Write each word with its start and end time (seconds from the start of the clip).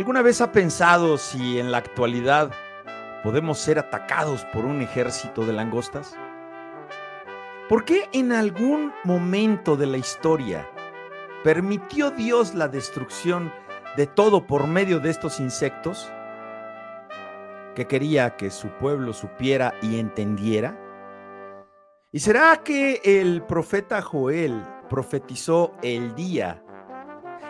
¿Alguna 0.00 0.22
vez 0.22 0.40
ha 0.40 0.50
pensado 0.50 1.18
si 1.18 1.58
en 1.58 1.70
la 1.70 1.76
actualidad 1.76 2.52
podemos 3.22 3.58
ser 3.58 3.78
atacados 3.78 4.46
por 4.46 4.64
un 4.64 4.80
ejército 4.80 5.44
de 5.44 5.52
langostas? 5.52 6.16
¿Por 7.68 7.84
qué 7.84 8.08
en 8.14 8.32
algún 8.32 8.94
momento 9.04 9.76
de 9.76 9.84
la 9.84 9.98
historia 9.98 10.66
permitió 11.44 12.12
Dios 12.12 12.54
la 12.54 12.66
destrucción 12.66 13.52
de 13.98 14.06
todo 14.06 14.46
por 14.46 14.66
medio 14.66 15.00
de 15.00 15.10
estos 15.10 15.38
insectos? 15.38 16.10
¿Que 17.74 17.86
quería 17.86 18.36
que 18.36 18.48
su 18.48 18.68
pueblo 18.78 19.12
supiera 19.12 19.74
y 19.82 20.00
entendiera? 20.00 20.80
¿Y 22.10 22.20
será 22.20 22.56
que 22.64 23.02
el 23.04 23.42
profeta 23.42 24.00
Joel 24.00 24.62
profetizó 24.88 25.74
el 25.82 26.14
día 26.14 26.64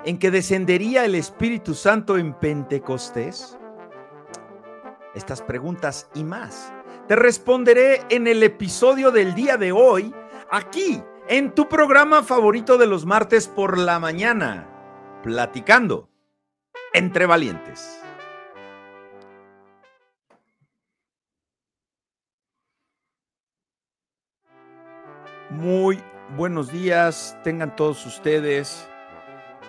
en 0.05 0.19
que 0.19 0.31
descendería 0.31 1.05
el 1.05 1.15
Espíritu 1.15 1.75
Santo 1.75 2.17
en 2.17 2.35
Pentecostés? 2.35 3.59
Estas 5.15 5.43
preguntas 5.43 6.09
y 6.15 6.25
más 6.25 6.73
te 7.11 7.17
responderé 7.17 8.03
en 8.09 8.29
el 8.29 8.41
episodio 8.45 9.11
del 9.11 9.35
día 9.35 9.57
de 9.57 9.73
hoy, 9.73 10.15
aquí, 10.49 11.03
en 11.27 11.53
tu 11.57 11.69
programa 11.69 12.23
favorito 12.23 12.79
de 12.79 12.87
los 12.87 13.05
martes 13.05 13.49
por 13.49 13.79
la 13.79 13.99
mañana, 13.99 14.69
platicando 15.25 16.09
entre 16.93 17.27
valientes. 17.27 18.01
Muy 25.51 26.01
buenos 26.37 26.71
días, 26.71 27.37
tengan 27.43 27.75
todos 27.75 28.07
ustedes. 28.07 28.89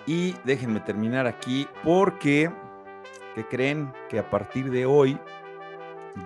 Y 0.06 0.34
déjenme 0.44 0.80
terminar 0.80 1.26
aquí 1.26 1.66
porque, 1.84 2.50
que 3.34 3.44
creen 3.46 3.92
que 4.08 4.18
a 4.18 4.28
partir 4.28 4.70
de 4.70 4.86
hoy 4.86 5.18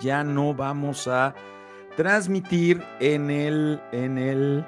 ya 0.01 0.25
no 0.25 0.55
vamos 0.55 1.07
a 1.09 1.35
transmitir 1.97 2.83
en 3.01 3.31
el, 3.31 3.81
en 3.93 4.19
el 4.19 4.65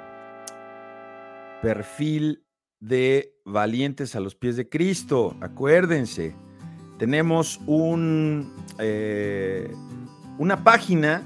perfil 1.61 2.43
de 2.79 3.35
Valientes 3.45 4.15
a 4.15 4.19
los 4.19 4.35
pies 4.35 4.55
de 4.55 4.69
Cristo. 4.69 5.35
Acuérdense, 5.41 6.35
tenemos 6.97 7.59
un, 7.65 8.53
eh, 8.77 9.73
una 10.37 10.63
página 10.63 11.23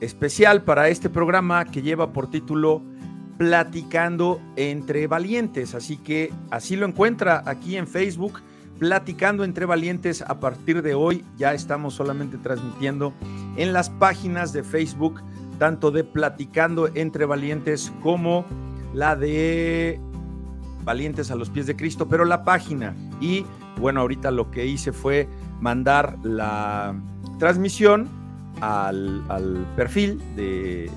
especial 0.00 0.62
para 0.62 0.88
este 0.88 1.08
programa 1.08 1.64
que 1.64 1.82
lleva 1.82 2.12
por 2.12 2.30
título 2.30 2.82
Platicando 3.38 4.40
entre 4.56 5.06
Valientes. 5.06 5.74
Así 5.74 5.96
que 5.96 6.32
así 6.50 6.76
lo 6.76 6.86
encuentra 6.86 7.42
aquí 7.46 7.76
en 7.76 7.86
Facebook, 7.86 8.40
Platicando 8.78 9.44
entre 9.44 9.66
Valientes. 9.66 10.22
A 10.22 10.40
partir 10.40 10.82
de 10.82 10.94
hoy 10.94 11.24
ya 11.36 11.54
estamos 11.54 11.94
solamente 11.94 12.38
transmitiendo 12.38 13.12
en 13.56 13.72
las 13.72 13.90
páginas 13.90 14.52
de 14.52 14.62
Facebook, 14.62 15.22
tanto 15.58 15.90
de 15.90 16.04
Platicando 16.04 16.88
entre 16.94 17.24
Valientes 17.26 17.92
como 18.02 18.44
la 18.94 19.16
de 19.16 20.00
Valientes 20.84 21.30
a 21.30 21.34
los 21.34 21.50
pies 21.50 21.66
de 21.66 21.76
Cristo, 21.76 22.08
pero 22.08 22.24
la 22.24 22.44
página. 22.44 22.94
Y 23.20 23.44
bueno, 23.80 24.00
ahorita 24.00 24.30
lo 24.30 24.50
que 24.50 24.66
hice 24.66 24.92
fue 24.92 25.28
mandar 25.60 26.16
la 26.22 26.94
transmisión 27.38 28.08
al, 28.60 29.22
al 29.28 29.66
perfil 29.76 30.20
de 30.36 30.90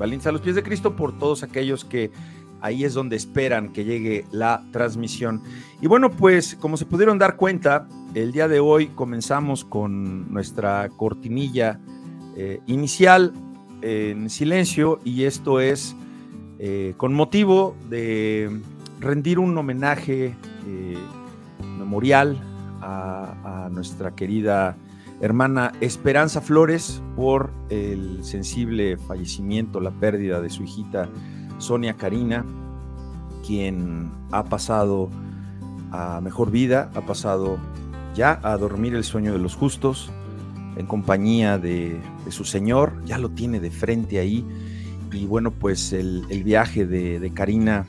Valientes 0.00 0.26
a 0.26 0.32
los 0.32 0.40
pies 0.40 0.56
de 0.56 0.62
Cristo 0.62 0.96
por 0.96 1.18
todos 1.18 1.42
aquellos 1.42 1.84
que 1.84 2.10
ahí 2.62 2.84
es 2.84 2.94
donde 2.94 3.16
esperan 3.16 3.70
que 3.70 3.84
llegue 3.84 4.24
la 4.30 4.64
transmisión. 4.72 5.42
Y 5.82 5.88
bueno, 5.88 6.10
pues 6.10 6.56
como 6.58 6.78
se 6.78 6.86
pudieron 6.86 7.18
dar 7.18 7.36
cuenta, 7.36 7.86
el 8.14 8.32
día 8.32 8.48
de 8.48 8.60
hoy 8.60 8.86
comenzamos 8.86 9.62
con 9.62 10.32
nuestra 10.32 10.88
cortinilla 10.96 11.78
eh, 12.34 12.60
inicial 12.66 13.34
en 13.82 14.30
silencio 14.30 15.00
y 15.04 15.24
esto 15.24 15.60
es 15.60 15.94
eh, 16.58 16.94
con 16.96 17.12
motivo 17.12 17.76
de 17.90 18.58
rendir 19.00 19.38
un 19.38 19.56
homenaje 19.58 20.34
eh, 20.66 20.98
memorial 21.78 22.40
a, 22.80 23.66
a 23.66 23.68
nuestra 23.68 24.14
querida 24.14 24.78
hermana 25.20 25.72
Esperanza 25.80 26.40
Flores 26.40 27.02
por 27.14 27.50
el 27.68 28.24
sensible 28.24 28.96
fallecimiento, 28.96 29.80
la 29.80 29.90
pérdida 29.90 30.40
de 30.40 30.50
su 30.50 30.64
hijita 30.64 31.08
Sonia 31.58 31.94
Karina, 31.94 32.44
quien 33.46 34.10
ha 34.32 34.44
pasado 34.44 35.10
a 35.92 36.20
mejor 36.20 36.50
vida, 36.50 36.90
ha 36.94 37.02
pasado 37.02 37.58
ya 38.14 38.40
a 38.42 38.56
dormir 38.56 38.94
el 38.94 39.04
sueño 39.04 39.32
de 39.32 39.38
los 39.38 39.54
justos 39.54 40.10
en 40.76 40.86
compañía 40.86 41.58
de, 41.58 42.00
su 42.30 42.44
Señor, 42.44 43.04
ya 43.04 43.18
lo 43.18 43.30
tiene 43.30 43.60
de 43.60 43.70
frente 43.70 44.18
ahí. 44.18 44.46
Y 45.12 45.26
bueno, 45.26 45.50
pues 45.50 45.92
el, 45.92 46.24
viaje 46.44 46.86
de, 46.86 47.18
de 47.18 47.30
Karina 47.32 47.86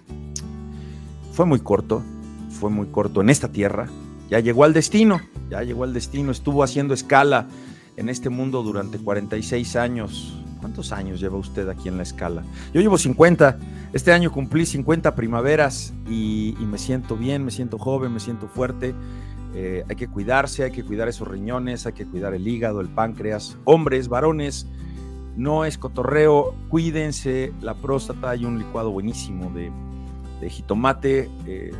fue 1.32 1.46
muy 1.46 1.60
corto, 1.60 2.02
fue 2.50 2.70
muy 2.70 2.88
corto 2.88 3.22
en 3.22 3.30
esta 3.30 3.52
tierra, 3.52 3.88
ya 4.32 4.40
llegó 4.40 4.64
al 4.64 4.72
destino, 4.72 5.20
ya 5.50 5.62
llegó 5.62 5.84
al 5.84 5.94
destino, 5.94 6.32
estuvo 6.32 6.64
haciendo 6.64 6.94
escala 6.94 7.48
en 7.98 8.08
este 8.08 8.30
mundo 8.30 8.64
durante 8.64 8.98
46 8.98 9.76
años. 9.76 10.42
¿Cuántos 10.62 10.94
años 10.94 11.20
lleva 11.20 11.38
usted 11.38 11.68
aquí 11.68 11.90
en 11.90 11.98
la 11.98 12.04
escala? 12.04 12.44
Yo 12.74 12.80
llevo 12.80 12.98
50. 12.98 13.60
Este 13.92 14.14
año 14.14 14.32
cumplí 14.32 14.66
50 14.66 15.16
primaveras 15.16 15.94
y, 16.10 16.56
me 16.62 16.78
siento 16.78 17.18
bien, 17.18 17.44
me 17.44 17.52
siento 17.52 17.78
joven, 17.78 18.14
me 18.14 18.22
siento 18.22 18.48
fuerte. 18.48 18.96
Eh, 19.54 19.84
hay 19.90 19.96
que 19.98 20.08
cuidarse, 20.08 20.64
hay 20.64 20.72
que 20.72 20.86
cuidar 20.86 21.10
esos 21.10 21.28
riñones, 21.28 21.86
hay 21.86 21.92
que 21.92 22.06
cuidar 22.06 22.34
el 22.34 22.48
hígado, 22.48 22.80
el 22.80 22.88
páncreas. 22.88 23.58
Hombres, 23.66 24.08
varones, 24.08 24.66
no 25.36 25.66
es 25.66 25.78
cotorreo, 25.78 26.56
cuídense 26.70 27.52
la 27.60 27.74
próstata. 27.74 28.30
Hay 28.30 28.46
un 28.46 28.60
licuado 28.60 28.92
buenísimo 28.92 29.52
de, 29.52 30.50
jitomate. 30.50 31.30
Eh, 31.46 31.72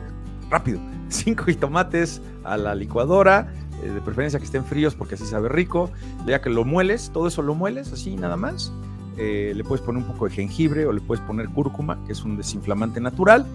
rápido, 0.52 0.80
cinco 1.10 1.46
jitomates 1.46 2.22
a 2.44 2.58
la 2.58 2.76
licuadora, 2.76 3.52
eh, 3.82 3.90
de 3.90 4.02
preferencia 4.02 4.38
que 4.38 4.46
estén 4.46 4.64
fríos 4.64 4.94
porque 4.94 5.16
así 5.16 5.26
sabe 5.26 5.50
rico, 5.50 5.90
ya 6.28 6.42
que 6.42 6.50
lo 6.50 6.66
mueles, 6.66 7.10
todo 7.12 7.28
eso 7.28 7.42
lo 7.42 7.56
mueles 7.56 7.92
así 7.92 8.16
nada 8.16 8.36
más. 8.36 8.72
Eh, 9.18 9.54
le 9.56 9.64
puedes 9.64 9.84
poner 9.84 10.02
un 10.02 10.08
poco 10.08 10.26
de 10.26 10.32
jengibre 10.32 10.86
o 10.86 10.92
le 10.92 11.02
puedes 11.02 11.24
poner 11.26 11.50
cúrcuma, 11.50 12.00
que 12.06 12.14
es 12.14 12.24
un 12.24 12.38
desinflamante 12.38 13.02
natural. 13.02 13.46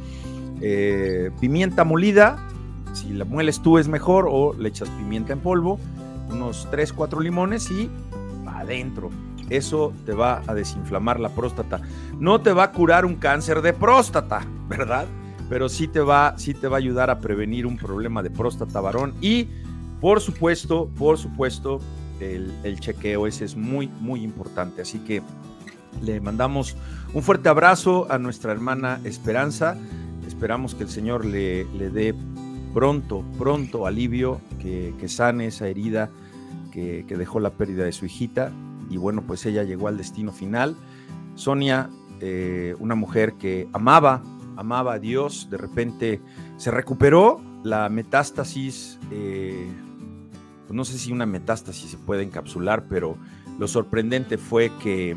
Eh, 0.61 1.31
pimienta 1.41 1.85
molida, 1.85 2.39
si 2.93 3.13
la 3.13 3.25
mueles 3.25 3.61
tú 3.61 3.79
es 3.79 3.89
mejor, 3.89 4.27
o 4.29 4.55
le 4.55 4.69
echas 4.69 4.89
pimienta 4.91 5.33
en 5.33 5.41
polvo, 5.41 5.79
unos 6.31 6.69
3, 6.71 6.93
4 6.93 7.21
limones 7.21 7.71
y 7.71 7.91
adentro. 8.47 9.11
Eso 9.49 9.93
te 10.05 10.13
va 10.13 10.43
a 10.47 10.55
desinflamar 10.55 11.21
la 11.21 11.29
próstata. 11.29 11.81
No 12.19 12.41
te 12.41 12.53
va 12.53 12.65
a 12.65 12.73
curar 12.73 13.05
un 13.05 13.17
cáncer 13.17 13.63
de 13.63 13.73
próstata, 13.73 14.45
¿verdad? 14.69 15.07
Pero 15.49 15.69
sí 15.69 15.89
te 15.89 16.01
va, 16.01 16.35
sí 16.39 16.55
te 16.55 16.69
va 16.69 16.77
a 16.77 16.79
ayudar 16.79 17.11
a 17.11 17.21
prevenir 17.21 17.67
un 17.67 17.77
problema 17.77 18.23
de 18.23 18.31
próstata 18.31 18.81
varón 18.81 19.15
y 19.21 19.49
por 20.01 20.21
supuesto, 20.21 20.91
por 20.99 21.19
supuesto, 21.19 21.81
el, 22.21 22.81
chequeo 22.81 23.27
ese 23.27 23.45
es 23.45 23.57
muy, 23.57 23.89
muy 23.89 24.23
importante. 24.23 24.83
Así 24.83 24.99
que 25.01 25.23
le 26.03 26.21
mandamos 26.21 26.77
un 27.15 27.23
fuerte 27.23 27.49
abrazo 27.49 28.07
a 28.11 28.19
nuestra 28.19 28.53
hermana 28.53 29.01
Esperanza. 29.05 29.77
Esperamos 30.27 30.75
que 30.75 30.83
el 30.83 30.91
Señor 30.91 31.25
le, 31.25 31.65
le 31.77 31.91
dé 31.91 32.15
pronto, 32.75 33.25
pronto 33.39 33.87
alivio, 33.87 34.41
que, 34.61 35.09
sane 35.09 35.47
esa 35.47 35.67
herida 35.67 36.11
que, 36.73 37.05
dejó 37.09 37.41
la 37.41 37.51
pérdida 37.51 37.85
de 37.85 37.93
su 37.93 38.05
hijita. 38.05 38.53
Y 38.91 38.99
bueno, 38.99 39.23
pues 39.27 39.47
ella 39.47 39.63
llegó 39.63 39.89
al 39.89 39.97
destino 39.97 40.31
final. 40.31 40.77
Sonia, 41.37 41.89
eh, 42.21 42.75
una 42.79 42.95
mujer 42.95 43.33
que 43.35 43.67
amaba 43.73 44.23
amaba 44.57 44.95
a 44.95 44.99
Dios, 44.99 45.49
de 45.51 45.57
repente 45.57 46.21
se 46.57 46.71
recuperó 46.71 47.41
la 47.63 47.89
metástasis, 47.89 48.99
eh, 49.11 49.69
pues 50.67 50.77
no 50.77 50.85
sé 50.85 50.99
si 50.99 51.13
una 51.13 51.27
metástasis 51.27 51.91
se 51.91 51.99
puede 51.99 52.23
encapsular, 52.23 52.87
pero 52.89 53.17
lo 53.59 53.69
sorprendente 53.69 54.39
fue 54.39 54.71
que 54.83 55.17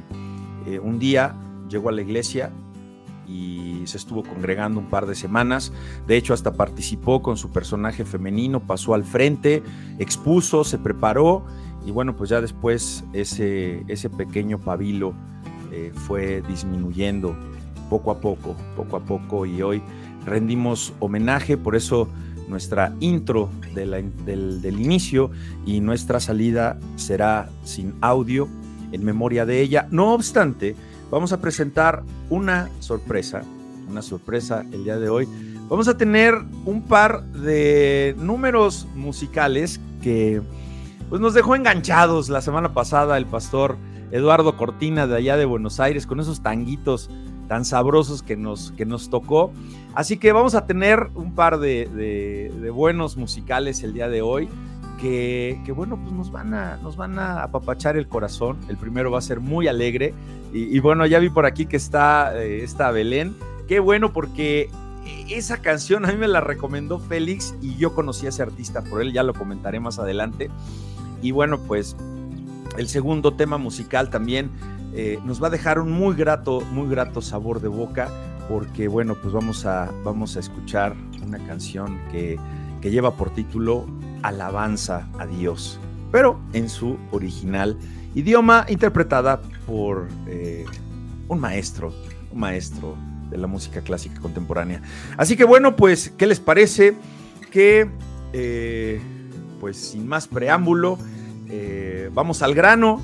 eh, 0.66 0.80
un 0.80 1.00
día 1.00 1.36
llegó 1.70 1.90
a 1.90 1.92
la 1.92 2.02
iglesia 2.02 2.52
y 3.28 3.82
se 3.86 3.98
estuvo 3.98 4.24
congregando 4.24 4.80
un 4.80 4.88
par 4.88 5.06
de 5.06 5.14
semanas. 5.14 5.72
De 6.08 6.18
hecho, 6.18 6.34
hasta 6.34 6.54
participó 6.54 7.22
con 7.22 7.38
su 7.38 7.52
personaje 7.52 8.04
femenino, 8.04 8.60
pasó 8.60 8.96
al 8.96 9.04
frente, 9.04 9.62
expuso, 10.00 10.64
se 10.64 10.80
preparó 10.80 11.46
y 11.86 11.92
bueno, 11.92 12.16
pues 12.16 12.30
ya 12.30 12.42
después 12.42 13.04
ese, 13.14 13.84
ese 13.88 14.10
pequeño 14.10 14.60
pabilo 14.60 15.14
eh, 15.72 15.92
fue 15.94 16.42
disminuyendo 16.48 17.36
poco 17.90 18.12
a 18.12 18.20
poco, 18.20 18.56
poco 18.76 18.98
a 18.98 19.00
poco 19.02 19.46
y 19.46 19.62
hoy 19.62 19.82
rendimos 20.26 20.94
homenaje, 21.00 21.58
por 21.58 21.76
eso 21.76 22.08
nuestra 22.48 22.94
intro 23.00 23.50
del, 23.74 24.12
del, 24.26 24.80
inicio 24.80 25.30
y 25.66 25.82
nuestra 25.82 26.20
salida 26.20 26.80
será 26.96 27.50
sin 27.64 27.94
audio 28.02 28.48
en 28.92 29.04
memoria 29.04 29.46
de 29.46 29.62
ella. 29.62 29.88
No 29.92 30.14
obstante, 30.14 30.76
vamos 31.12 31.32
a 31.32 31.42
presentar 31.42 32.04
una 32.30 32.70
sorpresa, 32.80 33.44
una 33.90 34.02
sorpresa 34.02 34.66
el 34.72 34.84
día 34.84 34.98
de 34.98 35.10
hoy, 35.10 35.28
vamos 35.70 35.88
a 35.88 35.98
tener 35.98 36.36
un 36.66 36.84
par 36.84 37.24
de 37.26 38.16
números 38.18 38.88
musicales 38.96 39.80
que 40.02 40.42
pues, 41.10 41.22
nos 41.22 41.34
dejó 41.34 41.56
enganchados 41.56 42.30
la 42.30 42.42
semana 42.42 42.74
pasada 42.74 43.18
el 43.18 43.26
pastor 43.26 43.78
Eduardo 44.12 44.58
Cortina 44.58 45.06
de 45.06 45.18
allá 45.18 45.38
de 45.38 45.46
Buenos 45.46 45.80
Aires 45.80 46.08
con 46.08 46.20
esos 46.20 46.42
tanguitos 46.42 47.10
tan 47.50 47.66
sabrosos 47.66 48.22
que 48.22 48.38
nos, 48.38 48.72
que 48.78 48.86
nos 48.86 49.10
tocó. 49.10 49.52
Así 49.96 50.18
que 50.18 50.32
vamos 50.32 50.54
a 50.54 50.68
tener 50.68 51.10
un 51.16 51.34
par 51.34 51.60
de, 51.60 52.72
buenos 52.74 53.18
musicales 53.18 53.84
el 53.84 53.92
día 53.92 54.08
de 54.08 54.22
hoy. 54.22 54.48
Que, 55.02 55.60
bueno, 55.76 55.98
pues 55.98 56.14
nos 56.14 56.32
van, 56.32 56.54
a, 56.54 56.78
nos 56.78 56.96
van 56.96 57.18
a 57.18 57.42
apapachar 57.42 57.98
el 57.98 58.08
corazón. 58.08 58.58
El 58.70 58.78
primero 58.78 59.10
va 59.10 59.18
a 59.18 59.22
ser 59.22 59.40
muy 59.40 59.68
alegre. 59.68 60.14
Y, 60.54 60.80
bueno, 60.80 61.06
ya 61.08 61.18
vi 61.18 61.30
por 61.30 61.48
aquí 61.48 61.66
que 61.66 61.78
está, 61.78 62.38
eh, 62.38 62.64
está 62.64 62.92
Belén. 62.92 63.36
Qué 63.68 63.80
bueno 63.80 64.14
porque 64.14 64.70
esa 65.28 65.58
canción 65.58 66.06
a 66.06 66.10
mí 66.12 66.18
me 66.18 66.28
la 66.28 66.42
recomendó 66.42 67.00
Félix 67.00 67.56
y 67.62 67.76
yo 67.78 67.96
conocí 67.96 68.28
a 68.28 68.30
ese 68.30 68.44
artista 68.44 68.84
por 68.84 69.02
él, 69.02 69.12
ya 69.12 69.24
lo 69.24 69.34
comentaré 69.34 69.80
más 69.80 69.98
adelante. 69.98 70.52
Y 71.22 71.32
bueno, 71.32 71.60
pues 71.60 71.96
el 72.78 72.88
segundo 72.88 73.34
tema 73.34 73.58
musical 73.58 74.10
también 74.10 74.52
eh, 75.02 75.18
nos 75.24 75.42
va 75.42 75.48
a 75.48 75.50
dejar 75.50 75.80
un 75.80 75.94
muy 75.94 76.14
grato, 76.14 76.60
muy 76.74 76.90
grato 76.90 77.22
sabor 77.22 77.62
de 77.62 77.70
boca, 77.70 78.10
porque 78.50 78.90
bueno, 78.90 79.16
pues 79.16 79.34
vamos 79.34 79.66
a, 79.66 79.90
vamos 80.04 80.36
a 80.36 80.42
escuchar 80.42 80.94
una 81.26 81.38
canción 81.48 82.02
que, 82.12 82.38
lleva 82.82 83.16
por 83.16 83.30
título 83.30 83.86
Alabanza 84.24 85.08
a 85.18 85.26
Dios, 85.26 85.80
pero 86.12 86.38
en 86.52 86.68
su 86.68 86.98
original 87.12 87.78
idioma, 88.14 88.66
interpretada 88.68 89.42
por 89.66 90.10
eh, 90.28 90.66
un 91.30 91.40
maestro, 91.40 91.94
un 92.34 92.40
maestro 92.42 92.98
de 93.30 93.38
la 93.38 93.48
música 93.48 93.80
clásica 93.80 94.20
contemporánea. 94.20 94.82
Así 95.16 95.38
que 95.38 95.46
bueno, 95.46 95.78
pues, 95.78 96.12
¿qué 96.18 96.28
les 96.28 96.42
parece? 96.42 96.94
Que, 97.52 97.90
eh, 98.34 99.00
pues 99.62 99.78
sin 99.78 100.06
más 100.10 100.28
preámbulo, 100.28 100.98
vamos 102.14 102.42
al 102.42 102.54
grano 102.54 103.02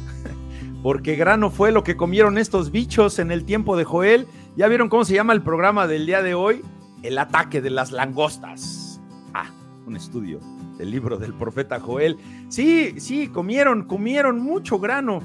porque 0.86 1.16
grano 1.16 1.50
fue 1.50 1.72
lo 1.72 1.84
que 1.84 1.98
comieron 1.98 2.38
estos 2.38 2.70
bichos 2.70 3.18
en 3.18 3.32
el 3.32 3.44
tiempo 3.44 3.76
de 3.76 3.86
Joel. 3.86 4.28
¿Ya 4.56 4.68
vieron 4.68 4.88
cómo 4.88 5.04
se 5.04 5.16
llama 5.16 5.34
el 5.34 5.42
programa 5.42 5.88
del 5.88 6.06
día 6.06 6.22
de 6.22 6.36
hoy? 6.36 6.62
El 7.02 7.18
ataque 7.18 7.60
de 7.60 7.72
las 7.72 7.92
langostas. 7.92 9.02
Ah, 9.34 9.50
un 9.88 9.96
estudio 9.96 10.40
del 10.78 10.92
libro 10.92 11.18
del 11.18 11.34
profeta 11.34 11.80
Joel. 11.80 12.20
Sí, 12.50 13.00
sí, 13.00 13.30
comieron, 13.30 13.86
comieron 13.86 14.40
mucho 14.40 14.78
grano. 14.78 15.22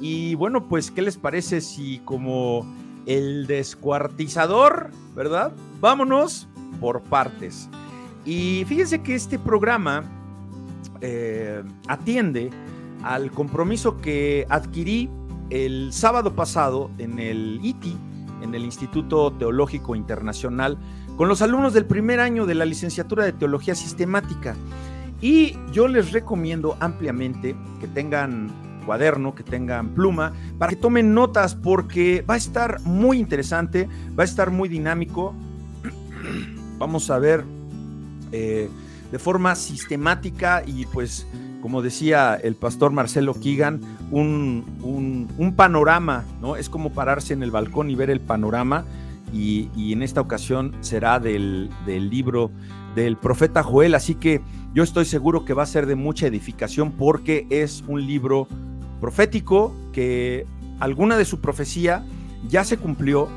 Y 0.00 0.34
bueno, 0.36 0.66
pues, 0.66 0.90
¿qué 0.90 1.02
les 1.02 1.18
parece 1.18 1.60
si 1.60 1.98
como 2.06 2.64
el 3.04 3.46
descuartizador, 3.46 4.92
¿verdad? 5.14 5.52
Vámonos 5.78 6.48
por 6.80 7.02
partes. 7.02 7.68
Y 8.24 8.64
fíjense 8.66 9.02
que 9.02 9.14
este 9.14 9.38
programa 9.38 10.04
eh, 11.02 11.62
atiende 11.86 12.50
al 13.02 13.30
compromiso 13.30 14.00
que 14.00 14.46
adquirí 14.48 15.10
el 15.50 15.92
sábado 15.92 16.34
pasado 16.34 16.90
en 16.98 17.18
el 17.18 17.60
ITI, 17.62 17.96
en 18.42 18.54
el 18.54 18.64
Instituto 18.64 19.32
Teológico 19.32 19.94
Internacional, 19.94 20.78
con 21.16 21.28
los 21.28 21.42
alumnos 21.42 21.74
del 21.74 21.84
primer 21.84 22.20
año 22.20 22.46
de 22.46 22.54
la 22.54 22.64
licenciatura 22.64 23.24
de 23.24 23.32
Teología 23.32 23.74
Sistemática. 23.74 24.56
Y 25.20 25.56
yo 25.72 25.86
les 25.88 26.12
recomiendo 26.12 26.76
ampliamente 26.80 27.54
que 27.80 27.86
tengan 27.86 28.50
cuaderno, 28.84 29.34
que 29.34 29.44
tengan 29.44 29.90
pluma, 29.90 30.32
para 30.58 30.70
que 30.70 30.76
tomen 30.76 31.14
notas 31.14 31.54
porque 31.54 32.24
va 32.28 32.34
a 32.34 32.38
estar 32.38 32.80
muy 32.80 33.18
interesante, 33.18 33.88
va 34.18 34.22
a 34.22 34.26
estar 34.26 34.50
muy 34.50 34.68
dinámico. 34.68 35.34
Vamos 36.78 37.10
a 37.10 37.18
ver 37.18 37.44
eh, 38.32 38.68
de 39.12 39.18
forma 39.18 39.54
sistemática 39.54 40.64
y 40.66 40.86
pues 40.86 41.26
como 41.62 41.80
decía 41.80 42.34
el 42.34 42.56
pastor 42.56 42.92
Marcelo 42.92 43.34
Keegan, 43.34 43.80
un, 44.10 45.54
panorama, 45.56 46.24
¿no? 46.40 46.56
Es 46.56 46.68
como 46.68 46.92
pararse 46.92 47.32
en 47.32 47.42
el 47.42 47.50
balcón 47.50 47.88
y 47.88 47.94
ver 47.94 48.10
el 48.10 48.20
panorama. 48.20 48.84
Y, 49.32 49.70
en 49.92 50.02
esta 50.02 50.20
ocasión 50.20 50.74
será 50.80 51.20
del, 51.20 51.70
libro 51.86 52.50
del 52.94 53.16
profeta 53.16 53.62
Joel. 53.62 53.94
Así 53.94 54.16
que 54.16 54.42
yo 54.74 54.82
estoy 54.82 55.06
seguro 55.06 55.44
que 55.44 55.54
va 55.54 55.62
a 55.62 55.66
ser 55.66 55.86
de 55.86 55.94
mucha 55.94 56.26
edificación 56.26 56.92
porque 56.92 57.46
es 57.48 57.84
un 57.86 58.04
libro 58.06 58.48
profético 59.00 59.74
que 59.92 60.46
alguna 60.80 61.16
de 61.16 61.24
su 61.24 61.40
profecía 61.40 62.04
ya 62.48 62.64
se 62.64 62.76
cumplió. 62.76 63.28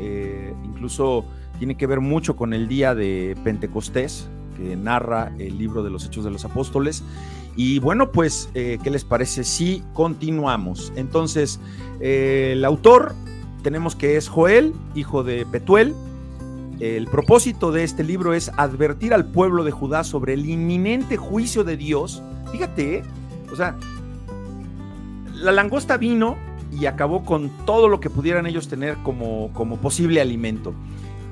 Eh, 0.00 0.54
incluso 0.64 1.26
tiene 1.58 1.76
que 1.76 1.86
ver 1.86 2.00
mucho 2.00 2.36
con 2.36 2.54
el 2.54 2.68
día 2.68 2.94
de 2.94 3.36
Pentecostés, 3.44 4.28
que 4.56 4.76
narra 4.76 5.32
el 5.38 5.58
libro 5.58 5.82
de 5.82 5.90
los 5.90 6.06
Hechos 6.06 6.24
de 6.24 6.30
los 6.30 6.44
Apóstoles. 6.44 7.04
Y 7.56 7.78
bueno, 7.78 8.12
pues, 8.12 8.50
eh, 8.54 8.78
¿qué 8.82 8.90
les 8.90 9.04
parece 9.04 9.42
si 9.42 9.82
continuamos? 9.94 10.92
Entonces, 10.94 11.58
eh, 12.00 12.50
el 12.52 12.64
autor 12.64 13.14
tenemos 13.62 13.96
que 13.96 14.18
es 14.18 14.28
Joel, 14.28 14.74
hijo 14.94 15.24
de 15.24 15.46
Petuel. 15.46 15.94
El 16.78 17.06
propósito 17.06 17.72
de 17.72 17.82
este 17.82 18.04
libro 18.04 18.34
es 18.34 18.50
advertir 18.58 19.14
al 19.14 19.24
pueblo 19.24 19.64
de 19.64 19.70
Judá 19.70 20.04
sobre 20.04 20.34
el 20.34 20.46
inminente 20.46 21.16
juicio 21.16 21.64
de 21.64 21.78
Dios. 21.78 22.22
Fíjate, 22.52 22.98
¿eh? 22.98 23.02
o 23.50 23.56
sea, 23.56 23.76
la 25.32 25.52
langosta 25.52 25.96
vino 25.96 26.36
y 26.78 26.84
acabó 26.84 27.24
con 27.24 27.50
todo 27.64 27.88
lo 27.88 28.00
que 28.00 28.10
pudieran 28.10 28.46
ellos 28.46 28.68
tener 28.68 28.98
como, 29.02 29.50
como 29.54 29.78
posible 29.78 30.20
alimento. 30.20 30.74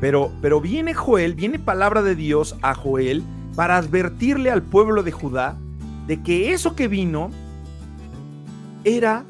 Pero, 0.01 0.33
pero 0.41 0.61
viene 0.63 0.95
Joel, 0.95 1.35
viene 1.35 1.59
palabra 1.59 2.03
de 2.03 2.17
Dios 2.17 2.57
a 2.63 2.75
Joel 2.75 3.23
para 3.55 3.77
advertirle 3.77 4.51
al 4.51 4.63
pueblo 4.63 5.03
de 5.03 5.13
Judá 5.13 5.59
de 6.07 6.23
que 6.23 6.53
eso 6.53 6.75
que 6.77 6.89
vino 6.89 7.31
era 8.85 9.25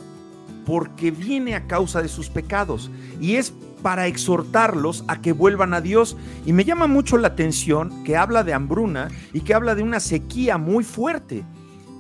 porque 0.67 1.11
viene 1.11 1.55
a 1.55 1.67
causa 1.67 2.03
de 2.03 2.09
sus 2.09 2.29
pecados 2.29 2.91
y 3.21 3.37
es 3.37 3.53
para 3.83 4.07
exhortarlos 4.07 5.05
a 5.09 5.21
que 5.21 5.33
vuelvan 5.33 5.75
a 5.75 5.83
Dios. 5.83 6.17
Y 6.47 6.55
me 6.55 6.65
llama 6.65 6.87
mucho 6.87 7.19
la 7.19 7.29
atención 7.29 8.03
que 8.03 8.17
habla 8.17 8.43
de 8.43 8.55
hambruna 8.55 9.09
y 9.35 9.43
que 9.43 9.53
habla 9.53 9.75
de 9.75 9.83
una 9.83 10.01
sequía 10.01 10.57
muy 10.57 10.85
fuerte, 10.85 11.45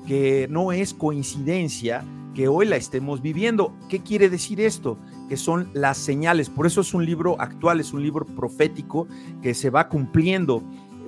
que 0.07 0.49
no 0.51 0.73
es 0.73 0.95
coincidencia 0.95 2.03
que 2.35 2.49
hoy 2.49 2.67
la 2.67 2.77
estemos 2.77 3.21
viviendo. 3.21 3.75
¿Qué 3.89 4.01
quiere 4.01 4.31
decir 4.31 4.61
esto? 4.61 4.99
Que 5.29 5.37
son 5.37 5.69
las 5.75 5.99
señales. 5.99 6.49
Por 6.49 6.67
eso 6.67 6.81
es 6.81 6.95
un 6.95 7.05
libro 7.05 7.39
actual, 7.39 7.81
es 7.81 7.93
un 7.93 8.03
libro 8.03 8.25
profético 8.25 9.07
que 9.43 9.55
se 9.55 9.69
va 9.69 9.89
cumpliendo 9.89 10.63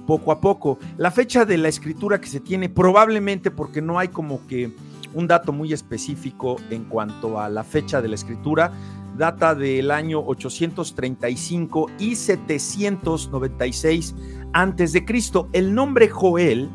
poco 0.07 0.33
a 0.33 0.41
poco. 0.41 0.79
La 0.97 1.11
fecha 1.11 1.45
de 1.45 1.59
la 1.59 1.69
escritura 1.69 2.21
que 2.21 2.29
se 2.29 2.41
tiene 2.41 2.69
probablemente 2.69 3.51
porque 3.51 3.83
no 3.83 3.99
hay 3.99 4.09
como 4.09 4.47
que 4.47 4.73
un 5.13 5.27
dato 5.27 5.53
muy 5.53 5.73
específico 5.73 6.57
en 6.71 6.85
cuanto 6.85 7.41
a 7.41 7.49
la 7.49 7.65
fecha 7.65 8.01
de 8.01 8.09
la 8.09 8.15
escritura, 8.15 8.73
data 9.17 9.55
del 9.55 9.91
año 9.91 10.21
835 10.21 11.91
y 11.99 12.17
796 12.17 14.15
antes 14.53 14.93
de 14.93 15.05
Cristo. 15.05 15.49
El 15.53 15.75
nombre 15.75 16.09
Joel 16.09 16.69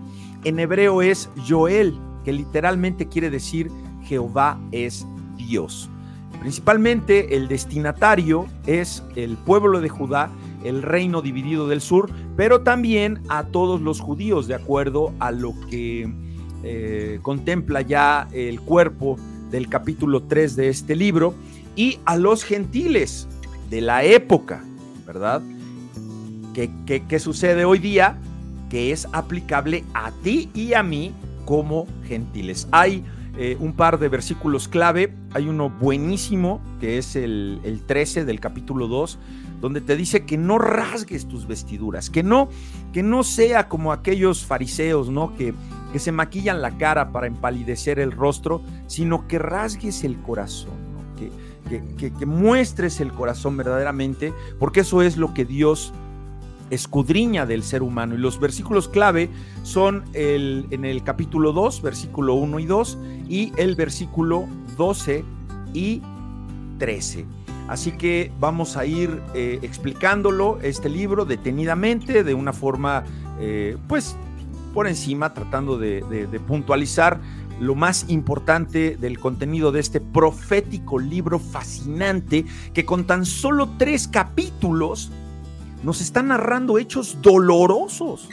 en 0.43 0.59
hebreo 0.59 1.01
es 1.01 1.29
Joel, 1.47 1.99
que 2.23 2.33
literalmente 2.33 3.07
quiere 3.07 3.29
decir 3.29 3.71
Jehová 4.03 4.59
es 4.71 5.05
Dios. 5.37 5.89
Principalmente 6.39 7.35
el 7.35 7.47
destinatario 7.47 8.47
es 8.65 9.03
el 9.15 9.37
pueblo 9.37 9.79
de 9.79 9.89
Judá 9.89 10.31
el 10.63 10.81
reino 10.81 11.21
dividido 11.21 11.67
del 11.67 11.81
sur, 11.81 12.09
pero 12.35 12.61
también 12.61 13.21
a 13.29 13.45
todos 13.45 13.81
los 13.81 13.99
judíos, 13.99 14.47
de 14.47 14.55
acuerdo 14.55 15.13
a 15.19 15.31
lo 15.31 15.53
que 15.69 16.11
eh, 16.63 17.19
contempla 17.21 17.81
ya 17.81 18.27
el 18.31 18.61
cuerpo 18.61 19.17
del 19.49 19.67
capítulo 19.67 20.23
3 20.23 20.55
de 20.55 20.69
este 20.69 20.95
libro, 20.95 21.33
y 21.75 21.99
a 22.05 22.17
los 22.17 22.43
gentiles 22.43 23.27
de 23.69 23.81
la 23.81 24.03
época, 24.03 24.63
¿verdad? 25.05 25.41
¿Qué, 26.53 27.19
sucede 27.19 27.63
hoy 27.65 27.79
día? 27.79 28.17
Que 28.69 28.91
es 28.91 29.07
aplicable 29.13 29.85
a 29.93 30.11
ti 30.11 30.49
y 30.53 30.73
a 30.73 30.83
mí 30.83 31.13
como 31.45 31.87
gentiles. 32.05 32.67
Hay 32.71 33.03
eh, 33.37 33.55
un 33.59 33.73
par 33.73 33.99
de 33.99 34.09
versículos 34.09 34.67
clave. 34.67 35.13
Hay 35.33 35.47
uno 35.47 35.69
buenísimo, 35.69 36.61
que 36.81 36.97
es 36.97 37.15
el, 37.15 37.61
el 37.63 37.81
13 37.85 38.25
del 38.25 38.41
capítulo 38.41 38.87
2, 38.87 39.17
donde 39.61 39.79
te 39.79 39.95
dice 39.95 40.25
que 40.25 40.37
no 40.37 40.57
rasgues 40.57 41.27
tus 41.27 41.47
vestiduras, 41.47 42.09
que 42.09 42.23
no, 42.23 42.49
que 42.91 43.03
no 43.03 43.23
sea 43.23 43.69
como 43.69 43.93
aquellos 43.93 44.43
fariseos, 44.43 45.09
¿no? 45.09 45.35
Que, 45.35 45.53
que 45.93 45.99
se 45.99 46.11
maquillan 46.11 46.61
la 46.61 46.77
cara 46.77 47.11
para 47.11 47.27
empalidecer 47.27 47.99
el 47.99 48.11
rostro, 48.11 48.61
sino 48.87 49.27
que 49.27 49.39
rasgues 49.39 50.03
el 50.03 50.19
corazón, 50.21 50.73
que, 51.69 51.81
que, 51.97 52.11
que, 52.11 52.25
muestres 52.25 52.99
el 52.99 53.11
corazón 53.11 53.55
verdaderamente, 53.55 54.33
porque 54.59 54.81
eso 54.81 55.01
es 55.01 55.15
lo 55.15 55.33
que 55.33 55.45
Dios 55.45 55.93
escudriña 56.71 57.45
del 57.45 57.63
ser 57.63 57.83
humano. 57.83 58.15
Y 58.15 58.17
los 58.17 58.39
versículos 58.39 58.87
clave 58.87 59.29
son 59.63 60.03
el, 60.13 60.65
en 60.71 60.85
el 60.85 61.03
capítulo 61.03 61.51
2, 61.51 61.81
versículo 61.81 62.33
1 62.33 62.59
y 62.59 62.65
2, 62.65 62.97
y 63.29 63.53
el 63.57 63.75
versículo 63.75 64.47
12 64.77 65.23
y 65.73 66.01
13. 66.79 67.40
Así 67.67 67.91
que 67.93 68.31
vamos 68.39 68.75
a 68.75 68.85
ir 68.85 69.21
eh, 69.33 69.59
explicándolo, 69.61 70.59
este 70.61 70.89
libro, 70.89 71.25
detenidamente, 71.25 72.23
de 72.23 72.33
una 72.33 72.53
forma, 72.53 73.03
eh, 73.39 73.77
pues, 73.87 74.15
por 74.73 74.87
encima, 74.87 75.33
tratando 75.33 75.77
de, 75.77 76.03
puntualizar 76.47 77.19
lo 77.59 77.75
más 77.75 78.05
importante 78.09 78.97
del 78.97 79.19
contenido 79.19 79.71
de 79.71 79.79
este 79.79 80.01
profético 80.01 80.97
libro 80.97 81.37
fascinante 81.37 82.45
que 82.73 82.85
con 82.85 83.05
tan 83.05 83.25
solo 83.25 83.69
tres 83.77 84.07
capítulos 84.07 85.11
nos 85.83 86.01
está 86.01 86.23
narrando 86.23 86.79
hechos 86.79 87.19
dolorosos, 87.21 88.29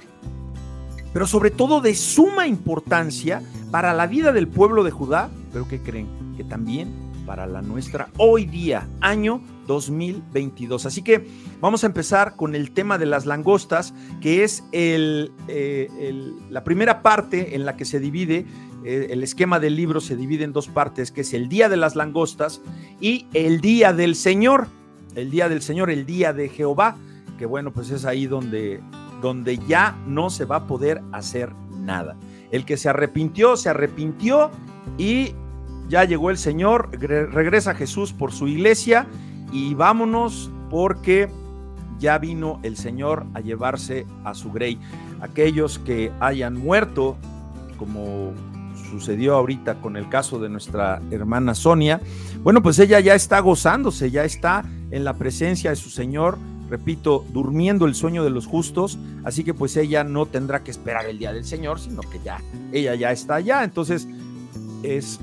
pero 1.13 1.27
sobre 1.27 1.51
todo 1.51 1.81
de 1.81 1.95
suma 1.95 2.47
importancia 2.47 3.43
para 3.71 3.93
la 3.93 4.07
vida 4.07 4.33
del 4.33 4.49
pueblo 4.49 4.83
de 4.83 4.91
Judá, 4.91 5.31
pero 5.53 5.69
que 5.69 5.81
creen 5.81 6.09
que 6.37 6.45
también 6.45 7.08
para 7.29 7.47
la 7.47 7.61
nuestra 7.61 8.09
hoy 8.17 8.47
día, 8.47 8.89
año 9.03 9.43
2022. 9.67 10.87
Así 10.87 11.03
que 11.03 11.29
vamos 11.61 11.85
a 11.85 11.87
empezar 11.87 12.37
con 12.37 12.55
el 12.55 12.71
tema 12.71 12.97
de 12.97 13.05
las 13.05 13.27
langostas, 13.27 13.93
que 14.23 14.45
es 14.45 14.65
el, 14.73 15.31
eh, 15.47 15.91
la 16.49 16.65
primera 16.65 17.03
parte 17.03 17.55
en 17.55 17.67
la 17.67 17.77
que 17.77 17.85
se 17.85 18.01
divide 18.01 18.47
eh, 18.83 19.09
el 19.11 19.23
esquema 19.23 19.61
del 19.61 19.77
libro 19.77 20.01
se 20.01 20.17
divide 20.17 20.45
en 20.45 20.55
dos 20.55 20.69
partes, 20.69 21.13
que 21.13 21.21
es 21.21 21.35
el 21.35 21.51
día 21.51 21.69
de 21.69 21.77
las 21.77 21.97
langostas 21.97 22.63
y 22.99 23.27
el 23.35 23.61
día 23.61 23.93
del 23.93 24.15
Señor, 24.15 24.69
el 25.15 25.31
día 25.31 25.51
del 25.51 25.61
Señor, 25.61 25.91
el 25.91 26.07
día 26.07 26.33
de 26.33 26.49
Jehová, 26.49 26.97
que 27.39 27.45
bueno, 27.45 27.73
pues 27.73 27.91
es 27.91 28.07
ahí 28.07 28.27
donde, 28.27 28.81
donde 29.21 29.59
ya 29.59 29.99
no 30.07 30.31
se 30.31 30.47
va 30.47 30.57
a 30.57 30.67
poder 30.67 31.03
hacer 31.13 31.53
nada. 31.79 32.17
El 32.51 32.65
que 32.65 32.79
se 32.79 32.89
arrepintió, 32.89 33.59
se 33.59 33.69
arrepintió 33.69 34.51
y 34.97 35.35
ya 35.89 36.05
llegó 36.05 36.31
el 36.31 36.39
Señor, 36.39 36.91
regresa 37.01 37.75
Jesús 37.75 38.13
por 38.13 38.33
su 38.33 38.47
iglesia 38.49 39.07
y 39.53 39.75
vámonos 39.75 40.51
porque 40.71 41.29
ya 41.99 42.19
vino 42.19 42.61
el 42.63 42.77
Señor 42.77 43.27
a 43.35 43.41
llevarse 43.41 44.07
a 44.25 44.35
su 44.35 44.53
grey. 44.53 44.79
Aquellos 45.21 45.79
que 45.79 46.13
hayan 46.21 46.55
muerto, 46.55 47.17
como 47.77 48.33
sucedió 48.91 49.35
ahorita 49.35 49.81
con 49.81 49.97
el 49.97 50.09
caso 50.09 50.39
de 50.39 50.49
nuestra 50.49 51.01
hermana 51.11 51.55
Sonia, 51.55 52.01
bueno, 52.43 52.63
pues 52.63 52.79
ella 52.79 53.01
ya 53.01 53.15
está 53.15 53.41
gozándose, 53.41 54.11
ya 54.11 54.25
está 54.25 54.65
en 54.91 55.05
la 55.05 55.15
presencia 55.15 55.71
de 55.71 55.77
su 55.77 55.91
Señor, 55.91 56.39
repito, 56.71 57.25
durmiendo 57.33 57.87
el 57.87 57.95
sueño 57.95 58.25
de 58.25 58.31
los 58.31 58.47
justos, 58.47 58.99
así 59.25 59.43
que 59.43 59.55
pues 59.55 59.77
ella 59.77 60.05
no 60.05 60.27
tendrá 60.27 60.63
que 60.63 60.71
esperar 60.71 61.07
el 61.07 61.19
día 61.19 61.33
del 61.33 61.45
Señor, 61.45 61.81
sino 61.81 62.03
que 62.03 62.21
ya, 62.25 62.41
ella 62.73 62.95
ya 62.95 63.11
está 63.11 63.37
allá, 63.37 63.65
entonces 63.65 64.07
es 64.83 65.19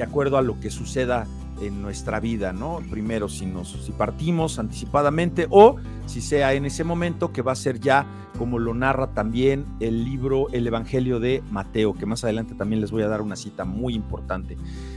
de 0.00 0.06
acuerdo 0.06 0.38
a 0.38 0.42
lo 0.42 0.58
que 0.58 0.70
suceda 0.70 1.26
en 1.60 1.82
nuestra 1.82 2.20
vida, 2.20 2.54
¿no? 2.54 2.80
Primero, 2.90 3.28
si, 3.28 3.44
nos, 3.44 3.68
si 3.84 3.92
partimos 3.92 4.58
anticipadamente 4.58 5.46
o 5.50 5.76
si 6.06 6.22
sea 6.22 6.54
en 6.54 6.64
ese 6.64 6.84
momento 6.84 7.34
que 7.34 7.42
va 7.42 7.52
a 7.52 7.54
ser 7.54 7.80
ya 7.80 8.06
como 8.38 8.58
lo 8.58 8.72
narra 8.72 9.08
también 9.08 9.66
el 9.78 10.02
libro 10.06 10.48
El 10.52 10.66
Evangelio 10.66 11.20
de 11.20 11.42
Mateo, 11.50 11.92
que 11.92 12.06
más 12.06 12.24
adelante 12.24 12.54
también 12.54 12.80
les 12.80 12.90
voy 12.90 13.02
a 13.02 13.08
dar 13.08 13.20
una 13.20 13.36
cita 13.36 13.66
muy 13.66 13.94
importante. 13.94 14.56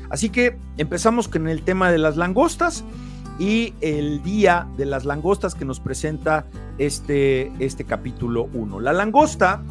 Así 0.10 0.30
que 0.30 0.58
empezamos 0.78 1.28
con 1.28 1.50
el 1.50 1.64
tema 1.64 1.92
de 1.92 1.98
las 1.98 2.16
langostas 2.16 2.86
y 3.40 3.74
el 3.82 4.24
día 4.24 4.70
de 4.78 4.86
las 4.86 5.04
langostas 5.04 5.54
que 5.54 5.66
nos 5.66 5.82
presenta 5.82 6.46
este, 6.78 7.52
este 7.60 7.84
capítulo 7.84 8.48
1. 8.54 8.80
La 8.80 8.94
langosta 8.94 9.62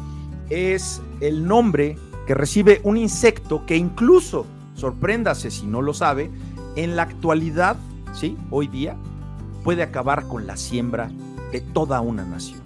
es 0.51 1.01
el 1.21 1.47
nombre 1.47 1.97
que 2.27 2.35
recibe 2.35 2.81
un 2.83 2.97
insecto 2.97 3.65
que 3.65 3.75
incluso, 3.75 4.45
sorpréndase 4.75 5.51
si 5.51 5.65
no 5.65 5.81
lo 5.81 5.93
sabe, 5.93 6.31
en 6.75 6.95
la 6.95 7.03
actualidad, 7.03 7.77
¿sí? 8.13 8.37
Hoy 8.49 8.67
día, 8.67 8.95
puede 9.63 9.83
acabar 9.83 10.27
con 10.27 10.47
la 10.47 10.57
siembra 10.57 11.09
de 11.51 11.61
toda 11.61 12.01
una 12.01 12.25
nación. 12.25 12.61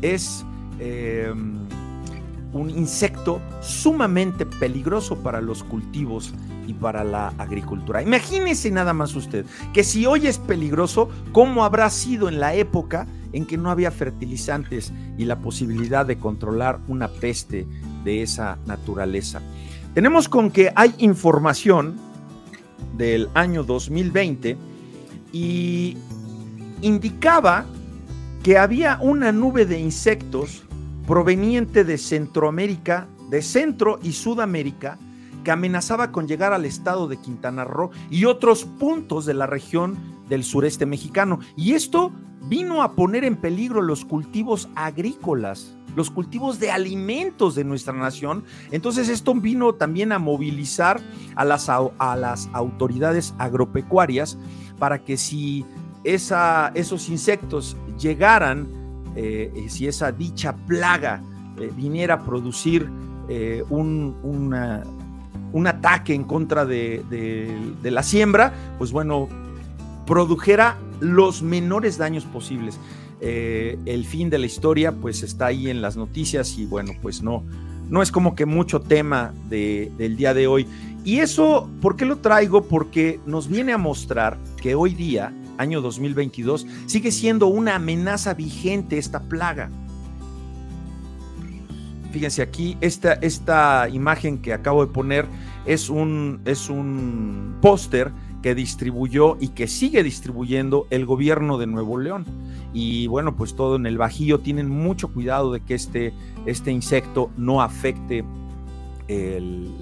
Es 0.00 0.44
em, 0.78 1.58
un 2.52 2.70
insecto 2.70 3.40
sumamente 3.60 4.44
peligroso 4.46 5.16
para 5.22 5.40
los 5.40 5.62
cultivos 5.62 6.34
y 6.66 6.74
para 6.74 7.04
la 7.04 7.28
agricultura. 7.38 8.02
Imagínese 8.02 8.70
nada 8.70 8.92
más 8.92 9.14
usted 9.14 9.46
que 9.72 9.84
si 9.84 10.06
hoy 10.06 10.26
es 10.26 10.38
peligroso, 10.38 11.08
¿cómo 11.32 11.64
habrá 11.64 11.88
sido 11.90 12.28
en 12.28 12.40
la 12.40 12.54
época 12.54 13.06
en 13.32 13.46
que 13.46 13.56
no 13.56 13.70
había 13.70 13.90
fertilizantes 13.90 14.92
y 15.18 15.24
la 15.24 15.38
posibilidad 15.38 16.04
de 16.04 16.18
controlar 16.18 16.80
una 16.88 17.08
peste 17.08 17.66
de 18.04 18.22
esa 18.22 18.58
naturaleza? 18.66 19.40
Tenemos 19.94 20.26
con 20.26 20.50
que 20.50 20.72
hay 20.74 20.94
información 20.98 21.96
del 22.96 23.28
año 23.34 23.62
2020 23.62 24.56
y 25.34 25.98
indicaba 26.80 27.66
que 28.42 28.56
había 28.56 28.98
una 29.02 29.32
nube 29.32 29.66
de 29.66 29.78
insectos 29.78 30.62
proveniente 31.06 31.84
de 31.84 31.98
Centroamérica, 31.98 33.06
de 33.28 33.42
Centro 33.42 33.98
y 34.02 34.12
Sudamérica, 34.12 34.98
que 35.44 35.50
amenazaba 35.50 36.10
con 36.10 36.26
llegar 36.26 36.54
al 36.54 36.64
estado 36.64 37.06
de 37.06 37.18
Quintana 37.18 37.64
Roo 37.64 37.90
y 38.10 38.24
otros 38.24 38.64
puntos 38.64 39.26
de 39.26 39.34
la 39.34 39.46
región 39.46 39.98
del 40.26 40.42
sureste 40.42 40.86
mexicano. 40.86 41.38
Y 41.54 41.74
esto 41.74 42.12
vino 42.48 42.82
a 42.82 42.94
poner 42.94 43.24
en 43.24 43.36
peligro 43.36 43.82
los 43.82 44.06
cultivos 44.06 44.70
agrícolas 44.74 45.76
los 45.96 46.10
cultivos 46.10 46.58
de 46.58 46.70
alimentos 46.70 47.54
de 47.54 47.64
nuestra 47.64 47.92
nación. 47.92 48.44
Entonces 48.70 49.08
esto 49.08 49.34
vino 49.34 49.74
también 49.74 50.12
a 50.12 50.18
movilizar 50.18 51.00
a 51.34 51.44
las, 51.44 51.68
a 51.68 52.16
las 52.16 52.48
autoridades 52.52 53.34
agropecuarias 53.38 54.38
para 54.78 55.04
que 55.04 55.16
si 55.16 55.64
esa, 56.04 56.72
esos 56.74 57.08
insectos 57.08 57.76
llegaran, 57.98 58.66
eh, 59.16 59.52
eh, 59.54 59.68
si 59.68 59.86
esa 59.86 60.10
dicha 60.12 60.54
plaga 60.66 61.22
eh, 61.58 61.70
viniera 61.76 62.14
a 62.14 62.24
producir 62.24 62.88
un, 63.70 64.14
un, 65.52 65.66
ataque 65.66 66.12
en 66.12 66.24
contra 66.24 66.66
de, 66.66 67.02
de 67.08 67.90
la 67.90 68.02
siembra, 68.02 68.52
pues 68.76 68.92
bueno, 68.92 69.26
produjera 70.06 70.76
los 71.00 71.42
menores 71.42 71.96
daños 71.96 72.24
posibles. 72.24 72.78
Eh, 73.24 73.78
el 73.86 74.04
fin 74.04 74.30
de 74.30 74.38
la 74.38 74.46
historia 74.46 74.90
pues 74.90 75.22
está 75.22 75.46
ahí 75.46 75.70
en 75.70 75.80
las 75.80 75.96
noticias 75.96 76.58
y 76.58 76.66
bueno, 76.66 76.92
pues 77.00 77.22
no, 77.22 77.44
no 77.88 78.02
es 78.02 78.10
como 78.10 78.34
que 78.34 78.46
mucho 78.46 78.80
tema 78.80 79.32
del 79.48 80.16
día 80.16 80.34
de 80.34 80.48
hoy. 80.48 80.66
Y 81.04 81.20
eso, 81.20 81.70
¿por 81.80 81.94
qué 81.94 82.04
lo 82.04 82.18
traigo? 82.18 82.64
Porque 82.64 83.20
nos 83.24 83.48
viene 83.48 83.72
a 83.72 83.78
mostrar 83.78 84.38
que 84.60 84.74
hoy 84.74 84.94
día, 84.94 85.32
año 85.56 85.80
2022, 85.80 86.66
sigue 86.86 87.12
siendo 87.12 87.46
una 87.46 87.76
amenaza 87.76 88.34
vigente 88.34 88.98
esta 88.98 89.20
plaga. 89.20 89.70
Fíjense 92.10 92.42
aquí, 92.42 92.76
esta, 92.80 93.12
esta 93.14 93.88
imagen 93.88 94.42
que 94.42 94.52
acabo 94.52 94.84
de 94.84 94.92
poner 94.92 95.26
es 95.64 95.88
un, 95.90 96.40
es 96.44 96.68
un 96.68 97.56
póster 97.60 98.10
que 98.42 98.54
distribuyó 98.54 99.36
y 99.40 99.48
que 99.48 99.68
sigue 99.68 100.02
distribuyendo 100.02 100.86
el 100.90 101.06
gobierno 101.06 101.58
de 101.58 101.66
Nuevo 101.66 101.98
León. 101.98 102.26
Y 102.74 103.06
bueno, 103.06 103.36
pues 103.36 103.54
todo 103.54 103.76
en 103.76 103.86
el 103.86 103.98
Bajío 103.98 104.40
tienen 104.40 104.68
mucho 104.68 105.08
cuidado 105.08 105.52
de 105.52 105.60
que 105.60 105.74
este, 105.74 106.12
este 106.46 106.72
insecto 106.72 107.30
no 107.36 107.62
afecte 107.62 108.24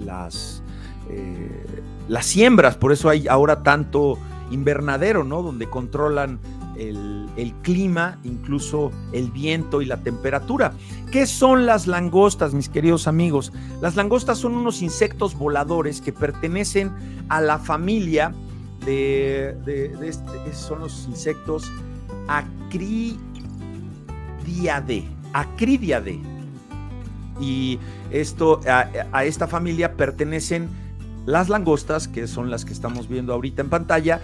las, 0.05 0.61
eh, 1.09 1.65
las 2.07 2.25
siembras, 2.25 2.75
por 2.75 2.91
eso 2.91 3.09
hay 3.09 3.27
ahora 3.27 3.63
tanto 3.63 4.17
invernadero, 4.51 5.23
¿no? 5.23 5.41
Donde 5.41 5.69
controlan 5.69 6.39
el, 6.77 7.29
el, 7.37 7.53
clima, 7.61 8.19
incluso 8.23 8.91
el 9.13 9.31
viento 9.31 9.81
y 9.81 9.85
la 9.85 9.97
temperatura. 10.03 10.73
¿Qué 11.11 11.25
son 11.25 11.65
las 11.65 11.87
langostas, 11.87 12.53
mis 12.53 12.67
queridos 12.67 13.07
amigos? 13.07 13.53
Las 13.81 13.95
langostas 13.95 14.37
son 14.39 14.55
unos 14.55 14.81
insectos 14.81 15.35
voladores 15.35 16.01
que 16.01 16.11
pertenecen 16.11 16.91
a 17.29 17.39
la 17.39 17.59
familia 17.59 18.33
de, 18.85 19.55
este, 20.03 20.53
son 20.53 20.79
los 20.79 21.07
insectos 21.07 21.71
Acridiade. 22.27 23.17
Acridiade. 25.33 26.19
Y 27.39 27.79
esto, 28.11 28.61
a, 28.67 29.25
esta 29.25 29.47
familia 29.47 29.95
pertenecen 29.97 30.69
las 31.25 31.49
langostas, 31.49 32.07
que 32.07 32.27
son 32.27 32.49
las 32.51 32.65
que 32.65 32.73
estamos 32.73 33.07
viendo 33.07 33.33
ahorita 33.33 33.61
en 33.61 33.69
pantalla. 33.69 34.21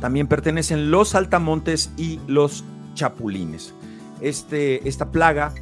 También 0.00 0.26
pertenecen 0.26 0.90
los 0.90 1.10
saltamontes 1.10 1.90
y 1.96 2.20
los 2.26 2.64
chapulines. 2.94 3.74
Este, 4.20 4.88
esta 4.88 5.10
plaga 5.10 5.52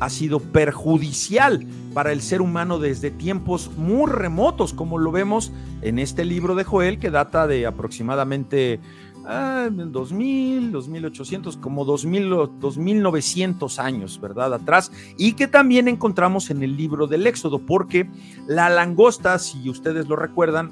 ha 0.00 0.10
sido 0.10 0.40
perjudicial 0.40 1.66
para 1.94 2.12
el 2.12 2.20
ser 2.20 2.42
humano 2.42 2.78
desde 2.78 3.10
tiempos 3.10 3.70
muy 3.76 4.10
remotos, 4.10 4.72
como 4.72 4.98
lo 4.98 5.10
vemos 5.10 5.52
en 5.82 5.98
este 5.98 6.24
libro 6.24 6.54
de 6.54 6.64
Joel 6.64 6.98
que 6.98 7.10
data 7.10 7.46
de 7.46 7.66
aproximadamente 7.66 8.80
2000, 9.26 10.70
2800, 10.70 11.56
como 11.56 11.84
2000, 11.84 12.28
2900 12.60 13.78
años, 13.78 14.20
¿verdad? 14.20 14.54
Atrás, 14.54 14.92
y 15.18 15.32
que 15.32 15.48
también 15.48 15.88
encontramos 15.88 16.50
en 16.50 16.62
el 16.62 16.76
libro 16.76 17.06
del 17.06 17.26
Éxodo, 17.26 17.58
porque 17.58 18.08
la 18.46 18.68
langosta, 18.68 19.38
si 19.38 19.68
ustedes 19.68 20.06
lo 20.06 20.14
recuerdan, 20.14 20.70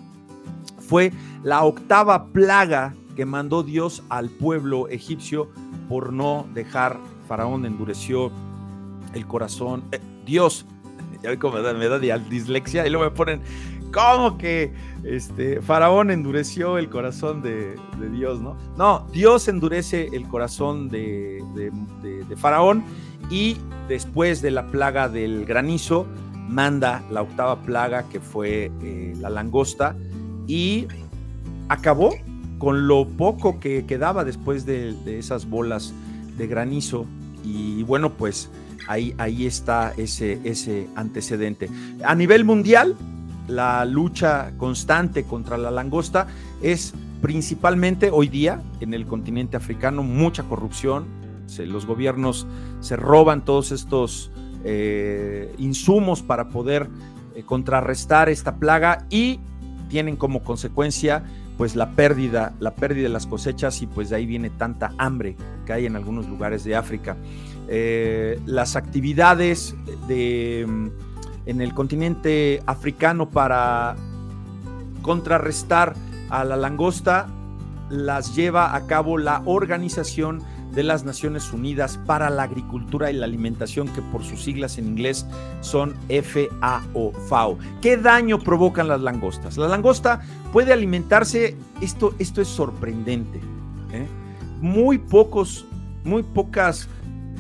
fue 0.79 1.13
la 1.43 1.65
octava 1.65 2.27
plaga 2.27 2.95
que 3.17 3.27
mandó 3.27 3.63
Dios 3.63 4.03
al 4.09 4.29
pueblo 4.29 4.89
egipcio 4.89 5.49
por 5.89 6.13
no 6.13 6.47
dejar, 6.55 6.99
Faraón 7.27 7.65
endureció 7.65 8.31
el 9.15 9.27
corazón. 9.27 9.85
Eh, 9.93 10.01
Dios, 10.25 10.67
ya 11.23 11.31
ve 11.31 11.39
cómo 11.39 11.55
me 11.55 11.63
da, 11.63 11.75
me 11.75 11.89
da 11.89 11.99
dislexia 11.99 12.87
y 12.87 12.91
luego 12.91 13.05
me 13.05 13.11
ponen, 13.11 13.41
¿cómo 13.93 14.37
que 14.39 14.73
este, 15.05 15.61
Faraón 15.61 16.11
endureció 16.11 16.79
el 16.79 16.89
corazón 16.89 17.43
de, 17.43 17.77
Dios, 18.13 18.41
no? 18.41 18.57
No, 18.77 19.07
Dios 19.13 19.49
endurece 19.49 20.09
el 20.13 20.27
corazón 20.29 20.89
de, 20.89 21.43
Faraón 22.37 22.85
y 23.31 23.57
después 23.89 24.43
de 24.43 24.51
la 24.51 24.67
plaga 24.67 25.09
del 25.09 25.45
granizo, 25.47 26.07
manda 26.49 27.03
la 27.11 27.23
octava 27.23 27.63
plaga 27.63 28.03
que 28.09 28.21
fue 28.21 28.71
eh, 28.83 29.15
la 29.19 29.31
langosta 29.31 29.97
y 30.47 30.87
acabó 31.69 32.15
con 32.59 32.87
lo 32.87 33.07
poco 33.07 33.61
que 33.61 33.85
quedaba 33.87 34.25
después 34.25 34.65
de, 34.67 34.95
esas 35.07 35.49
bolas 35.49 35.93
de 36.37 36.47
granizo. 36.47 37.07
Y 37.45 37.83
bueno, 37.83 38.13
pues 38.15 38.51
ahí, 38.87 39.15
ahí 39.19 39.47
está 39.47 39.93
ese, 39.97 40.41
ese 40.45 40.89
antecedente. 40.95 41.69
A 42.05 42.15
nivel 42.15 42.45
mundial, 42.45 42.97
la 43.49 43.85
lucha 43.85 44.53
constante 44.57 45.25
contra 45.25 45.59
la 45.59 45.71
langosta 45.71 46.27
es 46.63 46.95
principalmente 47.21 48.11
hoy 48.11 48.29
día 48.29 48.63
en 48.81 48.95
el 48.95 49.07
continente 49.07 49.57
africano 49.57 50.03
mucha 50.03 50.43
corrupción. 50.45 51.07
los 51.59 51.87
gobiernos 51.87 52.47
se 52.81 52.97
roban 52.97 53.45
todos 53.45 53.73
estos 53.73 54.31
eh, 54.65 55.55
insumos 55.59 56.23
para 56.23 56.49
poder 56.49 56.89
eh, 57.35 57.43
contrarrestar 57.45 58.29
esta 58.29 58.57
plaga 58.57 59.07
y 59.11 59.41
tienen 59.89 60.17
como 60.17 60.43
consecuencia 60.43 61.23
pues 61.57 61.77
la 61.77 61.93
pérdida, 61.93 62.53
la 62.61 62.75
pérdida 62.75 63.05
de 63.05 63.09
las 63.11 63.27
cosechas 63.27 63.81
y 63.83 63.87
pues 63.87 64.11
de 64.11 64.17
ahí 64.17 64.27
viene 64.27 64.51
tanta 64.51 64.93
hambre 64.99 65.37
que 65.67 65.73
hay 65.73 65.87
en 65.87 65.97
algunos 65.97 66.29
lugares 66.29 66.65
de 66.65 66.77
África. 66.77 67.17
Eh, 67.69 68.41
las 68.47 68.77
actividades 68.77 69.75
de, 70.07 70.67
mm, 70.69 70.89
en 71.47 71.61
el 71.61 71.75
continente 71.75 72.63
africano 72.67 73.31
para 73.31 73.97
contrarrestar 75.03 75.95
a 76.31 76.45
la 76.45 76.57
langosta 76.57 77.29
las 77.91 78.35
lleva 78.35 78.75
a 78.75 78.87
cabo 78.87 79.19
la 79.19 79.43
Organización 79.45 80.43
de 80.75 80.83
las 80.83 81.05
Naciones 81.05 81.53
Unidas 81.53 81.99
para 82.05 82.31
la 82.31 82.43
Agricultura 82.43 83.11
y 83.11 83.15
la 83.15 83.27
Alimentación, 83.27 83.89
que 83.89 84.03
por 84.03 84.25
sus 84.25 84.43
siglas 84.43 84.77
en 84.79 84.87
inglés 84.87 85.27
son 85.61 85.95
FAO. 86.09 87.13
FAO. 87.29 87.59
¿Qué 87.81 87.97
daño 87.97 88.41
provocan 88.41 88.89
las 88.89 89.01
langostas? 89.01 89.57
La 89.57 89.69
langosta 89.69 90.21
puede 90.53 90.73
alimentarse, 90.73 91.57
esto, 91.81 92.15
esto 92.19 92.43
es 92.43 92.49
sorprendente, 92.49 93.39
¿eh? 93.93 94.07
muy 94.61 94.99
pocos, 94.99 95.65
muy 96.05 96.23
pocas 96.23 96.89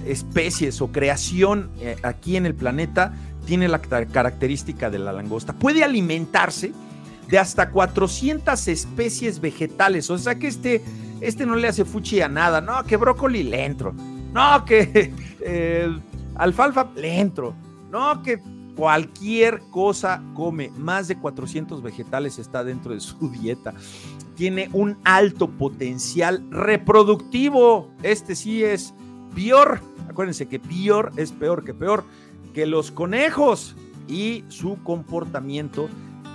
especies 0.06 0.80
o 0.80 0.92
creación 0.92 1.70
eh, 1.80 1.96
aquí 2.02 2.36
en 2.36 2.46
el 2.46 2.54
planeta 2.54 3.14
tiene 3.46 3.68
la 3.68 3.80
característica 3.80 4.90
de 4.90 4.98
la 4.98 5.12
langosta. 5.12 5.52
Puede 5.52 5.84
alimentarse 5.84 6.72
de 7.28 7.38
hasta 7.38 7.70
400 7.70 8.68
especies 8.68 9.40
vegetales, 9.40 10.10
o 10.10 10.18
sea 10.18 10.34
que 10.36 10.46
este 10.46 10.82
este 11.20 11.46
no 11.46 11.56
le 11.56 11.68
hace 11.68 11.84
fuchi 11.84 12.20
a 12.20 12.28
nada, 12.28 12.60
no, 12.60 12.84
que 12.84 12.96
brócoli 12.96 13.44
le 13.44 13.64
entro, 13.64 13.94
no, 14.32 14.64
que 14.64 15.12
eh, 15.40 15.98
alfalfa 16.34 16.90
le 16.96 17.18
entro, 17.18 17.54
no, 17.90 18.22
que 18.22 18.40
cualquier 18.76 19.60
cosa 19.70 20.22
come, 20.34 20.70
más 20.76 21.08
de 21.08 21.16
400 21.16 21.82
vegetales 21.82 22.38
está 22.38 22.64
dentro 22.64 22.92
de 22.92 23.00
su 23.00 23.30
dieta. 23.40 23.72
Tiene 24.34 24.68
un 24.72 24.98
alto 25.04 25.48
potencial 25.48 26.44
reproductivo. 26.50 27.92
Este 28.02 28.34
sí 28.34 28.64
es 28.64 28.92
peor. 29.34 29.80
Acuérdense 30.14 30.46
que 30.46 30.60
peor 30.60 31.10
es 31.16 31.32
peor 31.32 31.64
que 31.64 31.74
peor 31.74 32.04
que 32.52 32.66
los 32.66 32.92
conejos 32.92 33.74
y 34.06 34.44
su 34.46 34.80
comportamiento 34.84 35.88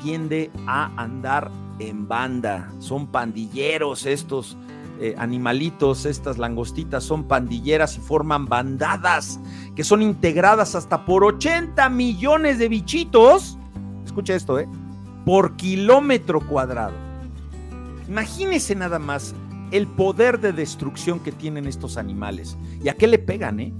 tiende 0.03 0.51
a 0.67 0.91
andar 1.01 1.49
en 1.79 2.05
banda. 2.05 2.73
Son 2.79 3.07
pandilleros 3.07 4.05
estos 4.05 4.57
eh, 4.99 5.15
animalitos, 5.17 6.05
estas 6.05 6.37
langostitas 6.37 7.05
son 7.05 7.23
pandilleras 7.23 7.95
y 7.95 8.01
forman 8.01 8.47
bandadas 8.47 9.39
que 9.77 9.85
son 9.85 10.01
integradas 10.01 10.75
hasta 10.75 11.05
por 11.05 11.23
80 11.23 11.87
millones 11.87 12.59
de 12.59 12.67
bichitos. 12.67 13.57
Escucha 14.03 14.35
esto, 14.35 14.59
¿eh? 14.59 14.67
Por 15.25 15.55
kilómetro 15.55 16.41
cuadrado. 16.41 16.95
Imagínese 18.09 18.75
nada 18.75 18.99
más 18.99 19.33
el 19.71 19.87
poder 19.87 20.39
de 20.39 20.53
destrucción 20.53 21.19
que 21.19 21.31
tienen 21.31 21.67
estos 21.67 21.97
animales. 21.97 22.57
¿Y 22.83 22.89
a 22.89 22.95
qué 22.95 23.07
le 23.07 23.19
pegan, 23.19 23.59
eh? 23.59 23.73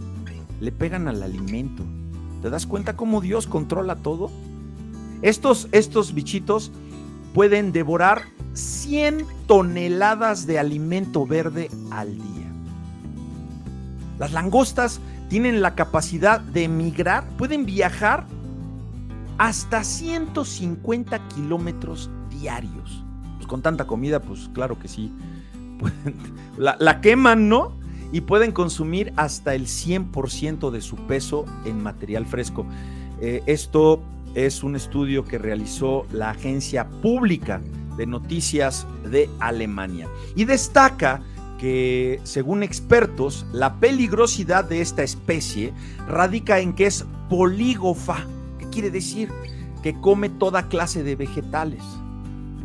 Le 0.59 0.71
pegan 0.71 1.07
al 1.07 1.23
alimento. 1.23 1.83
¿Te 2.41 2.49
das 2.49 2.65
cuenta 2.65 2.95
cómo 2.95 3.21
Dios 3.21 3.47
controla 3.47 3.95
todo? 3.95 4.29
Estos, 5.21 5.67
estos 5.71 6.13
bichitos 6.13 6.71
pueden 7.33 7.71
devorar 7.71 8.23
100 8.53 9.25
toneladas 9.47 10.45
de 10.45 10.59
alimento 10.59 11.25
verde 11.25 11.69
al 11.91 12.15
día. 12.15 12.47
Las 14.17 14.31
langostas 14.33 14.99
tienen 15.29 15.61
la 15.61 15.75
capacidad 15.75 16.41
de 16.41 16.65
emigrar, 16.65 17.27
pueden 17.37 17.65
viajar 17.65 18.25
hasta 19.37 19.83
150 19.83 21.27
kilómetros 21.29 22.09
diarios. 22.29 23.03
Pues 23.37 23.47
con 23.47 23.61
tanta 23.61 23.87
comida, 23.87 24.21
pues 24.21 24.49
claro 24.53 24.77
que 24.77 24.87
sí. 24.87 25.13
La, 26.57 27.01
queman, 27.01 27.47
¿no? 27.47 27.71
Y 28.11 28.21
pueden 28.21 28.51
consumir 28.51 29.13
hasta 29.15 29.55
el 29.55 29.67
100% 29.67 30.71
de 30.71 30.81
su 30.81 30.95
peso 30.95 31.45
en 31.65 31.81
material 31.81 32.25
fresco. 32.25 32.65
Eh, 33.21 33.43
esto 33.45 34.01
es 34.35 34.63
un 34.63 34.75
estudio 34.75 35.25
que 35.25 35.37
realizó 35.37 36.05
la 36.11 36.31
agencia 36.31 36.87
pública 37.01 37.61
de 37.97 38.05
noticias 38.05 38.87
de 39.09 39.29
Alemania 39.39 40.07
y 40.35 40.45
destaca 40.45 41.21
que, 41.59 42.19
según 42.23 42.63
expertos, 42.63 43.45
la 43.51 43.75
peligrosidad 43.75 44.63
de 44.63 44.81
esta 44.81 45.03
especie 45.03 45.73
radica 46.07 46.59
en 46.59 46.73
que 46.73 46.85
es 46.85 47.05
polígofa. 47.29 48.25
¿Qué 48.57 48.67
quiere 48.69 48.89
decir? 48.89 49.29
Que 49.83 49.93
come 49.99 50.29
toda 50.29 50.69
clase 50.69 51.03
de 51.03 51.15
vegetales, 51.15 51.83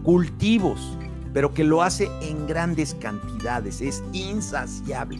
cultivos, 0.04 0.96
pero 1.34 1.52
que 1.52 1.64
lo 1.64 1.82
hace 1.82 2.08
en 2.22 2.46
grandes 2.46 2.94
cantidades, 2.94 3.80
es 3.80 4.02
insaciable. 4.12 5.18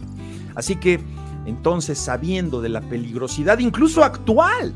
Así 0.55 0.77
que, 0.77 1.01
entonces, 1.45 1.99
sabiendo 1.99 2.61
de 2.61 2.69
la 2.69 2.81
peligrosidad, 2.81 3.59
incluso 3.59 4.03
actual, 4.03 4.73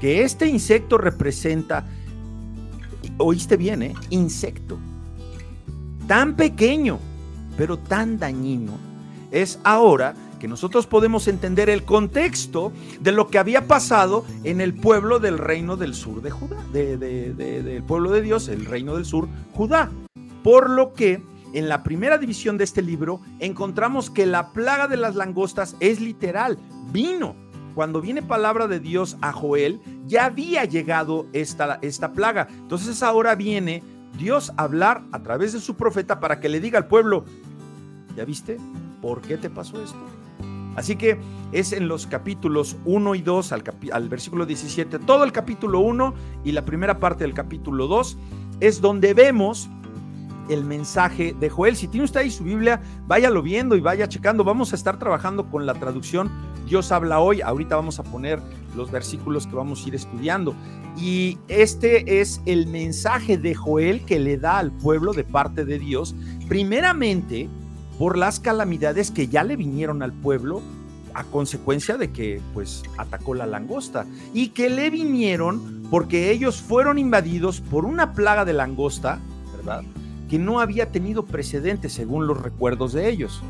que 0.00 0.22
este 0.22 0.48
insecto 0.48 0.96
representa, 0.96 1.86
oíste 3.18 3.58
bien, 3.58 3.82
¿eh? 3.82 3.94
insecto, 4.08 4.78
tan 6.08 6.34
pequeño, 6.34 6.98
pero 7.58 7.78
tan 7.78 8.18
dañino, 8.18 8.72
es 9.30 9.60
ahora 9.64 10.14
que 10.40 10.48
nosotros 10.48 10.86
podemos 10.86 11.28
entender 11.28 11.68
el 11.68 11.84
contexto 11.84 12.72
de 13.00 13.12
lo 13.12 13.28
que 13.28 13.38
había 13.38 13.66
pasado 13.66 14.24
en 14.44 14.60
el 14.60 14.74
pueblo 14.74 15.18
del 15.18 15.38
reino 15.38 15.76
del 15.76 15.94
sur 15.94 16.22
de 16.22 16.30
Judá, 16.30 16.56
del 16.72 17.82
pueblo 17.86 18.10
de 18.10 18.22
Dios, 18.22 18.48
el 18.48 18.64
reino 18.64 18.94
del 18.94 19.04
sur, 19.04 19.28
Judá. 19.52 19.90
Por 20.44 20.68
lo 20.68 20.92
que 20.92 21.22
en 21.54 21.68
la 21.70 21.82
primera 21.82 22.18
división 22.18 22.58
de 22.58 22.64
este 22.64 22.82
libro 22.82 23.20
encontramos 23.40 24.10
que 24.10 24.26
la 24.26 24.52
plaga 24.52 24.88
de 24.88 24.98
las 24.98 25.16
langostas 25.16 25.74
es 25.80 26.00
literal, 26.00 26.58
vino 26.92 27.34
cuando 27.74 28.00
viene 28.00 28.22
palabra 28.22 28.68
de 28.68 28.78
Dios 28.78 29.16
a 29.20 29.32
Joel, 29.32 29.80
ya 30.06 30.26
había 30.26 30.64
llegado 30.64 31.26
esta, 31.32 31.78
esta 31.82 32.12
plaga. 32.12 32.46
Entonces 32.50 33.02
ahora 33.02 33.34
viene 33.34 33.82
Dios 34.16 34.52
a 34.56 34.64
hablar 34.64 35.02
a 35.12 35.22
través 35.22 35.54
de 35.54 35.60
su 35.60 35.74
profeta 35.74 36.20
para 36.20 36.38
que 36.40 36.48
le 36.48 36.60
diga 36.60 36.78
al 36.78 36.86
pueblo, 36.86 37.24
¿ya 38.14 38.24
viste? 38.24 38.58
¿Por 39.02 39.22
qué 39.22 39.38
te 39.38 39.50
pasó 39.50 39.82
esto? 39.82 39.98
Así 40.76 40.96
que 40.96 41.18
es 41.52 41.72
en 41.72 41.88
los 41.88 42.06
capítulos 42.06 42.76
1 42.84 43.14
y 43.14 43.22
2 43.22 43.52
al, 43.52 43.64
al, 43.92 44.08
versículo 44.08 44.44
17, 44.44 44.98
todo 45.00 45.24
el 45.24 45.32
capítulo 45.32 45.80
1 45.80 46.14
y 46.44 46.52
la 46.52 46.64
primera 46.64 47.00
parte 47.00 47.24
del 47.24 47.34
capítulo 47.34 47.86
2 47.86 48.18
es 48.60 48.80
donde 48.80 49.14
vemos 49.14 49.68
el 50.48 50.64
mensaje 50.64 51.34
de 51.38 51.50
Joel. 51.50 51.76
Si 51.76 51.88
tiene 51.88 52.04
usted 52.04 52.20
ahí 52.20 52.30
su 52.30 52.44
Biblia, 52.44 52.80
váyalo 53.06 53.42
viendo 53.42 53.76
y 53.76 53.80
vaya 53.80 54.08
checando. 54.08 54.44
Vamos 54.44 54.72
a 54.72 54.76
estar 54.76 54.98
trabajando 54.98 55.50
con 55.50 55.66
la 55.66 55.74
traducción 55.74 56.30
Dios 56.66 56.92
habla 56.92 57.20
hoy. 57.20 57.40
Ahorita 57.40 57.76
vamos 57.76 57.98
a 57.98 58.02
poner 58.02 58.40
los 58.76 58.90
versículos 58.90 59.46
que 59.46 59.54
vamos 59.54 59.84
a 59.84 59.88
ir 59.88 59.94
estudiando. 59.94 60.54
Y 60.96 61.38
este 61.48 62.20
es 62.20 62.40
el 62.46 62.66
mensaje 62.66 63.36
de 63.36 63.54
Joel 63.54 64.04
que 64.04 64.18
le 64.18 64.38
da 64.38 64.58
al 64.58 64.72
pueblo 64.72 65.12
de 65.12 65.24
parte 65.24 65.64
de 65.64 65.78
Dios, 65.78 66.14
primeramente 66.48 67.48
por 67.98 68.16
las 68.16 68.40
calamidades 68.40 69.10
que 69.10 69.28
ya 69.28 69.44
le 69.44 69.56
vinieron 69.56 70.02
al 70.02 70.12
pueblo 70.12 70.62
a 71.14 71.22
consecuencia 71.24 71.96
de 71.96 72.10
que 72.10 72.40
pues 72.52 72.82
atacó 72.98 73.34
la 73.34 73.46
langosta 73.46 74.04
y 74.32 74.48
que 74.48 74.68
le 74.68 74.90
vinieron 74.90 75.86
porque 75.90 76.32
ellos 76.32 76.60
fueron 76.60 76.98
invadidos 76.98 77.60
por 77.60 77.84
una 77.84 78.14
plaga 78.14 78.44
de 78.44 78.52
langosta, 78.52 79.20
¿verdad? 79.56 79.84
No 80.38 80.60
había 80.60 80.90
tenido 80.90 81.24
precedentes 81.24 81.92
según 81.92 82.26
los 82.26 82.40
recuerdos 82.40 82.92
de 82.92 83.08
ellos. 83.08 83.42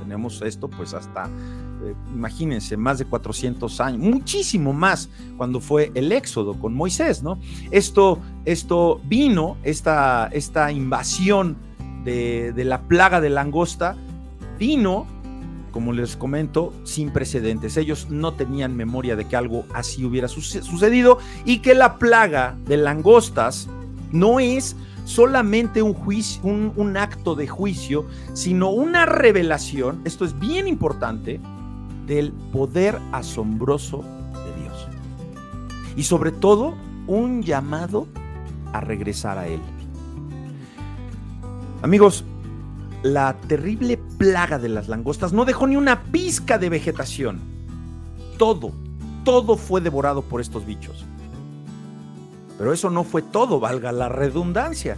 Tenemos 0.00 0.42
esto 0.42 0.68
pues 0.68 0.94
hasta, 0.94 1.26
eh, 1.26 1.94
imagínense, 2.14 2.76
más 2.76 2.98
de 2.98 3.06
400 3.06 3.80
años, 3.80 4.00
muchísimo 4.00 4.72
más 4.72 5.08
cuando 5.36 5.60
fue 5.60 5.90
el 5.94 6.12
éxodo 6.12 6.54
con 6.58 6.74
Moisés, 6.74 7.22
¿no? 7.22 7.38
Esto, 7.70 8.18
esto 8.44 9.00
vino, 9.04 9.56
esta, 9.62 10.28
esta 10.32 10.70
invasión 10.72 11.56
de, 12.04 12.52
de 12.52 12.64
la 12.64 12.82
plaga 12.82 13.20
de 13.20 13.30
langosta, 13.30 13.96
vino 14.58 15.06
como 15.74 15.92
les 15.92 16.16
comento, 16.16 16.72
sin 16.84 17.10
precedentes. 17.10 17.76
Ellos 17.76 18.06
no 18.08 18.34
tenían 18.34 18.76
memoria 18.76 19.16
de 19.16 19.24
que 19.24 19.34
algo 19.34 19.64
así 19.74 20.04
hubiera 20.04 20.28
sucedido 20.28 21.18
y 21.44 21.58
que 21.58 21.74
la 21.74 21.98
plaga 21.98 22.56
de 22.64 22.76
langostas 22.76 23.68
no 24.12 24.38
es 24.38 24.76
solamente 25.04 25.82
un, 25.82 25.94
juicio, 25.94 26.42
un, 26.44 26.96
acto 26.96 27.34
de 27.34 27.46
juicio, 27.46 28.06
sino 28.32 28.70
una 28.70 29.06
revelación, 29.06 30.00
esto 30.04 30.24
es 30.24 30.38
bien 30.38 30.66
importante, 30.66 31.40
del 32.06 32.32
poder 32.52 32.98
asombroso 33.12 33.98
de 33.98 34.62
Dios. 34.62 34.88
Y 35.96 36.02
sobre 36.04 36.32
todo, 36.32 36.74
un 37.06 37.42
llamado 37.42 38.06
a 38.72 38.80
regresar 38.80 39.38
a 39.38 39.46
Él. 39.46 39.60
Amigos, 41.82 42.24
la 43.02 43.34
terrible 43.46 43.98
plaga 44.18 44.58
de 44.58 44.70
las 44.70 44.88
langostas 44.88 45.34
no 45.34 45.44
dejó 45.44 45.66
ni 45.66 45.76
una 45.76 46.04
pizca 46.04 46.56
de 46.56 46.70
vegetación. 46.70 47.40
Todo, 48.38 48.72
todo 49.24 49.56
fue 49.56 49.82
devorado 49.82 50.22
por 50.22 50.40
estos 50.40 50.64
bichos. 50.64 51.04
Pero 52.58 52.72
eso 52.72 52.90
no 52.90 53.04
fue 53.04 53.22
todo, 53.22 53.60
valga 53.60 53.92
la 53.92 54.08
redundancia, 54.08 54.96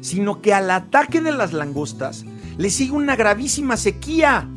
sino 0.00 0.40
que 0.40 0.54
al 0.54 0.70
ataque 0.70 1.20
de 1.20 1.32
las 1.32 1.52
langostas 1.52 2.24
le 2.58 2.70
sigue 2.70 2.92
una 2.92 3.16
gravísima 3.16 3.76
sequía. 3.76 4.48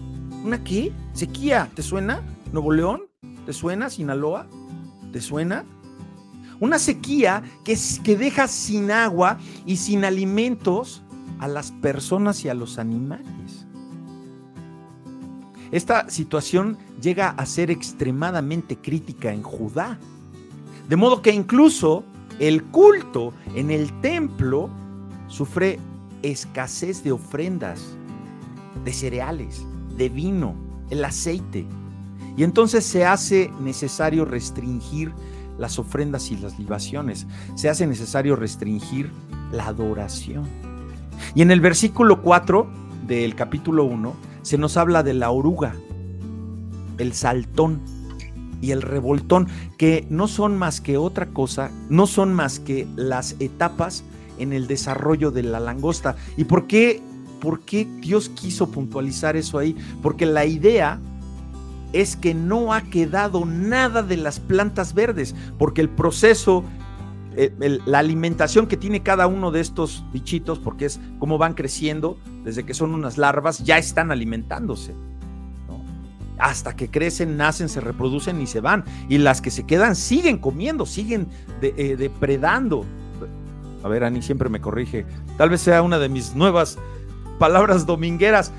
¿Una 0.44 0.64
qué? 0.64 0.92
¿Sequía? 1.14 1.70
¿Te 1.74 1.82
suena? 1.82 2.22
¿Nuevo 2.52 2.72
León? 2.72 3.04
¿Te 3.46 3.54
suena? 3.54 3.90
¿Sinaloa? 3.90 4.48
¿Te 5.12 5.22
suena? 5.22 5.66
Una 6.60 6.80
sequía 6.80 7.44
que, 7.64 7.78
que 8.04 8.16
deja 8.16 8.48
sin 8.48 8.92
agua 8.92 9.40
y 9.66 9.78
sin 9.78 10.06
alimentos 10.06 11.02
a 11.40 11.48
las 11.48 11.72
personas 11.72 12.46
y 12.46 12.50
a 12.50 12.54
los 12.54 12.78
animales. 12.78 13.66
Esta 15.72 16.10
situación 16.10 16.78
llega 17.02 17.30
a 17.30 17.46
ser 17.46 17.72
extremadamente 17.72 18.78
crítica 18.78 19.34
en 19.34 19.42
Judá. 19.42 20.00
De 20.88 20.96
modo 20.96 21.22
que 21.22 21.32
incluso 21.32 22.06
el 22.40 22.64
culto 22.64 23.34
en 23.56 23.72
el 23.72 23.92
templo 24.02 24.70
sufre 25.28 25.80
escasez 26.22 27.04
de 27.04 27.12
ofrendas, 27.12 27.96
de 28.84 28.94
cereales, 28.94 29.66
de 29.98 30.10
vino, 30.10 30.56
el 30.90 31.04
aceite. 31.06 31.66
Y 32.38 32.44
entonces 32.44 32.86
se 32.86 33.06
hace 33.06 33.52
necesario 33.62 34.26
restringir 34.26 35.14
las 35.58 35.80
ofrendas 35.80 36.32
y 36.32 36.38
las 36.38 36.60
libaciones. 36.60 37.28
Se 37.56 37.70
hace 37.70 37.88
necesario 37.88 38.36
restringir 38.36 39.12
la 39.52 39.68
adoración. 39.68 40.46
Y 41.34 41.42
en 41.42 41.52
el 41.52 41.62
versículo 41.62 42.22
4 42.22 42.68
del 43.08 43.36
capítulo 43.36 43.86
1 43.86 44.14
se 44.42 44.58
nos 44.58 44.78
habla 44.78 45.02
de 45.04 45.14
la 45.14 45.32
oruga, 45.32 45.74
el 46.98 47.14
saltón 47.14 47.82
y 48.62 48.72
el 48.72 48.82
revoltón, 48.82 49.48
que 49.78 50.06
no 50.10 50.28
son 50.28 50.58
más 50.58 50.82
que 50.82 50.98
otra 50.98 51.28
cosa, 51.28 51.72
no 51.90 52.08
son 52.08 52.34
más 52.34 52.60
que 52.60 52.88
las 52.96 53.36
etapas 53.40 54.04
en 54.38 54.54
el 54.54 54.68
desarrollo 54.68 55.32
de 55.32 55.44
la 55.44 55.60
langosta. 55.60 56.16
¿Y 56.38 56.46
por 56.46 56.68
qué, 56.68 57.02
por 57.40 57.62
qué 57.62 57.88
Dios 58.02 58.30
quiso 58.30 58.72
puntualizar 58.72 59.36
eso 59.36 59.58
ahí? 59.58 59.76
Porque 60.02 60.26
la 60.26 60.46
idea 60.46 61.00
es 61.94 62.16
que 62.16 62.34
no 62.34 62.74
ha 62.74 62.82
quedado 62.82 63.46
nada 63.46 64.04
de 64.04 64.18
las 64.18 64.40
plantas 64.40 64.94
verdes, 64.94 65.36
porque 65.58 65.82
el 65.82 65.90
proceso 65.90 66.64
eh, 67.38 67.80
la 67.86 68.00
alimentación 68.00 68.66
que 68.66 68.78
tiene 68.78 69.04
cada 69.04 69.28
uno 69.28 69.52
de 69.52 69.60
estos 69.60 70.06
bichitos, 70.14 70.60
porque 70.60 70.86
es 70.86 71.00
cómo 71.20 71.38
van 71.38 71.54
creciendo, 71.54 72.18
desde 72.44 72.66
que 72.66 72.74
son 72.74 72.94
unas 72.94 73.18
larvas, 73.18 73.64
ya 73.64 73.78
están 73.78 74.12
alimentándose. 74.12 74.96
Hasta 76.38 76.76
que 76.76 76.90
crecen, 76.90 77.38
nacen, 77.38 77.70
se 77.70 77.82
reproducen 77.82 78.42
y 78.42 78.48
se 78.48 78.62
van. 78.62 78.84
Y 79.10 79.18
las 79.18 79.42
que 79.42 79.52
se 79.52 79.66
quedan 79.66 79.96
siguen 79.96 80.38
comiendo, 80.38 80.86
siguen 80.86 81.28
eh, 81.62 81.96
depredando. 81.98 82.86
A 83.84 83.88
ver, 83.88 84.04
Ani 84.04 84.22
siempre 84.22 84.50
me 84.50 84.60
corrige. 84.60 85.06
Tal 85.38 85.50
vez 85.50 85.62
sea 85.62 85.82
una 85.82 86.00
de 86.00 86.10
mis 86.10 86.36
nuevas 86.36 86.78
palabras 87.40 87.86
domingueras. 87.86 88.52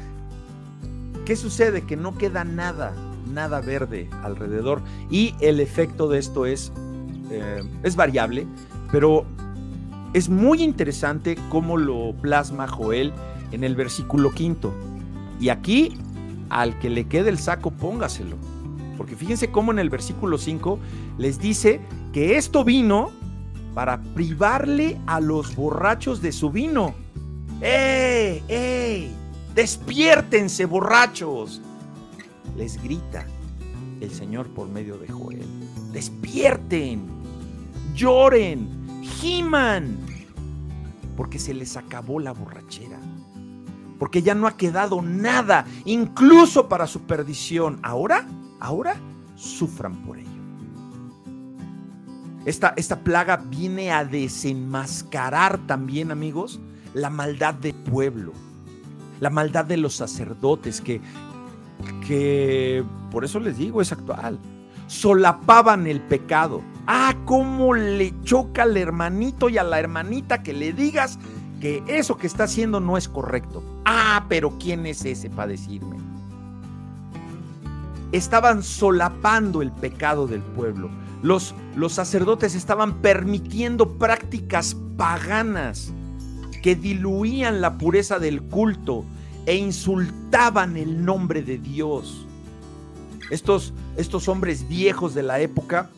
¿Qué 1.24 1.36
sucede? 1.36 1.82
Que 1.82 1.96
no 1.96 2.16
queda 2.16 2.44
nada, 2.44 2.94
nada 3.32 3.60
verde 3.60 4.08
alrededor. 4.22 4.80
Y 5.10 5.34
el 5.40 5.60
efecto 5.60 6.08
de 6.08 6.18
esto 6.18 6.46
es 6.46 6.72
eh, 7.30 7.62
es 7.82 7.96
variable, 7.96 8.46
pero 8.92 9.26
es 10.12 10.28
muy 10.28 10.62
interesante 10.62 11.36
cómo 11.48 11.76
lo 11.76 12.14
plasma 12.20 12.68
Joel 12.68 13.12
en 13.50 13.64
el 13.64 13.74
versículo 13.74 14.30
quinto. 14.30 14.72
Y 15.40 15.48
aquí, 15.48 15.98
al 16.50 16.78
que 16.78 16.90
le 16.90 17.06
quede 17.06 17.30
el 17.30 17.38
saco, 17.38 17.70
póngaselo. 17.70 18.36
Porque 18.96 19.16
fíjense 19.16 19.50
cómo 19.50 19.72
en 19.72 19.78
el 19.78 19.90
versículo 19.90 20.38
5 20.38 20.78
les 21.18 21.38
dice 21.38 21.80
que 22.12 22.36
esto 22.36 22.64
vino 22.64 23.10
para 23.74 24.00
privarle 24.00 24.98
a 25.06 25.20
los 25.20 25.54
borrachos 25.54 26.22
de 26.22 26.32
su 26.32 26.50
vino. 26.50 26.94
¡Ey! 27.60 28.42
¡Ey! 28.48 29.14
¡Despiértense, 29.54 30.64
borrachos! 30.64 31.60
Les 32.56 32.82
grita 32.82 33.26
el 34.00 34.10
Señor 34.10 34.48
por 34.48 34.68
medio 34.68 34.98
de 34.98 35.08
Joel. 35.08 35.46
¡Despierten! 35.92 37.16
lloren, 37.96 38.68
giman, 39.02 39.96
porque 41.16 41.38
se 41.38 41.54
les 41.54 41.76
acabó 41.76 42.20
la 42.20 42.32
borrachera, 42.32 42.98
porque 43.98 44.22
ya 44.22 44.34
no 44.34 44.46
ha 44.46 44.56
quedado 44.56 45.02
nada, 45.02 45.66
incluso 45.84 46.68
para 46.68 46.86
su 46.86 47.02
perdición. 47.02 47.78
Ahora, 47.82 48.26
ahora, 48.60 48.96
sufran 49.34 49.96
por 50.04 50.18
ello. 50.18 50.30
Esta, 52.44 52.74
esta 52.76 53.00
plaga 53.00 53.36
viene 53.36 53.90
a 53.90 54.04
desenmascarar 54.04 55.58
también, 55.66 56.10
amigos, 56.10 56.60
la 56.94 57.10
maldad 57.10 57.54
del 57.54 57.74
pueblo, 57.74 58.32
la 59.20 59.30
maldad 59.30 59.64
de 59.64 59.76
los 59.76 59.96
sacerdotes 59.96 60.80
que, 60.80 61.00
que, 62.06 62.84
por 63.10 63.24
eso 63.24 63.40
les 63.40 63.58
digo, 63.58 63.82
es 63.82 63.90
actual, 63.90 64.38
solapaban 64.86 65.86
el 65.88 66.00
pecado 66.00 66.62
Ah, 66.86 67.16
cómo 67.24 67.74
le 67.74 68.14
choca 68.22 68.62
al 68.62 68.76
hermanito 68.76 69.48
y 69.48 69.58
a 69.58 69.64
la 69.64 69.80
hermanita 69.80 70.44
que 70.44 70.52
le 70.52 70.72
digas 70.72 71.18
eso 71.86 72.16
que 72.16 72.26
está 72.26 72.44
haciendo 72.44 72.80
no 72.80 72.96
es 72.96 73.08
correcto. 73.08 73.62
Ah, 73.84 74.26
pero 74.28 74.58
¿quién 74.58 74.86
es 74.86 75.04
ese 75.04 75.30
para 75.30 75.48
decirme? 75.48 75.96
Estaban 78.12 78.62
solapando 78.62 79.62
el 79.62 79.72
pecado 79.72 80.26
del 80.26 80.42
pueblo. 80.42 80.90
Los, 81.22 81.54
los 81.74 81.92
sacerdotes 81.92 82.54
estaban 82.54 83.00
permitiendo 83.00 83.98
prácticas 83.98 84.76
paganas 84.96 85.92
que 86.62 86.76
diluían 86.76 87.60
la 87.60 87.78
pureza 87.78 88.18
del 88.18 88.42
culto 88.42 89.04
e 89.46 89.56
insultaban 89.56 90.76
el 90.76 91.04
nombre 91.04 91.42
de 91.42 91.58
Dios. 91.58 92.26
Estos, 93.30 93.72
estos 93.96 94.28
hombres 94.28 94.68
viejos 94.68 95.14
de 95.14 95.22
la 95.22 95.40
época 95.40 95.90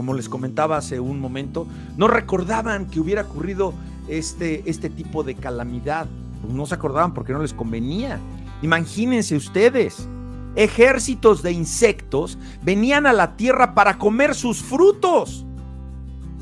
como 0.00 0.14
les 0.14 0.30
comentaba 0.30 0.78
hace 0.78 0.98
un 0.98 1.20
momento, 1.20 1.66
no 1.98 2.08
recordaban 2.08 2.86
que 2.86 3.00
hubiera 3.00 3.20
ocurrido 3.20 3.74
este, 4.18 4.62
este 4.68 4.90
tipo 4.90 5.22
de 5.22 5.34
calamidad. 5.34 6.06
Pues 6.42 6.52
no 6.52 6.66
se 6.66 6.74
acordaban 6.74 7.14
porque 7.14 7.32
no 7.32 7.40
les 7.40 7.52
convenía. 7.52 8.18
Imagínense 8.62 9.36
ustedes, 9.36 10.08
ejércitos 10.56 11.42
de 11.42 11.52
insectos 11.52 12.38
venían 12.62 13.06
a 13.06 13.12
la 13.12 13.36
tierra 13.36 13.74
para 13.74 13.98
comer 13.98 14.34
sus 14.34 14.62
frutos. 14.62 15.46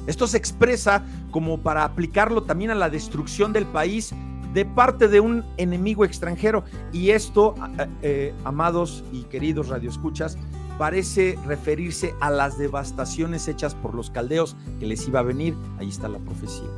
Esto 0.07 0.26
se 0.26 0.38
expresa 0.38 1.04
como 1.31 1.59
para 1.59 1.85
aplicarlo 1.85 2.42
también 2.42 2.70
a 2.70 2.74
la 2.74 2.88
destrucción 2.88 3.52
del 3.52 3.66
país 3.66 4.14
de 4.54 4.64
parte 4.64 5.09
de 5.09 5.20
un 5.20 5.44
enemigo 5.59 6.04
extranjero. 6.04 6.64
Y 6.92 7.11
esto, 7.11 7.54
eh, 8.02 8.35
amados 8.44 9.04
y 9.12 9.22
queridos 9.24 9.68
radioescuchas, 9.68 10.38
parece 10.78 11.38
referirse 11.44 12.14
a 12.20 12.31
las 12.31 12.57
devastaciones 12.57 13.48
hechas 13.48 13.74
por 13.74 13.94
los 13.94 14.11
caldeos 14.11 14.57
que 14.81 14.87
les 14.87 15.07
iba 15.07 15.20
a 15.20 15.24
venir. 15.24 15.54
Ahí 15.78 15.88
está 15.88 16.09
la 16.09 16.18
profecía. 16.18 16.68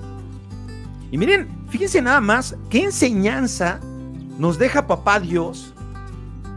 Y 1.11 1.18
miren, 1.18 1.49
fíjense 1.68 2.01
nada 2.01 2.20
más 2.20 2.57
qué 2.68 2.85
enseñanza 2.85 3.81
nos 4.38 4.59
deja 4.59 4.87
papá 4.87 5.20
Dios, 5.20 5.75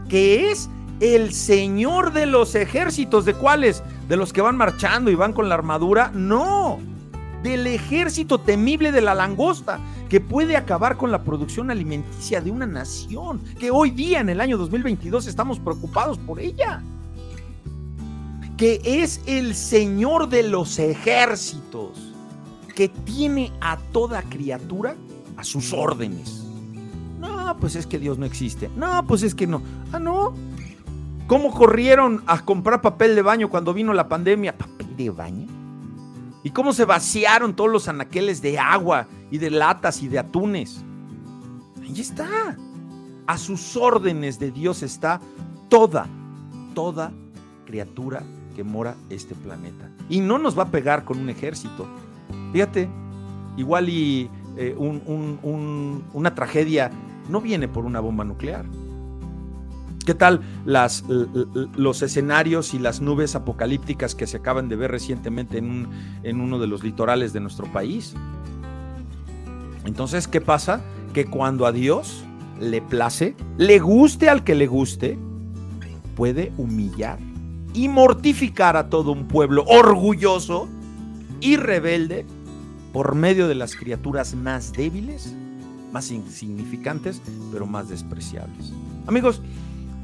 que 0.08 0.50
es 0.50 0.70
el 1.00 1.32
Señor 1.32 2.12
de 2.12 2.26
los 2.26 2.54
ejércitos, 2.54 3.24
¿de 3.24 3.34
cuáles? 3.34 3.82
¿De 4.08 4.16
los 4.16 4.32
que 4.32 4.40
van 4.40 4.56
marchando 4.56 5.10
y 5.10 5.14
van 5.14 5.32
con 5.32 5.48
la 5.48 5.56
armadura? 5.56 6.10
No, 6.14 6.78
del 7.42 7.66
ejército 7.66 8.38
temible 8.38 8.92
de 8.92 9.00
la 9.00 9.14
langosta, 9.14 9.80
que 10.08 10.20
puede 10.20 10.56
acabar 10.56 10.96
con 10.96 11.10
la 11.10 11.24
producción 11.24 11.70
alimenticia 11.70 12.40
de 12.40 12.50
una 12.50 12.66
nación, 12.66 13.40
que 13.58 13.70
hoy 13.70 13.90
día 13.90 14.20
en 14.20 14.28
el 14.28 14.40
año 14.40 14.56
2022 14.56 15.26
estamos 15.26 15.58
preocupados 15.58 16.16
por 16.18 16.38
ella, 16.38 16.80
que 18.56 18.80
es 18.84 19.20
el 19.26 19.56
Señor 19.56 20.28
de 20.28 20.44
los 20.44 20.78
ejércitos, 20.78 22.03
que 22.74 22.88
tiene 22.88 23.52
a 23.60 23.76
toda 23.76 24.22
criatura 24.22 24.96
a 25.36 25.44
sus 25.44 25.72
órdenes. 25.72 26.44
No, 27.18 27.56
pues 27.58 27.76
es 27.76 27.86
que 27.86 27.98
Dios 27.98 28.18
no 28.18 28.26
existe. 28.26 28.68
No, 28.76 29.06
pues 29.06 29.22
es 29.22 29.34
que 29.34 29.46
no. 29.46 29.62
Ah, 29.92 29.98
no. 29.98 30.34
¿Cómo 31.26 31.52
corrieron 31.52 32.22
a 32.26 32.44
comprar 32.44 32.82
papel 32.82 33.14
de 33.14 33.22
baño 33.22 33.48
cuando 33.48 33.72
vino 33.72 33.94
la 33.94 34.08
pandemia? 34.08 34.56
¿Papel 34.56 34.96
de 34.96 35.10
baño? 35.10 35.46
¿Y 36.42 36.50
cómo 36.50 36.74
se 36.74 36.84
vaciaron 36.84 37.56
todos 37.56 37.70
los 37.70 37.88
anaqueles 37.88 38.42
de 38.42 38.58
agua 38.58 39.06
y 39.30 39.38
de 39.38 39.50
latas 39.50 40.02
y 40.02 40.08
de 40.08 40.18
atunes? 40.18 40.84
Ahí 41.82 41.98
está. 41.98 42.56
A 43.26 43.38
sus 43.38 43.76
órdenes 43.76 44.38
de 44.38 44.50
Dios 44.50 44.82
está 44.82 45.20
toda, 45.70 46.06
toda 46.74 47.12
criatura 47.64 48.22
que 48.54 48.62
mora 48.62 48.94
este 49.08 49.34
planeta. 49.34 49.90
Y 50.10 50.20
no 50.20 50.38
nos 50.38 50.58
va 50.58 50.64
a 50.64 50.70
pegar 50.70 51.04
con 51.04 51.18
un 51.18 51.30
ejército. 51.30 51.88
Fíjate, 52.52 52.88
igual 53.56 53.88
y 53.88 54.30
eh, 54.56 54.74
una 54.78 56.34
tragedia 56.34 56.90
no 57.28 57.40
viene 57.40 57.68
por 57.68 57.84
una 57.84 58.00
bomba 58.00 58.24
nuclear. 58.24 58.64
¿Qué 60.04 60.12
tal 60.12 60.42
las, 60.66 61.02
los 61.74 62.02
escenarios 62.02 62.74
y 62.74 62.78
las 62.78 63.00
nubes 63.00 63.34
apocalípticas 63.34 64.14
que 64.14 64.26
se 64.26 64.36
acaban 64.36 64.68
de 64.68 64.76
ver 64.76 64.90
recientemente 64.90 65.56
en, 65.56 65.88
en 66.22 66.40
uno 66.42 66.58
de 66.58 66.66
los 66.66 66.84
litorales 66.84 67.32
de 67.32 67.40
nuestro 67.40 67.66
país? 67.72 68.14
Entonces, 69.86 70.28
¿qué 70.28 70.42
pasa? 70.42 70.82
Que 71.14 71.24
cuando 71.24 71.64
a 71.64 71.72
Dios 71.72 72.24
le 72.60 72.82
place, 72.82 73.34
le 73.56 73.78
guste 73.78 74.28
al 74.28 74.44
que 74.44 74.54
le 74.54 74.66
guste, 74.66 75.18
puede 76.14 76.52
humillar 76.58 77.18
y 77.72 77.88
mortificar 77.88 78.76
a 78.76 78.88
todo 78.88 79.12
un 79.12 79.26
pueblo 79.26 79.64
orgulloso 79.66 80.68
y 81.44 81.56
rebelde 81.56 82.24
por 82.92 83.14
medio 83.14 83.46
de 83.48 83.54
las 83.54 83.76
criaturas 83.76 84.34
más 84.34 84.72
débiles, 84.72 85.34
más 85.92 86.10
insignificantes, 86.10 87.20
pero 87.52 87.66
más 87.66 87.90
despreciables. 87.90 88.72
Amigos, 89.06 89.42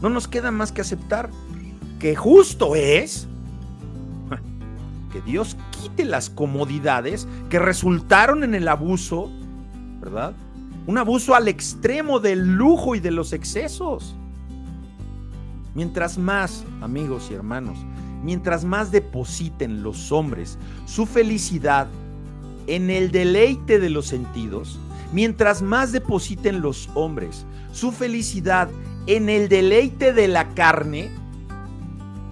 no 0.03 0.11
nos 0.11 0.29
queda 0.29 0.51
más 0.51 0.71
que 0.71 0.83
aceptar 0.83 1.31
que 1.99 2.15
justo 2.15 2.77
es 2.77 3.27
que 5.13 5.23
Dios 5.23 5.57
quite 5.71 6.05
las 6.05 6.29
comodidades 6.29 7.27
que 7.49 7.59
resultaron 7.59 8.45
en 8.45 8.55
el 8.55 8.69
abuso, 8.69 9.31
¿verdad? 9.99 10.35
Un 10.87 10.99
abuso 10.99 11.35
al 11.35 11.49
extremo 11.49 12.21
del 12.21 12.55
lujo 12.55 12.95
y 12.95 13.01
de 13.01 13.13
los 13.13 13.33
excesos. 13.33 14.15
Mientras 15.75 16.19
más, 16.19 16.65
amigos 16.83 17.29
y 17.31 17.35
hermanos, 17.35 17.79
mientras 18.23 18.65
más 18.65 18.91
depositen 18.91 19.83
los 19.83 20.13
hombres 20.13 20.59
su 20.87 21.07
felicidad 21.07 21.89
en 22.67 22.91
el 22.91 23.11
deleite 23.11 23.81
de 23.81 23.91
los 23.91 24.07
sentidos, 24.07 24.79
mientras 25.13 25.63
más 25.63 25.93
depositen 25.93 26.61
los 26.61 26.89
hombres 26.95 27.47
su 27.73 27.93
felicidad 27.93 28.69
en 29.07 29.29
el 29.29 29.49
deleite 29.49 30.13
de 30.13 30.29
la 30.29 30.49
carne, 30.55 31.11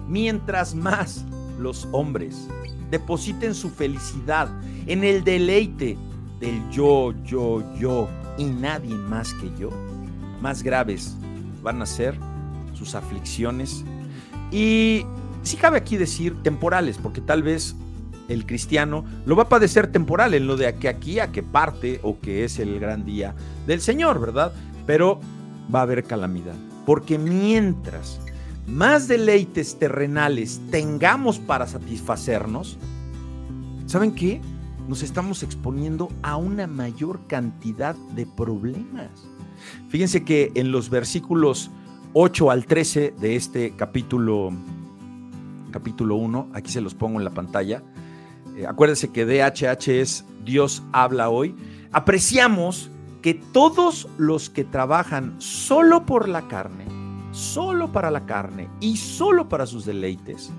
mientras 0.07 0.75
más 0.75 1.25
los 1.59 1.87
hombres 1.91 2.47
depositen 2.89 3.53
su 3.53 3.69
felicidad 3.69 4.49
en 4.87 5.03
el 5.03 5.23
deleite 5.23 5.97
del 6.39 6.69
yo, 6.69 7.13
yo, 7.23 7.63
yo 7.77 8.07
y 8.37 8.45
nadie 8.45 8.95
más 8.95 9.33
que 9.35 9.51
yo, 9.59 9.69
más 10.41 10.63
graves 10.63 11.15
van 11.61 11.81
a 11.81 11.85
ser 11.85 12.17
sus 12.73 12.95
aflicciones. 12.95 13.83
Y 14.51 15.05
si 15.41 15.57
cabe 15.57 15.77
aquí 15.77 15.97
decir 15.97 16.35
temporales, 16.43 16.97
porque 16.97 17.21
tal 17.21 17.43
vez 17.43 17.75
el 18.27 18.45
cristiano 18.45 19.03
lo 19.25 19.35
va 19.35 19.43
a 19.43 19.49
padecer 19.49 19.91
temporal 19.91 20.33
en 20.33 20.47
lo 20.47 20.55
de 20.55 20.73
que 20.75 20.87
aquí 20.87 21.19
a 21.19 21.31
que 21.31 21.43
parte 21.43 21.99
o 22.03 22.19
que 22.19 22.43
es 22.43 22.59
el 22.59 22.79
gran 22.79 23.03
día 23.05 23.35
del 23.65 23.81
Señor, 23.81 24.19
¿verdad? 24.19 24.53
Pero 24.85 25.19
va 25.73 25.79
a 25.79 25.83
haber 25.83 26.03
calamidad. 26.03 26.55
Porque 26.85 27.17
mientras 27.17 28.19
más 28.67 29.07
deleites 29.07 29.77
terrenales 29.77 30.61
tengamos 30.69 31.39
para 31.39 31.67
satisfacernos, 31.67 32.77
¿saben 33.87 34.13
qué? 34.13 34.41
Nos 34.87 35.03
estamos 35.03 35.43
exponiendo 35.43 36.09
a 36.21 36.37
una 36.37 36.67
mayor 36.67 37.27
cantidad 37.27 37.95
de 38.15 38.25
problemas. 38.25 39.09
Fíjense 39.89 40.23
que 40.23 40.51
en 40.55 40.71
los 40.71 40.89
versículos 40.89 41.71
8 42.13 42.49
al 42.49 42.65
13 42.65 43.13
de 43.19 43.35
este 43.35 43.75
capítulo 43.75 44.51
capítulo 45.71 46.15
1, 46.15 46.49
aquí 46.53 46.71
se 46.71 46.81
los 46.81 46.93
pongo 46.93 47.19
en 47.19 47.25
la 47.25 47.33
pantalla. 47.33 47.83
Eh, 48.55 48.65
acuérdense 48.67 49.09
que 49.09 49.25
DHH 49.25 49.87
es 49.89 50.25
Dios 50.43 50.83
habla 50.91 51.29
hoy. 51.29 51.55
Apreciamos 51.91 52.89
que 53.21 53.33
todos 53.33 54.07
los 54.17 54.49
que 54.49 54.63
trabajan 54.63 55.35
solo 55.39 56.05
por 56.05 56.29
la 56.29 56.47
carne, 56.47 56.85
solo 57.31 57.91
para 57.91 58.11
la 58.11 58.25
carne 58.25 58.69
y 58.79 58.97
solo 58.97 59.49
para 59.49 59.65
sus 59.65 59.85
deleites, 59.85 60.51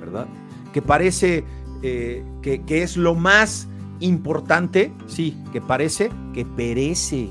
¿verdad? 0.00 0.26
Que 0.72 0.82
parece 0.82 1.44
eh, 1.82 2.24
que, 2.42 2.62
que 2.62 2.82
es 2.82 2.96
lo 2.96 3.14
más 3.14 3.68
importante, 4.00 4.92
sí, 5.06 5.36
que 5.52 5.60
parece 5.60 6.10
que 6.34 6.44
perece, 6.44 7.28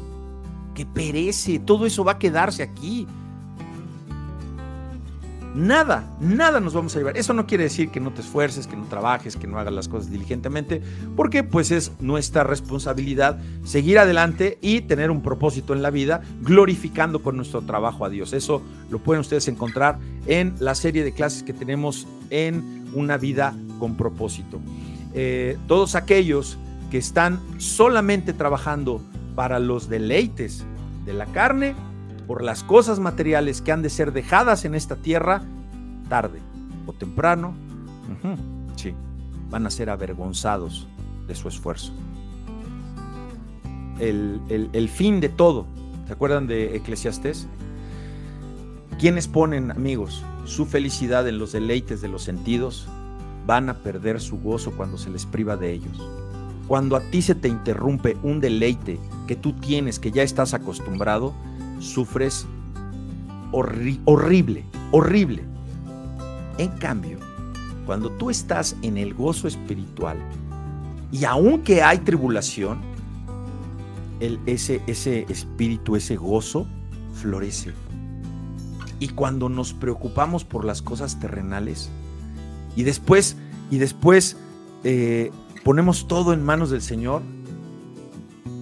que 0.73 0.85
perece, 0.85 1.59
todo 1.59 1.85
eso 1.85 2.03
va 2.03 2.13
a 2.13 2.19
quedarse 2.19 2.63
aquí. 2.63 3.07
Nada, 5.57 6.15
nada 6.19 6.59
nos 6.59 6.75
vamos 6.75 6.95
a 6.95 6.99
llevar. 6.99 7.17
Eso 7.17 7.33
no 7.33 7.47
quiere 7.47 7.63
decir 7.63 7.89
que 7.89 7.99
no 7.99 8.13
te 8.13 8.21
esfuerces, 8.21 8.67
que 8.67 8.75
no 8.75 8.85
trabajes, 8.85 9.35
que 9.35 9.47
no 9.47 9.57
hagas 9.57 9.73
las 9.73 9.87
cosas 9.87 10.11
diligentemente, 10.11 10.83
porque 11.15 11.43
pues 11.43 11.71
es 11.71 11.91
nuestra 11.99 12.43
responsabilidad 12.43 13.39
seguir 13.63 13.97
adelante 13.97 14.59
y 14.61 14.81
tener 14.81 15.09
un 15.09 15.23
propósito 15.23 15.73
en 15.73 15.81
la 15.81 15.89
vida, 15.89 16.21
glorificando 16.41 17.23
con 17.23 17.37
nuestro 17.37 17.63
trabajo 17.63 18.05
a 18.05 18.09
Dios. 18.09 18.33
Eso 18.33 18.61
lo 18.91 18.99
pueden 18.99 19.21
ustedes 19.21 19.47
encontrar 19.47 19.97
en 20.27 20.53
la 20.59 20.75
serie 20.75 21.03
de 21.03 21.11
clases 21.11 21.41
que 21.41 21.53
tenemos 21.53 22.07
en 22.29 22.85
Una 22.93 23.17
vida 23.17 23.55
con 23.79 23.97
propósito. 23.97 24.59
Eh, 25.15 25.57
todos 25.67 25.95
aquellos 25.95 26.59
que 26.91 26.99
están 26.99 27.41
solamente 27.57 28.31
trabajando 28.31 29.01
para 29.33 29.57
los 29.57 29.89
deleites 29.89 30.63
de 31.03 31.13
la 31.13 31.25
carne, 31.25 31.73
por 32.27 32.43
las 32.43 32.63
cosas 32.63 32.99
materiales 32.99 33.61
que 33.61 33.71
han 33.71 33.81
de 33.81 33.89
ser 33.89 34.11
dejadas 34.11 34.65
en 34.65 34.75
esta 34.75 34.97
tierra, 34.97 35.43
tarde 36.09 36.39
o 36.85 36.93
temprano, 36.93 37.55
sí, 38.75 38.93
van 39.49 39.65
a 39.65 39.69
ser 39.69 39.89
avergonzados 39.89 40.87
de 41.25 41.35
su 41.35 41.47
esfuerzo. 41.47 41.93
El, 43.99 44.41
el 44.49 44.89
fin 44.89 45.21
de 45.21 45.29
todo, 45.29 45.65
¿se 46.05 46.13
acuerdan 46.13 46.45
de 46.47 46.75
Eclesiastés? 46.75 47.47
Quienes 48.99 49.27
ponen, 49.27 49.71
amigos, 49.71 50.23
su 50.45 50.65
felicidad 50.65 51.27
en 51.27 51.39
los 51.39 51.53
deleites 51.53 52.01
de 52.01 52.09
los 52.09 52.23
sentidos, 52.23 52.87
van 53.45 53.69
a 53.69 53.75
perder 53.75 54.19
su 54.19 54.39
gozo 54.39 54.71
cuando 54.75 54.97
se 54.97 55.09
les 55.09 55.25
priva 55.25 55.55
de 55.55 55.71
ellos. 55.71 55.97
Cuando 56.67 56.97
a 56.97 57.01
ti 57.01 57.21
se 57.21 57.33
te 57.33 57.47
interrumpe 57.47 58.17
un 58.23 58.41
deleite 58.41 58.99
que 59.25 59.37
tú 59.37 59.53
tienes, 59.53 59.99
que 59.99 60.11
ya 60.11 60.23
estás 60.23 60.53
acostumbrado, 60.53 61.33
sufres 61.79 62.45
horrible, 63.51 64.65
horrible. 64.91 65.43
En 66.57 66.69
cambio, 66.79 67.17
cuando 67.85 68.11
tú 68.11 68.29
estás 68.29 68.75
en 68.81 68.97
el 68.97 69.13
gozo 69.13 69.47
espiritual 69.47 70.17
y 71.11 71.23
aunque 71.25 71.81
hay 71.81 71.99
tribulación, 71.99 72.79
el, 74.19 74.39
ese, 74.45 74.81
ese 74.87 75.25
espíritu, 75.29 75.95
ese 75.95 76.15
gozo, 76.15 76.67
florece. 77.13 77.73
Y 78.99 79.09
cuando 79.09 79.47
nos 79.47 79.73
preocupamos 79.73 80.43
por 80.43 80.65
las 80.65 80.81
cosas 80.81 81.19
terrenales 81.19 81.89
y 82.75 82.83
después, 82.83 83.37
y 83.69 83.77
después 83.77 84.37
eh, 84.83 85.31
ponemos 85.63 86.07
todo 86.07 86.33
en 86.33 86.43
manos 86.43 86.71
del 86.71 86.81
Señor, 86.81 87.21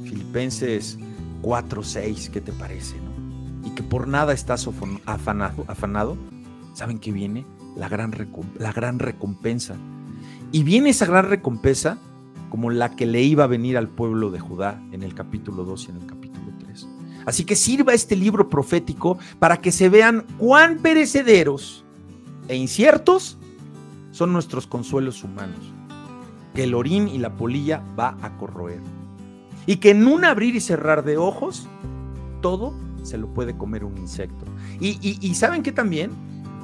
Filipenses 0.04 0.99
4, 1.41 1.84
6, 1.84 2.30
¿qué 2.32 2.41
te 2.41 2.51
parece? 2.51 3.05
Que 3.76 3.84
por 3.84 4.08
nada 4.08 4.34
estás 4.34 4.68
afanado, 5.06 5.66
afanado 5.68 6.18
¿saben 6.74 6.98
qué 7.00 7.12
viene? 7.12 7.46
La 7.76 7.90
gran, 7.90 8.14
la 8.58 8.72
gran 8.72 9.00
recompensa. 9.00 9.76
Y 10.52 10.64
viene 10.64 10.92
esa 10.92 11.06
gran 11.06 11.30
recompensa 11.30 11.98
como 12.50 12.70
la 12.70 12.96
que 12.96 13.06
le 13.06 13.22
iba 13.22 13.44
a 13.44 13.48
venir 13.48 13.78
al 13.78 13.90
pueblo 13.90 14.32
de 14.32 14.40
Judá 14.40 14.82
en 14.92 15.04
el 15.04 15.14
capítulo 15.14 15.66
2 15.66 15.88
y 15.88 15.92
en 15.92 15.98
el 15.98 16.06
capítulo 16.06 16.54
3. 16.60 16.88
Así 17.26 17.44
que 17.44 17.56
sirva 17.56 17.94
este 17.94 18.16
libro 18.16 18.48
profético 18.48 19.18
para 19.40 19.58
que 19.58 19.74
se 19.74 19.90
vean 19.90 20.26
cuán 20.38 20.78
perecederos 20.78 21.84
e 22.48 22.56
inciertos 22.56 23.38
son 24.12 24.32
nuestros 24.32 24.68
consuelos 24.68 25.24
humanos, 25.24 25.74
que 26.54 26.64
el 26.64 26.76
orín 26.76 27.10
y 27.10 27.18
la 27.18 27.36
polilla 27.36 27.84
va 28.00 28.18
a 28.22 28.38
corroer. 28.38 28.82
y 29.68 29.78
que 29.78 29.90
en 29.90 30.06
un 30.06 30.24
abrir 30.24 30.56
y 30.56 30.62
cerrar 30.62 31.04
de 31.04 31.18
ojos, 31.18 31.68
todo 32.40 32.85
se 33.06 33.18
lo 33.18 33.34
puede 33.34 33.58
comer 33.58 33.84
un 33.84 33.98
insecto. 33.98 34.46
Y, 34.80 35.18
y, 35.22 35.36
saben 35.36 35.63
que 35.63 35.72
también, 35.72 36.12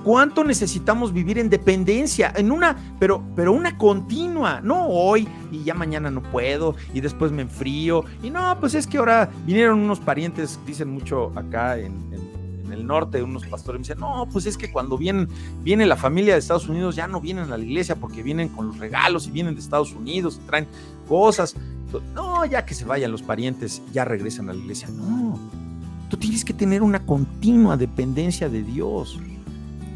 cuánto 0.03 0.43
necesitamos 0.43 1.13
vivir 1.13 1.37
en 1.37 1.49
dependencia, 1.49 2.33
en 2.35 2.51
una, 2.51 2.75
pero, 2.99 3.23
pero 3.35 3.53
una 3.53 3.77
continua, 3.77 4.61
no 4.61 4.87
hoy 4.87 5.27
y 5.51 5.63
ya 5.63 5.73
mañana 5.73 6.09
no 6.09 6.21
puedo 6.21 6.75
y 6.93 7.01
después 7.01 7.31
me 7.31 7.43
enfrío 7.43 8.03
y 8.23 8.29
no, 8.29 8.57
pues 8.59 8.75
es 8.75 8.87
que 8.87 8.97
ahora 8.97 9.29
vinieron 9.45 9.79
unos 9.79 9.99
parientes, 9.99 10.59
dicen 10.65 10.89
mucho 10.89 11.31
acá 11.35 11.77
en, 11.77 12.11
el 12.71 12.87
norte, 12.87 13.21
unos 13.21 13.45
pastores 13.47 13.79
me 13.79 13.83
dicen, 13.83 13.99
no, 13.99 14.27
pues 14.31 14.45
es 14.45 14.57
que 14.57 14.71
cuando 14.71 14.97
vienen, 14.97 15.27
viene 15.61 15.85
la 15.85 15.97
familia 15.97 16.33
de 16.33 16.39
Estados 16.39 16.69
Unidos 16.69 16.95
ya 16.95 17.05
no 17.05 17.19
vienen 17.19 17.51
a 17.51 17.57
la 17.57 17.63
iglesia 17.63 17.97
porque 17.97 18.23
vienen 18.23 18.47
con 18.47 18.67
los 18.67 18.77
regalos 18.77 19.27
y 19.27 19.31
vienen 19.31 19.55
de 19.55 19.59
Estados 19.59 19.91
Unidos 19.91 20.39
y 20.41 20.47
traen 20.47 20.67
cosas. 21.05 21.53
No, 22.15 22.45
ya 22.45 22.65
que 22.65 22.73
se 22.73 22.85
vayan 22.85 23.11
los 23.11 23.21
parientes, 23.21 23.81
ya 23.91 24.05
regresan 24.05 24.49
a 24.49 24.53
la 24.53 24.59
iglesia. 24.59 24.87
No, 24.89 25.37
tienes 26.21 26.45
que 26.45 26.53
tener 26.53 26.83
una 26.83 27.05
continua 27.05 27.75
dependencia 27.75 28.47
de 28.47 28.63
Dios 28.63 29.19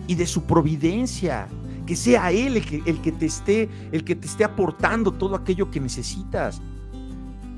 y 0.07 0.15
de 0.15 0.25
su 0.25 0.43
providencia. 0.43 1.47
Que 1.85 1.95
sea 1.95 2.31
Él 2.31 2.57
el 2.57 2.99
que, 3.01 3.11
te, 3.11 3.27
esté, 3.27 3.69
el 3.91 4.03
que 4.03 4.15
te 4.15 4.25
esté 4.25 4.43
aportando 4.43 5.13
todo 5.13 5.35
aquello 5.35 5.69
que 5.69 5.79
necesitas. 5.79 6.61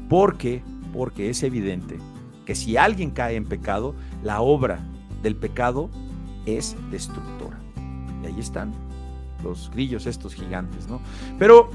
Porque, 0.10 0.62
porque 0.94 1.30
es 1.30 1.42
evidente 1.44 1.98
que 2.46 2.54
si 2.56 2.78
alguien 2.78 3.12
cae 3.12 3.38
en 3.38 3.46
pecado, 3.46 3.96
la 4.22 4.42
obra 4.42 4.80
del 5.24 5.38
pecado 5.38 5.90
es 6.46 6.76
destructora. 6.92 7.58
Y 8.22 8.28
ahí 8.28 8.40
están 8.40 8.74
los 9.44 9.72
grillos 9.72 10.06
estos 10.06 10.34
gigantes, 10.34 10.88
¿no? 10.88 11.00
Pero 11.40 11.70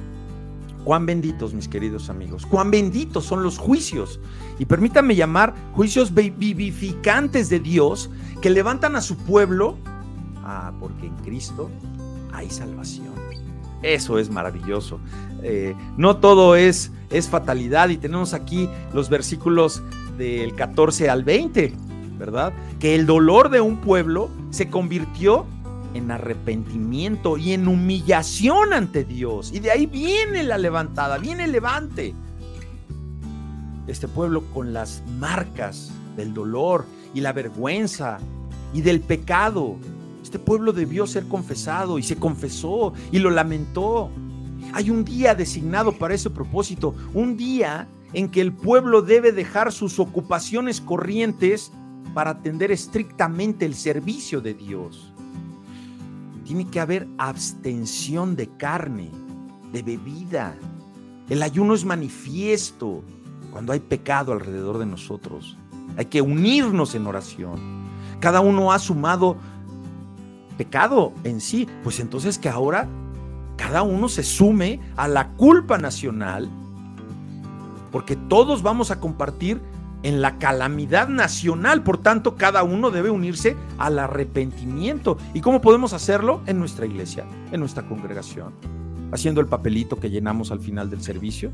cuán 0.84 1.06
benditos, 1.06 1.54
mis 1.54 1.68
queridos 1.68 2.10
amigos, 2.10 2.46
cuán 2.46 2.70
benditos 2.70 3.24
son 3.24 3.42
los 3.42 3.58
juicios. 3.58 4.20
Y 4.58 4.64
permítanme 4.64 5.14
llamar 5.14 5.54
juicios 5.72 6.12
vivificantes 6.14 7.48
de 7.48 7.60
Dios 7.60 8.10
que 8.40 8.50
levantan 8.50 8.96
a 8.96 9.00
su 9.00 9.16
pueblo, 9.16 9.76
ah, 10.44 10.72
porque 10.78 11.06
en 11.06 11.16
Cristo 11.16 11.70
hay 12.32 12.50
salvación. 12.50 13.12
Eso 13.82 14.18
es 14.18 14.30
maravilloso. 14.30 15.00
Eh, 15.42 15.74
no 15.96 16.18
todo 16.18 16.54
es, 16.54 16.92
es 17.10 17.28
fatalidad 17.28 17.88
y 17.88 17.96
tenemos 17.96 18.32
aquí 18.32 18.68
los 18.92 19.08
versículos 19.08 19.82
del 20.16 20.54
14 20.54 21.10
al 21.10 21.24
20 21.24 21.92
¿verdad? 22.22 22.52
Que 22.78 22.94
el 22.94 23.04
dolor 23.04 23.50
de 23.50 23.60
un 23.60 23.78
pueblo 23.78 24.30
se 24.50 24.70
convirtió 24.70 25.44
en 25.94 26.10
arrepentimiento 26.10 27.36
y 27.36 27.52
en 27.52 27.68
humillación 27.68 28.72
ante 28.72 29.04
Dios. 29.04 29.52
Y 29.52 29.60
de 29.60 29.70
ahí 29.70 29.86
viene 29.86 30.42
la 30.42 30.58
levantada, 30.58 31.18
viene 31.18 31.44
el 31.44 31.52
levante. 31.52 32.14
Este 33.86 34.08
pueblo 34.08 34.44
con 34.52 34.72
las 34.72 35.02
marcas 35.18 35.90
del 36.16 36.34
dolor 36.34 36.86
y 37.14 37.20
la 37.20 37.32
vergüenza 37.32 38.18
y 38.72 38.80
del 38.80 39.00
pecado. 39.00 39.76
Este 40.22 40.38
pueblo 40.38 40.72
debió 40.72 41.06
ser 41.06 41.26
confesado 41.28 41.98
y 41.98 42.02
se 42.02 42.16
confesó 42.16 42.92
y 43.10 43.18
lo 43.18 43.30
lamentó. 43.30 44.10
Hay 44.72 44.90
un 44.90 45.04
día 45.04 45.34
designado 45.34 45.92
para 45.92 46.14
ese 46.14 46.30
propósito, 46.30 46.94
un 47.12 47.36
día 47.36 47.88
en 48.12 48.30
que 48.30 48.40
el 48.40 48.52
pueblo 48.52 49.02
debe 49.02 49.32
dejar 49.32 49.72
sus 49.72 49.98
ocupaciones 49.98 50.80
corrientes 50.80 51.72
para 52.14 52.30
atender 52.30 52.70
estrictamente 52.70 53.64
el 53.66 53.74
servicio 53.74 54.40
de 54.40 54.54
Dios. 54.54 55.11
Tiene 56.44 56.66
que 56.66 56.80
haber 56.80 57.08
abstención 57.18 58.36
de 58.36 58.48
carne, 58.56 59.10
de 59.72 59.82
bebida. 59.82 60.54
El 61.28 61.42
ayuno 61.42 61.74
es 61.74 61.84
manifiesto 61.84 63.02
cuando 63.50 63.72
hay 63.72 63.80
pecado 63.80 64.32
alrededor 64.32 64.78
de 64.78 64.86
nosotros. 64.86 65.56
Hay 65.96 66.06
que 66.06 66.22
unirnos 66.22 66.94
en 66.94 67.06
oración. 67.06 67.60
Cada 68.20 68.40
uno 68.40 68.72
ha 68.72 68.78
sumado 68.78 69.36
pecado 70.56 71.12
en 71.24 71.40
sí. 71.40 71.68
Pues 71.82 72.00
entonces 72.00 72.38
que 72.38 72.48
ahora 72.48 72.88
cada 73.56 73.82
uno 73.82 74.08
se 74.08 74.22
sume 74.22 74.80
a 74.96 75.06
la 75.08 75.28
culpa 75.34 75.78
nacional, 75.78 76.50
porque 77.90 78.16
todos 78.16 78.62
vamos 78.62 78.90
a 78.90 78.98
compartir 78.98 79.60
en 80.02 80.22
la 80.22 80.38
calamidad 80.38 81.08
nacional. 81.08 81.82
Por 81.82 81.98
tanto, 81.98 82.36
cada 82.36 82.62
uno 82.62 82.90
debe 82.90 83.10
unirse 83.10 83.56
al 83.78 83.98
arrepentimiento. 83.98 85.18
¿Y 85.34 85.40
cómo 85.40 85.60
podemos 85.60 85.92
hacerlo? 85.92 86.40
En 86.46 86.58
nuestra 86.58 86.86
iglesia, 86.86 87.24
en 87.50 87.60
nuestra 87.60 87.84
congregación, 87.84 88.52
haciendo 89.12 89.40
el 89.40 89.46
papelito 89.46 89.98
que 89.98 90.10
llenamos 90.10 90.50
al 90.50 90.60
final 90.60 90.90
del 90.90 91.02
servicio. 91.02 91.50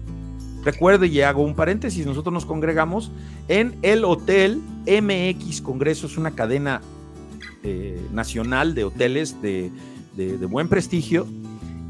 Recuerde 0.64 1.06
y 1.06 1.20
hago 1.20 1.42
un 1.42 1.54
paréntesis, 1.54 2.04
nosotros 2.04 2.32
nos 2.32 2.44
congregamos 2.44 3.12
en 3.46 3.78
el 3.82 4.04
Hotel 4.04 4.60
MX 4.86 5.62
Congreso, 5.62 6.06
es 6.08 6.18
una 6.18 6.32
cadena 6.32 6.80
eh, 7.62 8.00
nacional 8.12 8.74
de 8.74 8.84
hoteles 8.84 9.40
de, 9.40 9.70
de 10.16 10.46
buen 10.46 10.68
prestigio 10.68 11.26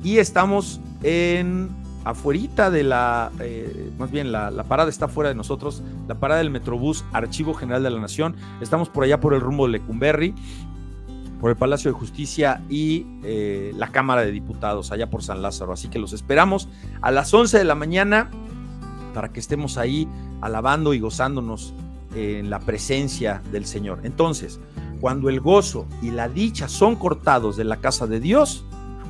y 0.04 0.18
estamos 0.18 0.80
en 1.02 1.70
afuerita 2.08 2.70
de 2.70 2.84
la, 2.84 3.30
eh, 3.38 3.90
más 3.98 4.10
bien 4.10 4.32
la, 4.32 4.50
parada 4.64 4.88
está 4.88 5.08
fuera 5.08 5.28
de 5.28 5.34
nosotros, 5.34 5.82
la 6.08 6.14
parada 6.14 6.38
del 6.38 6.50
Metrobús 6.50 7.04
Archivo 7.12 7.52
General 7.52 7.82
de 7.82 7.90
la 7.90 8.00
Nación. 8.00 8.34
Estamos 8.62 8.88
por 8.88 9.04
allá 9.04 9.20
por 9.20 9.34
el 9.34 9.42
rumbo 9.42 9.66
de 9.66 9.72
Lecumberri, 9.72 10.34
por 11.38 11.50
el 11.50 11.56
Palacio 11.56 11.92
de 11.92 11.98
Justicia 11.98 12.62
y 12.70 13.06
eh, 13.24 13.72
la 13.76 13.88
Cámara 13.88 14.22
de 14.22 14.32
Diputados, 14.32 14.90
allá 14.90 15.10
por 15.10 15.22
San 15.22 15.42
Lázaro. 15.42 15.74
Así 15.74 15.88
que 15.88 15.98
los 15.98 16.14
esperamos 16.14 16.68
a 17.02 17.10
las 17.10 17.32
11 17.32 17.58
de 17.58 17.64
la 17.64 17.74
mañana 17.74 18.30
para 19.12 19.28
que 19.28 19.38
estemos 19.38 19.76
ahí 19.76 20.08
alabando 20.40 20.94
y 20.94 21.00
gozándonos 21.00 21.74
en 22.14 22.48
la 22.48 22.58
presencia 22.60 23.42
del 23.52 23.66
Señor. 23.66 24.00
Entonces, 24.04 24.60
cuando 25.02 25.28
el 25.28 25.40
gozo 25.40 25.86
y 26.00 26.10
la 26.10 26.30
dicha 26.30 26.68
son 26.68 26.96
cortados 26.96 27.58
de 27.58 27.64
la 27.64 27.76
casa 27.76 28.06
de 28.06 28.18
Dios, 28.18 28.64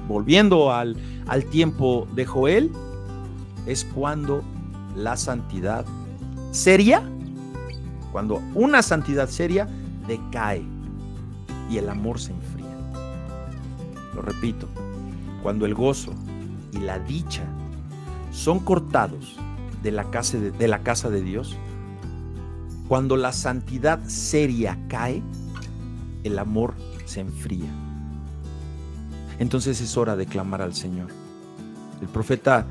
volviendo 0.08 0.72
al, 0.72 0.96
al 1.28 1.44
tiempo 1.44 2.08
de 2.14 2.26
Joel, 2.26 2.72
es 3.66 3.84
cuando 3.84 4.42
la 4.96 5.16
santidad 5.16 5.84
seria, 6.50 7.02
cuando 8.12 8.42
una 8.54 8.82
santidad 8.82 9.28
seria 9.28 9.68
decae 10.06 10.64
y 11.70 11.78
el 11.78 11.88
amor 11.88 12.18
se 12.18 12.32
enfría. 12.32 12.66
Lo 14.14 14.22
repito, 14.22 14.68
cuando 15.42 15.66
el 15.66 15.74
gozo 15.74 16.12
y 16.72 16.78
la 16.78 16.98
dicha 16.98 17.44
son 18.32 18.60
cortados 18.60 19.36
de 19.82 19.92
la 19.92 20.10
casa 20.10 20.38
de, 20.38 20.50
de 20.50 20.68
la 20.68 20.82
casa 20.82 21.10
de 21.10 21.22
Dios, 21.22 21.56
cuando 22.88 23.16
la 23.16 23.32
santidad 23.32 24.00
seria 24.06 24.78
cae, 24.88 25.22
el 26.24 26.38
amor 26.38 26.74
se 27.04 27.20
enfría. 27.20 27.68
Entonces 29.38 29.80
es 29.80 29.96
hora 29.96 30.16
de 30.16 30.26
clamar 30.26 30.62
al 30.62 30.74
Señor. 30.74 31.08
El 32.00 32.08
profeta 32.08 32.66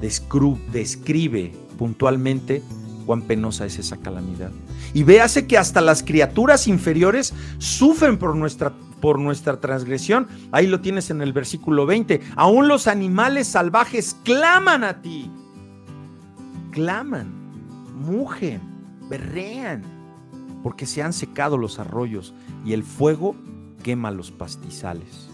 describe 0.00 1.52
puntualmente 1.78 2.62
cuán 3.06 3.22
penosa 3.22 3.66
es 3.66 3.78
esa 3.78 3.96
calamidad. 3.96 4.50
Y 4.94 5.02
véase 5.02 5.46
que 5.46 5.58
hasta 5.58 5.80
las 5.80 6.02
criaturas 6.02 6.66
inferiores 6.66 7.34
sufren 7.58 8.18
por 8.18 8.36
nuestra, 8.36 8.72
por 9.00 9.18
nuestra 9.18 9.60
transgresión. 9.60 10.28
Ahí 10.52 10.66
lo 10.66 10.80
tienes 10.80 11.10
en 11.10 11.20
el 11.22 11.32
versículo 11.32 11.86
20. 11.86 12.20
Aún 12.36 12.68
los 12.68 12.86
animales 12.86 13.46
salvajes 13.46 14.16
claman 14.24 14.84
a 14.84 15.00
ti. 15.02 15.30
Claman, 16.72 17.32
mugen, 17.96 18.60
berrean, 19.08 19.82
porque 20.62 20.86
se 20.86 21.02
han 21.02 21.12
secado 21.12 21.58
los 21.58 21.78
arroyos 21.78 22.32
y 22.64 22.72
el 22.72 22.84
fuego 22.84 23.34
quema 23.82 24.10
los 24.10 24.30
pastizales. 24.30 25.29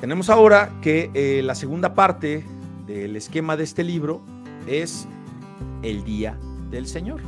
Tenemos 0.00 0.30
ahora 0.30 0.70
que 0.80 1.10
eh, 1.14 1.42
la 1.42 1.56
segunda 1.56 1.94
parte 1.94 2.44
del 2.86 3.16
esquema 3.16 3.56
de 3.56 3.64
este 3.64 3.82
libro 3.82 4.22
es 4.68 5.08
el 5.82 6.04
día 6.04 6.38
del 6.70 6.86
Señor. 6.86 7.20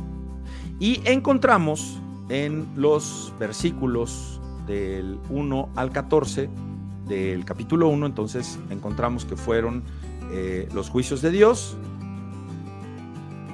Y 0.79 1.01
encontramos 1.03 2.01
en 2.29 2.67
los 2.75 3.33
versículos 3.37 4.39
del 4.67 5.19
1 5.29 5.69
al 5.75 5.91
14 5.91 6.49
del 7.09 7.43
capítulo 7.43 7.89
1, 7.89 8.05
entonces 8.05 8.57
encontramos 8.69 9.25
que 9.25 9.35
fueron 9.35 9.83
eh, 10.31 10.69
los 10.73 10.89
juicios 10.89 11.21
de 11.21 11.29
Dios, 11.31 11.75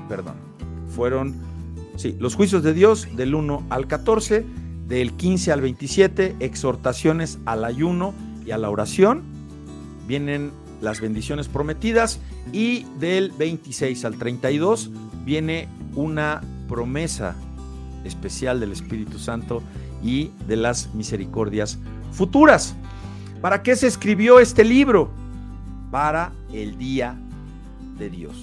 perdón, 0.07 0.35
fueron, 0.95 1.35
sí, 1.95 2.15
los 2.19 2.35
juicios 2.35 2.61
de 2.61 2.73
Dios 2.73 3.07
del 3.15 3.33
1 3.33 3.63
al 3.71 3.87
14, 3.87 4.45
del 4.85 5.13
15 5.13 5.51
al 5.51 5.61
27, 5.61 6.35
exhortaciones 6.39 7.39
al 7.45 7.65
ayuno, 7.65 8.13
y 8.47 8.51
a 8.51 8.57
la 8.57 8.69
oración 8.69 9.23
vienen 10.07 10.51
las 10.81 11.01
bendiciones 11.01 11.49
prometidas 11.49 12.19
y 12.53 12.85
del 12.97 13.31
26 13.31 14.05
al 14.05 14.17
32 14.17 14.89
viene 15.25 15.67
una 15.95 16.41
promesa 16.69 17.35
especial 18.05 18.59
del 18.59 18.71
Espíritu 18.71 19.19
Santo 19.19 19.61
y 20.01 20.31
de 20.47 20.55
las 20.55 20.93
misericordias 20.93 21.77
futuras. 22.11 22.75
¿Para 23.41 23.63
qué 23.63 23.75
se 23.75 23.87
escribió 23.87 24.39
este 24.39 24.63
libro? 24.63 25.11
Para 25.91 26.31
el 26.53 26.77
día 26.77 27.17
de 27.97 28.09
Dios. 28.09 28.35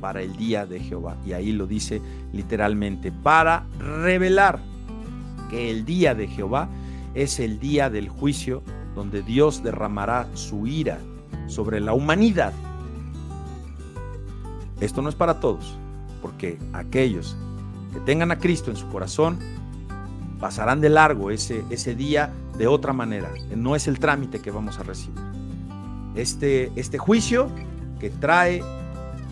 para 0.00 0.20
el 0.20 0.36
día 0.36 0.66
de 0.66 0.80
Jehová. 0.80 1.16
Y 1.24 1.32
ahí 1.32 1.52
lo 1.52 1.68
dice 1.68 2.02
literalmente, 2.32 3.12
para 3.12 3.66
revelar 3.78 4.58
que 5.48 5.70
el 5.70 5.84
día 5.84 6.16
de 6.16 6.26
Jehová 6.26 6.68
es 7.14 7.38
el 7.38 7.60
día 7.60 7.88
del 7.88 8.08
juicio 8.08 8.64
donde 8.94 9.22
Dios 9.22 9.62
derramará 9.62 10.28
su 10.34 10.66
ira 10.66 10.98
sobre 11.46 11.80
la 11.80 11.92
humanidad. 11.92 12.52
Esto 14.80 15.02
no 15.02 15.08
es 15.08 15.14
para 15.14 15.40
todos, 15.40 15.76
porque 16.20 16.58
aquellos 16.72 17.36
que 17.92 18.00
tengan 18.00 18.32
a 18.32 18.38
Cristo 18.38 18.70
en 18.70 18.76
su 18.76 18.88
corazón 18.88 19.38
pasarán 20.40 20.80
de 20.80 20.88
largo 20.88 21.30
ese, 21.30 21.64
ese 21.70 21.94
día 21.94 22.32
de 22.58 22.66
otra 22.66 22.92
manera. 22.92 23.30
No 23.54 23.76
es 23.76 23.86
el 23.86 23.98
trámite 23.98 24.40
que 24.40 24.50
vamos 24.50 24.78
a 24.78 24.82
recibir. 24.82 25.20
Este, 26.14 26.72
este 26.74 26.98
juicio 26.98 27.48
que 28.00 28.10
trae 28.10 28.62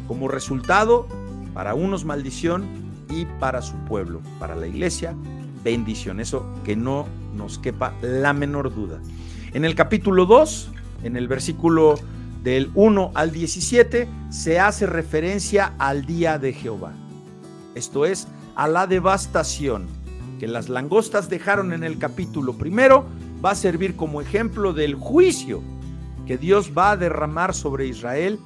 como 0.06 0.28
resultado 0.28 1.06
para 1.52 1.74
unos 1.74 2.04
maldición 2.04 2.64
y 3.08 3.24
para 3.38 3.60
su 3.60 3.74
pueblo, 3.84 4.20
para 4.38 4.54
la 4.54 4.66
iglesia, 4.66 5.14
bendición. 5.64 6.20
Eso 6.20 6.46
que 6.64 6.76
no 6.76 7.06
nos 7.34 7.58
quepa 7.58 7.92
la 8.02 8.32
menor 8.32 8.74
duda. 8.74 9.00
En 9.52 9.64
el 9.64 9.74
capítulo 9.74 10.26
2, 10.26 10.70
en 11.02 11.16
el 11.16 11.26
versículo 11.26 11.96
del 12.44 12.70
1 12.76 13.10
al 13.14 13.32
17, 13.32 14.08
se 14.30 14.60
hace 14.60 14.86
referencia 14.86 15.74
al 15.78 16.06
día 16.06 16.38
de 16.38 16.52
Jehová. 16.52 16.92
Esto 17.74 18.06
es, 18.06 18.28
a 18.54 18.68
la 18.68 18.86
devastación 18.86 19.88
que 20.38 20.46
las 20.46 20.68
langostas 20.68 21.28
dejaron 21.28 21.72
en 21.72 21.82
el 21.82 21.98
capítulo 21.98 22.56
primero, 22.56 23.06
va 23.44 23.50
a 23.50 23.56
servir 23.56 23.96
como 23.96 24.20
ejemplo 24.20 24.72
del 24.72 24.94
juicio 24.94 25.62
que 26.26 26.38
Dios 26.38 26.70
va 26.76 26.92
a 26.92 26.96
derramar 26.96 27.52
sobre 27.52 27.88
Israel 27.88 28.38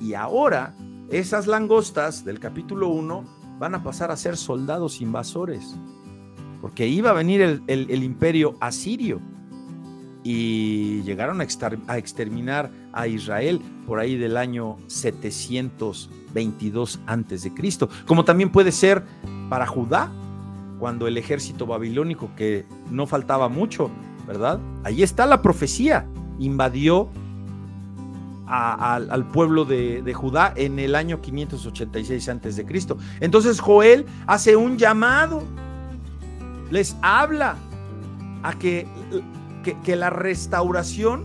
y 0.00 0.14
ahora 0.14 0.74
esas 1.10 1.46
langostas 1.46 2.24
del 2.24 2.40
capítulo 2.40 2.88
1 2.88 3.24
van 3.58 3.74
a 3.74 3.82
pasar 3.82 4.10
a 4.10 4.16
ser 4.16 4.38
soldados 4.38 5.02
invasores, 5.02 5.76
porque 6.62 6.86
iba 6.86 7.10
a 7.10 7.14
venir 7.14 7.42
el, 7.42 7.62
el 7.66 8.02
imperio 8.02 8.56
asirio 8.60 9.20
y 10.24 11.02
llegaron 11.02 11.40
a, 11.40 11.44
exterminar 11.44 12.70
a 12.92 13.06
Israel 13.06 13.60
por 13.86 14.00
ahí 14.00 14.16
del 14.16 14.36
año 14.36 14.76
722 14.86 17.00
antes 17.06 17.44
de 17.44 17.54
Cristo, 17.54 17.88
como 18.06 18.24
también 18.24 18.50
puede 18.50 18.72
ser 18.72 19.04
para 19.48 19.66
Judá, 19.66 20.10
cuando 20.78 21.06
el 21.06 21.16
ejército 21.16 21.66
babilónico, 21.66 22.30
que 22.36 22.66
no 22.90 23.06
faltaba 23.06 23.48
mucho, 23.48 23.90
¿verdad? 24.26 24.60
Ahí 24.84 25.02
está 25.02 25.24
la 25.26 25.42
profecía, 25.42 26.06
invadió 26.38 27.08
al 28.46 29.26
pueblo 29.26 29.66
de, 29.66 30.00
de, 30.00 30.14
Judá 30.14 30.54
en 30.56 30.78
el 30.78 30.94
año 30.94 31.20
586 31.20 32.30
antes 32.30 32.56
de 32.56 32.64
Cristo. 32.64 32.96
Entonces 33.20 33.60
Joel 33.60 34.06
hace 34.26 34.56
un 34.56 34.78
llamado, 34.78 35.42
les 36.70 36.96
habla 37.02 37.56
a 38.42 38.54
que 38.54 38.86
que, 39.76 39.96
la 39.96 40.10
restauración 40.10 41.24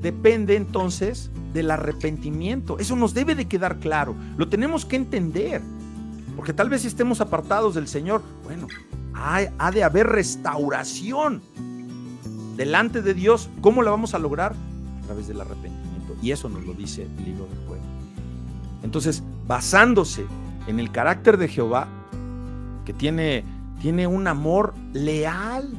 depende 0.00 0.56
entonces 0.56 1.30
del 1.52 1.70
arrepentimiento. 1.70 2.78
Eso 2.78 2.96
nos 2.96 3.14
debe 3.14 3.34
de 3.34 3.46
quedar 3.46 3.78
claro. 3.78 4.14
Lo 4.36 4.48
tenemos 4.48 4.84
que 4.84 4.96
entender. 4.96 5.62
Porque 6.36 6.52
tal 6.52 6.70
vez 6.70 6.84
estemos 6.84 7.20
apartados 7.20 7.74
del 7.74 7.86
Señor. 7.86 8.22
Bueno, 8.44 8.66
ha, 9.14 9.70
de 9.70 9.84
haber 9.84 10.06
restauración 10.06 11.42
delante 12.56 13.02
de 13.02 13.14
Dios. 13.14 13.50
¿Cómo 13.60 13.82
la 13.82 13.90
vamos 13.90 14.14
a 14.14 14.18
lograr? 14.18 14.54
A 15.02 15.06
través 15.06 15.28
del 15.28 15.40
arrepentimiento. 15.40 16.16
Y 16.22 16.30
eso 16.30 16.48
nos 16.48 16.64
lo 16.64 16.72
dice 16.72 17.02
el 17.02 17.24
libro 17.24 17.46
del 17.46 17.58
juego. 17.66 17.84
Entonces, 18.82 19.22
basándose 19.46 20.24
en 20.66 20.80
el 20.80 20.90
carácter 20.90 21.36
de 21.36 21.48
Jehová, 21.48 21.86
que 22.84 22.92
tiene, 22.92 23.44
tiene 23.80 24.06
un 24.06 24.26
amor 24.26 24.74
leal 24.92 25.70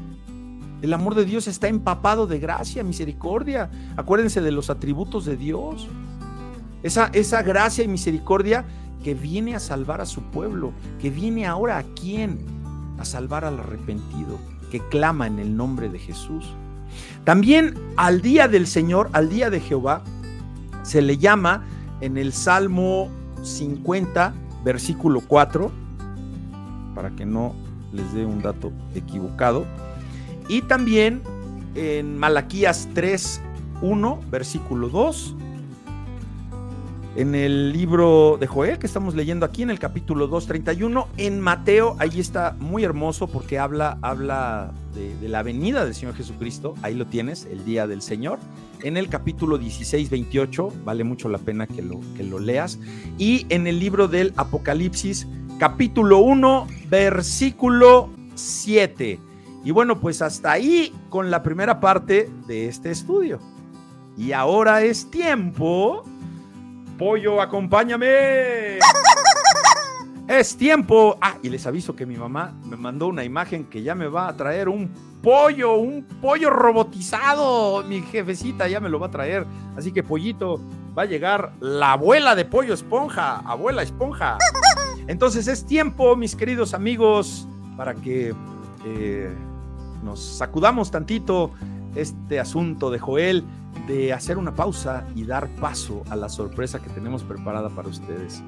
el 0.84 0.92
amor 0.92 1.16
de 1.16 1.24
Dios 1.24 1.48
está 1.48 1.70
empapado 1.70 2.28
de 2.28 2.40
gracia, 2.40 2.84
misericordia. 2.84 3.72
Acuérdense 3.96 4.42
de 4.42 4.52
los 4.52 4.70
atributos 4.70 5.24
de 5.24 5.38
Dios. 5.38 5.88
Esa, 6.84 7.10
esa 7.14 7.42
gracia 7.42 7.86
y 7.86 7.88
misericordia 7.88 8.66
que 9.02 9.14
viene 9.14 9.56
a 9.56 9.62
salvar 9.62 10.02
a 10.02 10.06
su 10.06 10.24
pueblo, 10.24 10.74
que 11.02 11.10
viene 11.10 11.48
ahora 11.48 11.78
a 11.78 11.84
quién? 11.84 12.38
A 13.00 13.06
salvar 13.06 13.46
al 13.46 13.62
arrepentido, 13.62 14.38
que 14.72 14.82
clama 14.90 15.26
en 15.26 15.40
el 15.40 15.56
nombre 15.56 15.88
de 15.88 16.00
Jesús. 16.00 16.54
También 17.24 17.76
al 17.96 18.22
día 18.22 18.50
del 18.50 18.68
Señor, 18.68 19.10
al 19.14 19.30
día 19.30 19.50
de 19.50 19.62
Jehová, 19.62 20.04
se 20.82 21.02
le 21.02 21.18
llama 21.18 21.64
en 22.02 22.18
el 22.18 22.34
Salmo 22.34 23.10
50, 23.42 24.34
versículo 24.66 25.22
4, 25.26 25.72
para 26.94 27.12
que 27.12 27.26
no 27.26 27.56
les 27.94 28.12
dé 28.14 28.26
un 28.26 28.42
dato 28.42 28.74
equivocado, 28.96 29.66
y 30.48 30.62
también 30.64 31.22
en 31.76 32.18
Malaquías 32.18 32.88
3, 32.94 33.42
1, 33.82 34.20
versículo 34.30 34.90
2. 34.90 35.36
En 37.16 37.36
el 37.36 37.72
libro 37.72 38.38
de 38.40 38.48
Joel 38.48 38.80
que 38.80 38.88
estamos 38.88 39.14
leyendo 39.14 39.46
aquí 39.46 39.62
en 39.62 39.70
el 39.70 39.78
capítulo 39.78 40.26
2, 40.28 40.48
31. 40.48 41.08
En 41.18 41.40
Mateo, 41.40 41.96
ahí 42.00 42.20
está 42.20 42.56
muy 42.60 42.84
hermoso 42.84 43.28
porque 43.28 43.60
habla, 43.60 44.72
de, 44.96 45.30
la 45.30 45.44
venida 45.44 45.86
del 45.86 45.94
Señor 45.94 46.16
Jesucristo. 46.16 46.74
Ahí 46.82 46.96
lo 46.96 47.06
tienes, 47.06 47.46
el 47.46 47.66
día 47.66 47.86
del 47.86 48.02
Señor. 48.02 48.40
En 48.82 48.98
el 48.98 49.10
capítulo 49.10 49.60
16, 49.60 50.10
28, 50.10 50.74
vale 50.84 51.04
mucho 51.04 51.30
la 51.30 51.38
pena 51.38 51.68
que 51.68 51.84
lo, 51.84 52.00
que 52.18 52.24
lo 52.24 52.40
leas. 52.40 52.80
Y 53.20 53.46
en 53.50 53.68
el 53.68 53.80
libro 53.80 54.08
del 54.08 54.34
Apocalipsis, 54.36 55.28
capítulo 55.60 56.18
1, 56.18 56.68
versículo 56.90 58.10
7. 58.34 59.20
Y 59.64 59.72
bueno, 59.72 60.00
pues 60.00 60.22
hasta 60.22 60.52
ahí 60.52 60.94
con 61.10 61.32
la 61.32 61.42
primera 61.42 61.80
parte 61.80 62.30
de 62.48 62.68
este 62.68 62.92
estudio. 62.92 63.40
Y 64.18 64.32
ahora 64.32 64.82
es 64.82 65.10
tiempo. 65.10 66.04
Pollo, 66.98 67.42
acompáñame. 67.42 68.80
Es 70.28 70.56
tiempo. 70.56 71.18
Ah, 71.20 71.36
y 71.44 71.50
les 71.50 71.68
aviso 71.68 71.96
que 71.96 72.06
mi 72.06 72.16
mamá 72.16 72.54
me 72.66 72.78
mandó 72.78 73.08
una 73.08 73.26
imagen 73.26 73.66
que 73.66 73.84
ya 73.84 73.94
me 73.94 74.08
va 74.08 74.30
a 74.30 74.38
traer 74.38 74.70
un 74.70 74.90
pollo, 75.22 75.76
un 75.76 76.04
pollo 76.22 76.50
robotizado. 76.50 77.84
Mi 77.84 78.02
jefecita 78.02 78.68
ya 78.70 78.80
me 78.80 78.88
lo 78.88 79.00
va 79.00 79.08
a 79.08 79.12
traer. 79.12 79.46
Así 79.76 79.92
que, 79.92 80.02
pollito, 80.02 80.62
va 80.98 81.04
a 81.04 81.06
llegar 81.06 81.52
la 81.60 81.92
abuela 81.92 82.36
de 82.36 82.46
pollo 82.46 82.74
esponja, 82.74 83.40
abuela 83.40 83.84
esponja. 83.84 84.38
Entonces 85.08 85.48
es 85.48 85.66
tiempo, 85.66 86.16
mis 86.16 86.36
queridos 86.36 86.74
amigos, 86.74 87.46
para 87.76 87.94
que 87.94 88.34
eh, 88.86 89.36
nos 90.04 90.20
sacudamos 90.20 90.92
tantito 90.92 91.52
este 91.96 92.40
asunto 92.40 92.92
de 92.92 93.00
Joel, 93.00 93.44
de 93.88 94.14
hacer 94.14 94.38
una 94.38 94.56
pausa 94.56 95.06
y 95.16 95.24
dar 95.26 95.48
paso 95.56 96.04
a 96.10 96.16
la 96.16 96.30
sorpresa 96.30 96.82
que 96.82 96.90
tenemos 96.90 97.24
preparada 97.24 97.70
para 97.70 97.90
ustedes. 97.90 98.42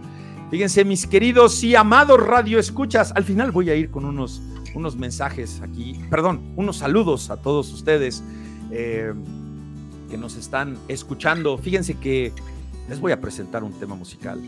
Fíjense, 0.52 0.86
mis 0.86 1.08
queridos 1.08 1.64
y 1.64 1.76
amados 1.76 2.26
radio 2.26 2.60
escuchas, 2.60 3.12
al 3.16 3.24
final 3.24 3.52
voy 3.52 3.70
a 3.70 3.76
ir 3.76 3.90
con 3.90 4.06
unos, 4.06 4.42
unos 4.76 4.96
mensajes 4.96 5.62
aquí, 5.62 6.00
perdón, 6.10 6.54
unos 6.56 6.78
saludos 6.78 7.30
a 7.32 7.38
todos 7.38 7.74
ustedes 7.74 8.24
eh, 8.72 9.14
que 10.10 10.18
nos 10.18 10.36
están 10.36 10.78
escuchando. 10.88 11.58
Fíjense 11.58 11.96
que 11.96 12.32
les 12.88 13.00
voy 13.00 13.12
a 13.12 13.20
presentar 13.20 13.64
un 13.64 13.74
tema 13.74 13.96
musical. 13.96 14.40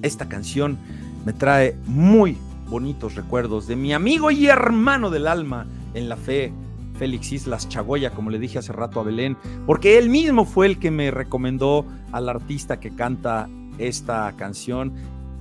Esta 0.00 0.28
canción 0.28 0.78
me 1.24 1.32
trae 1.32 1.76
muy 1.86 2.38
bonitos 2.68 3.14
recuerdos 3.14 3.66
de 3.66 3.76
mi 3.76 3.92
amigo 3.92 4.30
y 4.30 4.46
hermano 4.46 5.10
del 5.10 5.26
alma, 5.26 5.66
en 5.94 6.08
la 6.08 6.16
fe, 6.16 6.52
Félix 6.98 7.32
Islas 7.32 7.68
Chagoya, 7.68 8.10
como 8.10 8.30
le 8.30 8.38
dije 8.38 8.58
hace 8.58 8.72
rato 8.72 9.00
a 9.00 9.02
Belén, 9.02 9.36
porque 9.66 9.98
él 9.98 10.08
mismo 10.08 10.44
fue 10.44 10.66
el 10.66 10.78
que 10.78 10.90
me 10.90 11.10
recomendó 11.10 11.86
al 12.12 12.28
artista 12.28 12.80
que 12.80 12.94
canta 12.94 13.48
esta 13.78 14.32
canción 14.36 14.92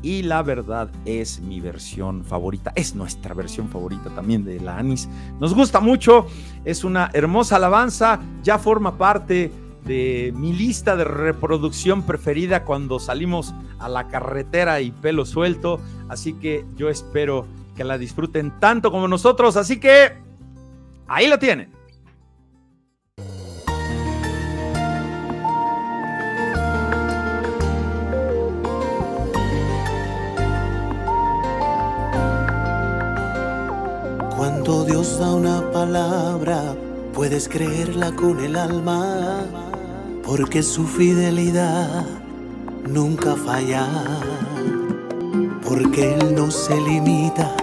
y 0.01 0.23
la 0.23 0.41
verdad 0.41 0.89
es 1.05 1.41
mi 1.41 1.59
versión 1.59 2.23
favorita, 2.23 2.71
es 2.75 2.95
nuestra 2.95 3.35
versión 3.35 3.69
favorita 3.69 4.09
también 4.09 4.43
de 4.43 4.59
la 4.59 4.77
Anis. 4.77 5.07
Nos 5.39 5.53
gusta 5.53 5.79
mucho, 5.79 6.25
es 6.65 6.83
una 6.83 7.11
hermosa 7.13 7.57
alabanza, 7.57 8.19
ya 8.41 8.57
forma 8.57 8.97
parte 8.97 9.51
de 9.85 10.33
mi 10.35 10.53
lista 10.53 10.95
de 10.95 11.03
reproducción 11.03 12.03
preferida 12.03 12.63
cuando 12.63 12.99
salimos 12.99 13.53
a 13.79 13.89
la 13.89 14.07
carretera 14.07 14.81
y 14.81 14.91
pelo 14.91 15.25
suelto, 15.25 15.79
así 16.07 16.33
que 16.33 16.65
yo 16.75 16.89
espero 16.89 17.45
que 17.75 17.83
la 17.83 17.97
disfruten 17.97 18.59
tanto 18.59 18.91
como 18.91 19.07
nosotros, 19.07 19.57
así 19.57 19.79
que 19.79 20.20
Ahí 21.13 21.27
lo 21.27 21.37
tienen. 21.37 21.69
Cuando 34.37 34.85
Dios 34.85 35.19
da 35.19 35.35
una 35.35 35.69
palabra, 35.73 36.75
puedes 37.13 37.49
creerla 37.49 38.13
con 38.13 38.39
el 38.39 38.55
alma, 38.55 39.43
porque 40.23 40.63
su 40.63 40.87
fidelidad 40.87 42.05
nunca 42.87 43.35
falla. 43.35 43.85
porque 45.67 46.15
Él 46.15 46.35
no 46.35 46.51
se 46.51 46.79
limita 46.79 47.60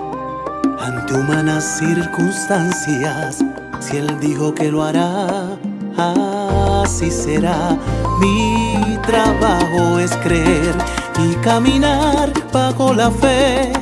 ante 1.09 1.21
humanas 1.21 1.79
circunstancias. 1.79 3.39
Si 3.81 3.97
Él 3.97 4.19
dijo 4.21 4.55
que 4.55 4.71
lo 4.71 4.83
hará, 4.83 5.59
así 5.97 7.11
será. 7.11 7.77
Mi 8.21 8.99
trabajo 9.07 9.99
es 9.99 10.13
creer 10.17 10.75
y 11.19 11.35
caminar 11.37 12.33
bajo 12.53 12.93
la 12.93 13.11
fe. 13.11 13.73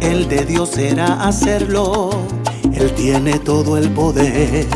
El 0.00 0.28
de 0.28 0.44
Dios 0.44 0.70
será 0.70 1.22
hacerlo, 1.22 2.10
Él 2.72 2.92
tiene 2.94 3.38
todo 3.38 3.76
el 3.76 3.90
poder, 3.90 4.66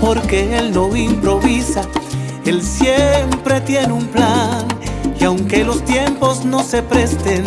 porque 0.00 0.58
Él 0.58 0.72
no 0.72 0.94
improvisa, 0.94 1.82
Él 2.44 2.62
siempre 2.62 3.60
tiene 3.60 3.92
un 3.92 4.06
plan, 4.06 4.66
y 5.18 5.24
aunque 5.24 5.64
los 5.64 5.84
tiempos 5.84 6.44
no 6.44 6.62
se 6.62 6.82
presten, 6.82 7.44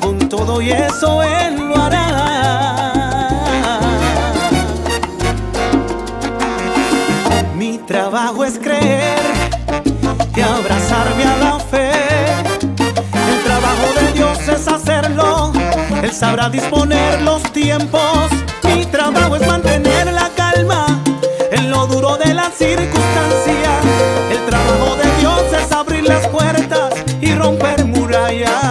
con 0.00 0.18
todo 0.28 0.60
y 0.60 0.70
eso 0.70 1.22
Él 1.22 1.56
lo 1.56 1.76
hará. 1.76 2.15
Trabajo 7.86 8.44
es 8.44 8.58
creer 8.58 9.18
y 10.34 10.40
abrazarme 10.40 11.24
a 11.24 11.36
la 11.36 11.58
fe. 11.58 11.90
El 12.60 13.44
trabajo 13.44 14.00
de 14.00 14.12
Dios 14.12 14.38
es 14.48 14.68
hacerlo, 14.68 15.52
Él 16.02 16.12
sabrá 16.12 16.50
disponer 16.50 17.22
los 17.22 17.42
tiempos. 17.52 18.30
Mi 18.64 18.84
trabajo 18.86 19.36
es 19.36 19.46
mantener 19.46 20.12
la 20.12 20.28
calma 20.30 21.00
en 21.50 21.70
lo 21.70 21.86
duro 21.86 22.16
de 22.16 22.34
la 22.34 22.50
circunstancia. 22.50 23.80
El 24.30 24.44
trabajo 24.46 24.96
de 24.96 25.20
Dios 25.20 25.42
es 25.52 25.72
abrir 25.72 26.04
las 26.04 26.26
puertas 26.28 26.94
y 27.20 27.34
romper 27.34 27.84
murallas. 27.86 28.65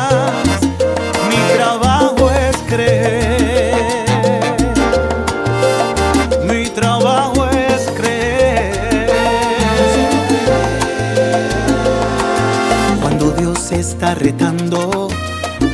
Retando 14.25 15.07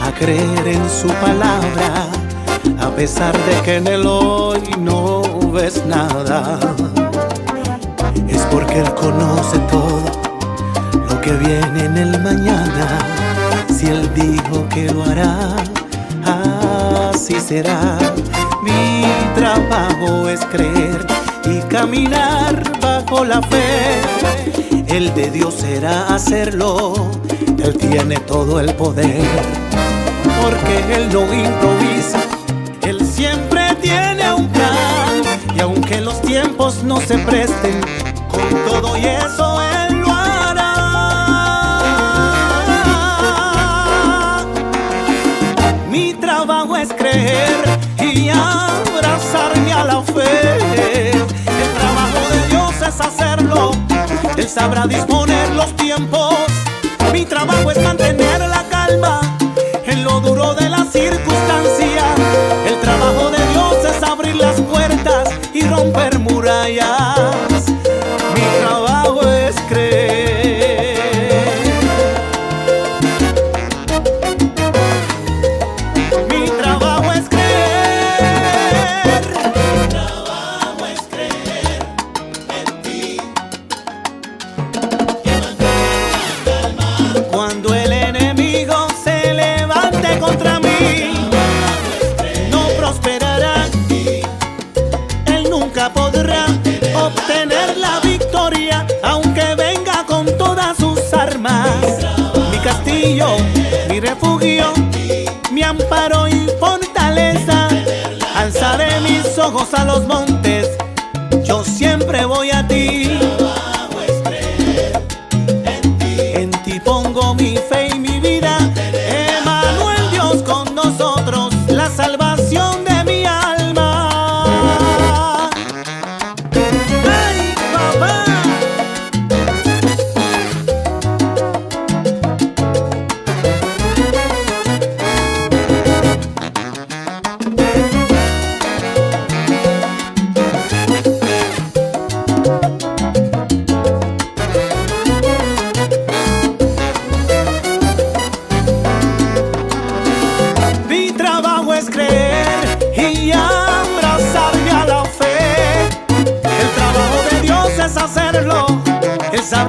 a 0.04 0.12
creer 0.12 0.68
en 0.68 0.90
su 0.90 1.08
palabra, 1.26 2.10
a 2.82 2.90
pesar 2.90 3.34
de 3.46 3.62
que 3.64 3.78
en 3.78 3.88
el 3.88 4.06
hoy 4.06 4.62
no 4.78 5.22
ves 5.54 5.86
nada, 5.86 6.60
es 8.28 8.42
porque 8.52 8.80
Él 8.80 8.94
conoce 8.96 9.58
todo 9.72 10.04
lo 11.08 11.22
que 11.22 11.32
viene 11.32 11.86
en 11.86 11.96
el 11.96 12.22
mañana. 12.22 13.00
Si 13.74 13.88
Él 13.88 14.10
dijo 14.14 14.68
que 14.68 14.92
lo 14.92 15.06
hará, 15.06 15.56
así 17.14 17.40
será. 17.40 18.00
Mi 18.64 19.06
trabajo 19.34 20.28
es 20.28 20.42
creer 20.48 21.08
y 21.46 21.60
caminar 21.70 22.62
bajo 22.82 23.24
la 23.24 23.42
fe. 23.44 24.02
El 24.88 25.14
de 25.16 25.32
Dios 25.32 25.54
será 25.54 26.14
hacerlo, 26.14 27.12
Él 27.64 27.78
tiene 27.78 28.18
todo 28.22 28.60
el 28.60 28.74
poder, 28.74 29.22
porque 30.42 30.96
Él 30.96 31.10
no 31.14 31.32
improvisa, 31.32 32.20
Él 32.82 33.06
siempre 33.06 33.76
tiene 33.80 34.34
un 34.34 34.48
plan, 34.48 35.22
y 35.56 35.60
aunque 35.60 36.02
los 36.02 36.20
tiempos 36.24 36.84
no 36.84 37.00
se 37.00 37.20
presten, 37.20 37.80
con 38.30 38.50
todo 38.68 38.98
y 38.98 39.06
eso 39.06 39.62
Él 39.62 40.02
lo 40.02 40.12
hará. 40.12 40.72
Mi 45.88 46.16
trabajo 46.16 46.76
es 46.78 46.92
creer 46.94 47.80
y 48.00 48.30
abrazarme 48.30 49.72
a 49.72 49.86
la 49.86 50.02
fe. 50.02 50.62
El 50.62 51.74
trabajo 51.78 52.28
de 52.32 52.48
Dios 52.50 52.74
es 52.82 53.00
hacerlo. 53.00 53.72
Él 54.36 54.50
sabrá 54.50 54.88
disponer 54.88 55.50
los 55.52 55.76
tiempos. 55.76 56.61
Trabajo 57.44 57.72
es 57.72 57.82
mantener 57.82 58.40
la 58.40 58.64
calma 58.70 59.20
en 59.88 60.04
lo 60.04 60.20
duro 60.20 60.54
de 60.54 60.70
la 60.70 60.86
circunstancia. 60.86 62.14
El 62.68 62.80
trabajo 62.82 63.32
de 63.32 63.51
a 109.74 109.86
los 109.86 110.06
montes, 110.06 110.31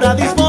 Sabrá 0.03 0.42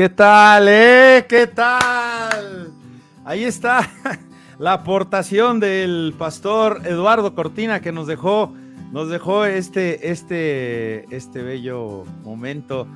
¿Qué 0.00 0.08
tal, 0.08 0.66
eh? 0.66 1.26
¿Qué 1.28 1.46
tal? 1.46 2.72
Ahí 3.22 3.44
está 3.44 3.86
la 4.58 4.72
aportación 4.72 5.60
del 5.60 6.14
pastor 6.16 6.80
Eduardo 6.86 7.34
Cortina 7.34 7.82
que 7.82 7.92
nos 7.92 8.06
dejó, 8.06 8.50
nos 8.92 9.10
dejó 9.10 9.44
este, 9.44 10.10
este, 10.10 11.04
este 11.14 11.42
bello 11.42 12.04
momento. 12.24 12.86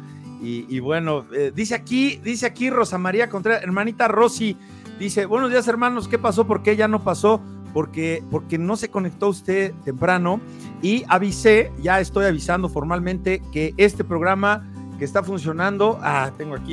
Y, 0.41 0.81
bueno, 0.81 1.27
eh, 1.35 1.53
dice 1.55 1.75
aquí, 1.75 2.17
dice 2.25 2.47
aquí 2.47 2.71
Rosa 2.71 2.97
María 2.97 3.29
Contreras, 3.29 3.63
hermanita 3.63 4.09
Rosy, 4.09 4.57
dice, 4.99 5.27
buenos 5.27 5.51
días 5.51 5.69
hermanos, 5.69 6.09
¿qué 6.09 6.19
pasó? 6.19 6.47
¿Por 6.47 6.63
qué 6.63 6.75
ya 6.75 6.89
no 6.89 7.05
pasó? 7.05 7.43
Porque, 7.75 8.23
porque 8.31 8.57
no 8.57 8.77
se 8.77 8.89
conectó 8.89 9.29
usted 9.29 9.75
temprano 9.85 10.41
y 10.81 11.05
avisé, 11.09 11.71
ya 11.83 12.01
estoy 12.01 12.25
avisando 12.25 12.71
formalmente 12.71 13.43
que 13.53 13.75
este 13.77 14.05
programa 14.05 14.71
que 14.99 15.05
está 15.05 15.23
funcionando, 15.23 15.99
ah, 16.03 16.31
tengo 16.37 16.55
aquí, 16.55 16.73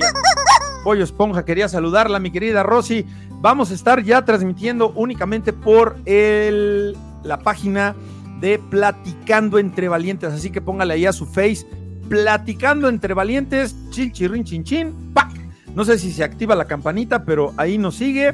Pollo 0.83 1.03
Esponja, 1.03 1.45
quería 1.45 1.69
saludarla, 1.69 2.19
mi 2.19 2.31
querida 2.31 2.63
Rosy. 2.63 3.05
Vamos 3.41 3.71
a 3.71 3.73
estar 3.73 4.03
ya 4.03 4.23
transmitiendo 4.23 4.89
únicamente 4.95 5.53
por 5.53 5.97
el, 6.05 6.97
la 7.23 7.39
página 7.39 7.95
de 8.39 8.59
Platicando 8.59 9.59
entre 9.59 9.87
Valientes, 9.87 10.33
así 10.33 10.49
que 10.49 10.61
póngale 10.61 10.95
ahí 10.95 11.05
a 11.05 11.13
su 11.13 11.25
face, 11.25 11.65
Platicando 12.09 12.89
entre 12.89 13.13
Valientes, 13.13 13.75
chin, 13.89 14.11
chirrin, 14.11 14.43
chin, 14.43 14.63
chin, 14.63 15.11
pa. 15.13 15.29
No 15.75 15.85
sé 15.85 15.97
si 15.97 16.11
se 16.11 16.23
activa 16.23 16.55
la 16.55 16.65
campanita, 16.65 17.23
pero 17.23 17.53
ahí 17.57 17.77
nos 17.77 17.95
sigue. 17.95 18.33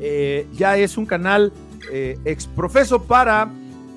Eh, 0.00 0.48
ya 0.52 0.76
es 0.76 0.96
un 0.96 1.06
canal 1.06 1.52
eh, 1.92 2.18
exprofeso 2.24 3.04
para 3.04 3.48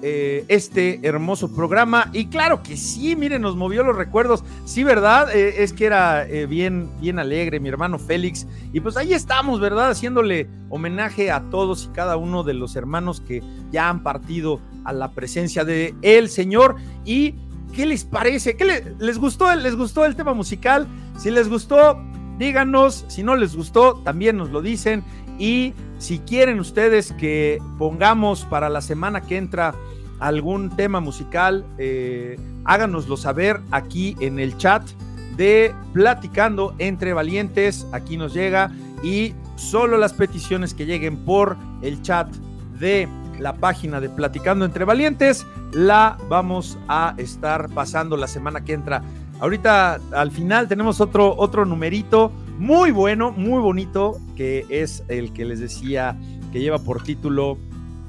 eh, 0.01 0.45
este 0.49 0.99
hermoso 1.03 1.53
programa. 1.55 2.09
Y 2.13 2.27
claro 2.27 2.61
que 2.61 2.77
sí, 2.77 3.15
miren, 3.15 3.41
nos 3.41 3.55
movió 3.55 3.83
los 3.83 3.95
recuerdos. 3.95 4.43
Sí, 4.65 4.83
¿verdad? 4.83 5.33
Eh, 5.35 5.63
es 5.63 5.73
que 5.73 5.85
era 5.85 6.27
eh, 6.27 6.45
bien, 6.45 6.89
bien 6.99 7.17
alegre, 7.17 7.59
mi 7.59 7.69
hermano 7.69 7.97
Félix. 7.97 8.45
Y 8.73 8.81
pues 8.81 8.97
ahí 8.97 9.13
estamos, 9.13 9.59
¿verdad? 9.59 9.91
Haciéndole 9.91 10.49
homenaje 10.69 11.31
a 11.31 11.49
todos 11.49 11.89
y 11.89 11.95
cada 11.95 12.17
uno 12.17 12.43
de 12.43 12.53
los 12.53 12.75
hermanos 12.75 13.21
que 13.21 13.41
ya 13.71 13.89
han 13.89 14.03
partido 14.03 14.59
a 14.83 14.93
la 14.93 15.11
presencia 15.11 15.63
de 15.63 15.95
el 16.01 16.29
Señor. 16.29 16.75
Y 17.05 17.35
¿qué 17.73 17.85
les 17.85 18.03
parece? 18.03 18.57
¿Qué 18.57 18.95
les 18.99 19.17
gustó? 19.17 19.53
¿Les 19.55 19.75
gustó 19.75 20.05
el 20.05 20.15
tema 20.15 20.33
musical? 20.33 20.87
Si 21.17 21.31
les 21.31 21.49
gustó, 21.49 21.97
díganos. 22.37 23.05
Si 23.07 23.23
no 23.23 23.35
les 23.35 23.55
gustó, 23.55 24.01
también 24.03 24.37
nos 24.37 24.51
lo 24.51 24.61
dicen. 24.61 25.03
Y 25.37 25.73
si 25.97 26.19
quieren 26.19 26.59
ustedes 26.59 27.11
que 27.13 27.59
pongamos 27.77 28.45
para 28.45 28.69
la 28.69 28.81
semana 28.81 29.21
que 29.21 29.37
entra 29.37 29.75
algún 30.19 30.75
tema 30.75 30.99
musical, 30.99 31.65
eh, 31.77 32.37
háganoslo 32.63 33.17
saber 33.17 33.59
aquí 33.71 34.15
en 34.19 34.39
el 34.39 34.57
chat 34.57 34.83
de 35.35 35.73
Platicando 35.93 36.73
entre 36.77 37.13
Valientes. 37.13 37.85
Aquí 37.91 38.17
nos 38.17 38.33
llega 38.33 38.71
y 39.03 39.33
solo 39.55 39.97
las 39.97 40.13
peticiones 40.13 40.73
que 40.73 40.85
lleguen 40.85 41.17
por 41.25 41.57
el 41.81 42.01
chat 42.01 42.27
de 42.79 43.07
la 43.39 43.53
página 43.53 43.99
de 43.99 44.09
Platicando 44.09 44.65
entre 44.65 44.85
Valientes 44.85 45.45
la 45.75 46.17
vamos 46.29 46.77
a 46.87 47.13
estar 47.17 47.69
pasando 47.69 48.15
la 48.15 48.27
semana 48.27 48.63
que 48.63 48.73
entra. 48.73 49.03
Ahorita 49.41 49.99
al 50.13 50.31
final 50.31 50.69
tenemos 50.69 51.01
otro, 51.01 51.35
otro 51.37 51.65
numerito 51.65 52.31
muy 52.57 52.91
bueno, 52.91 53.31
muy 53.31 53.59
bonito, 53.59 54.19
que 54.35 54.65
es 54.69 55.03
el 55.07 55.33
que 55.33 55.45
les 55.45 55.59
decía 55.59 56.17
que 56.51 56.59
lleva 56.61 56.79
por 56.79 57.03
título 57.03 57.57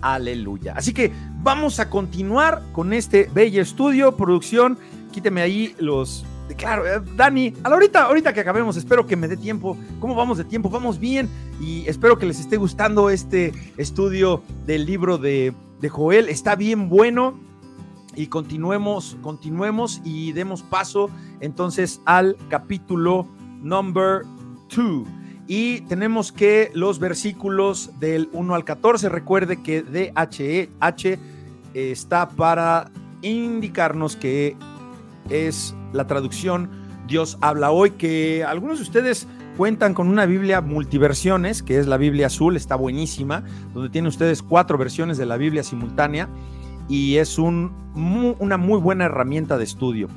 Aleluya. 0.03 0.75
Así 0.77 0.93
que 0.93 1.13
vamos 1.43 1.81
a 1.81 1.91
continuar 1.91 2.63
con 2.73 2.93
este 2.93 3.29
bello 3.35 3.63
estudio, 3.63 4.17
producción. 4.17 4.79
Quíteme 5.13 5.43
ahí 5.43 5.75
los. 5.79 6.25
Claro, 6.57 6.87
eh, 6.87 7.03
Dani, 7.17 7.55
a 7.65 7.69
la 7.69 7.75
ahorita, 7.75 8.05
ahorita 8.05 8.33
que 8.33 8.41
acabemos, 8.41 8.77
espero 8.77 9.07
que 9.07 9.17
me 9.17 9.27
dé 9.27 9.37
tiempo. 9.37 9.77
¿Cómo 9.99 10.15
vamos 10.15 10.39
de 10.39 10.45
tiempo? 10.45 10.71
Vamos 10.71 11.01
bien 11.01 11.29
y 11.61 11.89
espero 11.89 12.19
que 12.19 12.27
les 12.27 12.39
esté 12.39 12.57
gustando 12.57 13.11
este 13.11 13.53
estudio 13.77 14.43
del 14.65 14.87
libro 14.87 15.19
de, 15.19 15.53
de 15.81 15.89
Joel. 15.89 16.29
Está 16.29 16.55
bien 16.55 16.89
bueno 16.89 17.41
y 18.15 18.29
continuemos, 18.29 19.17
continuemos 19.23 20.01
y 20.05 20.33
demos 20.33 20.63
paso 20.63 21.11
entonces 21.41 22.01
al 22.05 22.37
capítulo 22.49 23.27
number 23.61 24.23
2. 24.75 25.07
Y 25.49 25.83
tenemos 25.83 26.33
que 26.33 26.71
los 26.75 26.99
versículos 26.99 27.91
del 28.01 28.29
1 28.33 28.55
al 28.55 28.65
14, 28.65 29.09
recuerde 29.09 29.63
que 29.63 29.83
DHH 29.83 31.19
está 31.75 32.29
para 32.31 32.91
indicarnos 33.23 34.17
que 34.17 34.57
es 35.31 35.75
la 35.93 36.07
traducción 36.07 36.71
Dios 37.07 37.39
habla 37.41 37.71
hoy, 37.71 37.93
que 37.93 38.45
algunos 38.45 38.79
de 38.79 38.83
ustedes 38.83 39.29
cuentan 39.57 39.95
con 39.95 40.09
una 40.09 40.27
Biblia 40.27 40.61
multiversiones, 40.61 41.63
que 41.63 41.79
es 41.79 41.87
la 41.87 41.97
Biblia 41.97 42.27
azul, 42.27 42.57
está 42.57 42.75
buenísima, 42.75 43.45
donde 43.73 43.91
tienen 43.91 44.09
ustedes 44.09 44.43
cuatro 44.43 44.77
versiones 44.77 45.17
de 45.17 45.27
la 45.27 45.37
Biblia 45.37 45.63
simultánea 45.63 46.29
y 46.89 47.17
es 47.17 47.39
un, 47.39 47.73
una 48.39 48.57
muy 48.57 48.81
buena 48.81 49.05
herramienta 49.05 49.57
de 49.57 49.65
estudio. 49.65 50.09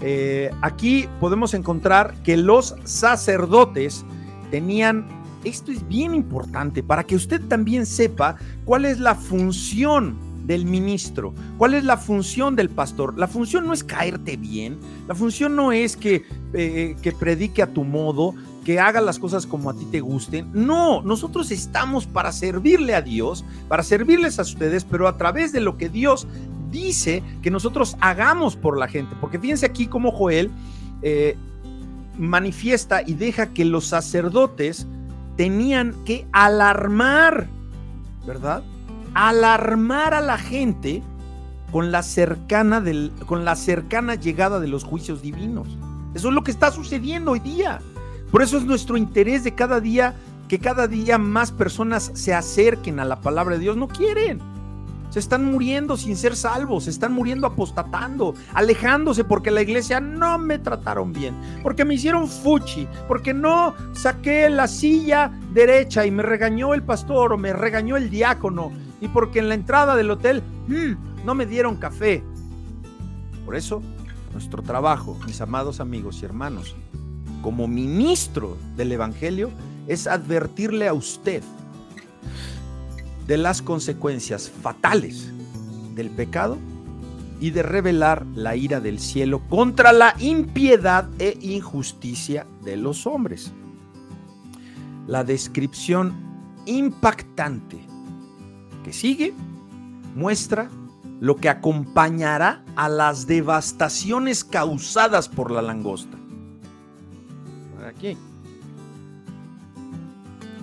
Eh, 0.00 0.50
aquí 0.60 1.08
podemos 1.20 1.54
encontrar 1.54 2.14
que 2.22 2.36
los 2.36 2.74
sacerdotes 2.84 4.04
tenían, 4.50 5.06
esto 5.44 5.72
es 5.72 5.86
bien 5.88 6.14
importante 6.14 6.82
para 6.82 7.04
que 7.04 7.16
usted 7.16 7.40
también 7.42 7.86
sepa 7.86 8.36
cuál 8.64 8.84
es 8.84 9.00
la 9.00 9.14
función 9.14 10.16
del 10.46 10.64
ministro, 10.64 11.34
cuál 11.58 11.74
es 11.74 11.84
la 11.84 11.96
función 11.96 12.54
del 12.56 12.68
pastor. 12.68 13.18
La 13.18 13.26
función 13.26 13.66
no 13.66 13.72
es 13.72 13.82
caerte 13.82 14.36
bien, 14.36 14.78
la 15.08 15.14
función 15.14 15.56
no 15.56 15.72
es 15.72 15.96
que, 15.96 16.24
eh, 16.52 16.96
que 17.02 17.12
predique 17.12 17.62
a 17.62 17.72
tu 17.72 17.84
modo, 17.84 18.34
que 18.64 18.80
haga 18.80 19.00
las 19.00 19.18
cosas 19.18 19.46
como 19.46 19.70
a 19.70 19.74
ti 19.74 19.86
te 19.90 20.00
gusten. 20.00 20.50
No, 20.52 21.00
nosotros 21.02 21.50
estamos 21.52 22.06
para 22.06 22.32
servirle 22.32 22.94
a 22.94 23.02
Dios, 23.02 23.44
para 23.68 23.82
servirles 23.82 24.38
a 24.38 24.42
ustedes, 24.42 24.84
pero 24.84 25.06
a 25.06 25.16
través 25.16 25.52
de 25.52 25.60
lo 25.60 25.76
que 25.76 25.88
Dios 25.88 26.26
dice 26.70 27.22
que 27.42 27.50
nosotros 27.50 27.96
hagamos 28.00 28.56
por 28.56 28.78
la 28.78 28.88
gente. 28.88 29.14
Porque 29.20 29.38
fíjense 29.38 29.66
aquí 29.66 29.86
como 29.86 30.12
Joel 30.12 30.50
eh, 31.02 31.36
manifiesta 32.18 33.02
y 33.06 33.14
deja 33.14 33.48
que 33.48 33.64
los 33.64 33.86
sacerdotes 33.86 34.86
tenían 35.36 35.94
que 36.04 36.26
alarmar, 36.32 37.48
¿verdad? 38.26 38.62
Alarmar 39.14 40.14
a 40.14 40.20
la 40.20 40.38
gente 40.38 41.02
con 41.72 41.92
la 41.92 42.02
cercana 42.02 42.80
del, 42.80 43.12
con 43.26 43.44
la 43.44 43.56
cercana 43.56 44.14
llegada 44.14 44.60
de 44.60 44.68
los 44.68 44.84
juicios 44.84 45.22
divinos. 45.22 45.68
Eso 46.14 46.28
es 46.28 46.34
lo 46.34 46.42
que 46.42 46.50
está 46.50 46.70
sucediendo 46.70 47.32
hoy 47.32 47.40
día. 47.40 47.80
Por 48.30 48.42
eso 48.42 48.56
es 48.56 48.64
nuestro 48.64 48.96
interés 48.96 49.44
de 49.44 49.54
cada 49.54 49.80
día 49.80 50.14
que 50.48 50.58
cada 50.58 50.86
día 50.86 51.18
más 51.18 51.50
personas 51.52 52.10
se 52.14 52.32
acerquen 52.32 53.00
a 53.00 53.04
la 53.04 53.20
palabra 53.20 53.56
de 53.56 53.60
Dios. 53.60 53.76
No 53.76 53.88
quieren 53.88 54.40
se 55.16 55.20
están 55.20 55.46
muriendo 55.46 55.96
sin 55.96 56.14
ser 56.14 56.36
salvos, 56.36 56.84
se 56.84 56.90
están 56.90 57.14
muriendo 57.14 57.46
apostatando, 57.46 58.34
alejándose 58.52 59.24
porque 59.24 59.50
la 59.50 59.62
iglesia 59.62 59.98
no 59.98 60.36
me 60.36 60.58
trataron 60.58 61.14
bien, 61.14 61.34
porque 61.62 61.86
me 61.86 61.94
hicieron 61.94 62.28
fuchi, 62.28 62.86
porque 63.08 63.32
no 63.32 63.72
saqué 63.92 64.50
la 64.50 64.68
silla 64.68 65.32
derecha 65.54 66.04
y 66.04 66.10
me 66.10 66.22
regañó 66.22 66.74
el 66.74 66.82
pastor 66.82 67.32
o 67.32 67.38
me 67.38 67.54
regañó 67.54 67.96
el 67.96 68.10
diácono, 68.10 68.72
y 69.00 69.08
porque 69.08 69.38
en 69.38 69.48
la 69.48 69.54
entrada 69.54 69.96
del 69.96 70.10
hotel 70.10 70.42
mm, 70.68 71.24
no 71.24 71.34
me 71.34 71.46
dieron 71.46 71.76
café. 71.76 72.22
Por 73.46 73.56
eso, 73.56 73.80
nuestro 74.34 74.62
trabajo, 74.62 75.18
mis 75.24 75.40
amados 75.40 75.80
amigos 75.80 76.20
y 76.20 76.26
hermanos, 76.26 76.76
como 77.40 77.66
ministro 77.66 78.58
del 78.76 78.92
Evangelio, 78.92 79.48
es 79.88 80.06
advertirle 80.06 80.88
a 80.88 80.92
usted 80.92 81.42
de 83.26 83.36
las 83.36 83.62
consecuencias 83.62 84.50
fatales 84.50 85.32
del 85.94 86.10
pecado 86.10 86.58
y 87.40 87.50
de 87.50 87.62
revelar 87.62 88.24
la 88.34 88.56
ira 88.56 88.80
del 88.80 88.98
cielo 88.98 89.42
contra 89.48 89.92
la 89.92 90.14
impiedad 90.18 91.08
e 91.18 91.36
injusticia 91.40 92.46
de 92.64 92.76
los 92.76 93.06
hombres. 93.06 93.52
La 95.06 95.24
descripción 95.24 96.14
impactante 96.66 97.78
que 98.84 98.92
sigue 98.92 99.34
muestra 100.14 100.70
lo 101.20 101.36
que 101.36 101.48
acompañará 101.48 102.62
a 102.74 102.88
las 102.88 103.26
devastaciones 103.26 104.44
causadas 104.44 105.28
por 105.28 105.50
la 105.50 105.62
langosta. 105.62 106.16
Aquí. 107.86 108.16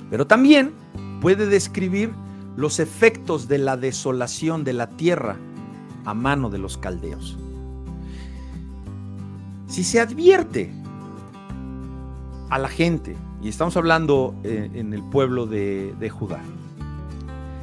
Pero 0.10 0.28
también 0.28 0.74
puede 1.22 1.48
describir 1.48 2.14
los 2.56 2.80
efectos 2.80 3.48
de 3.48 3.58
la 3.58 3.78
desolación 3.78 4.64
de 4.64 4.74
la 4.74 4.88
tierra 4.90 5.38
a 6.06 6.14
mano 6.14 6.50
de 6.50 6.58
los 6.58 6.78
caldeos. 6.78 7.38
Si 9.68 9.84
se 9.84 10.00
advierte 10.00 10.72
a 12.50 12.60
la 12.60 12.68
gente, 12.68 13.16
y 13.42 13.50
estamos 13.50 13.76
hablando 13.76 14.36
eh, 14.44 14.70
en, 14.74 14.94
el 14.94 15.02
pueblo 15.02 15.48
de, 15.48 16.10
Judá, 16.12 16.42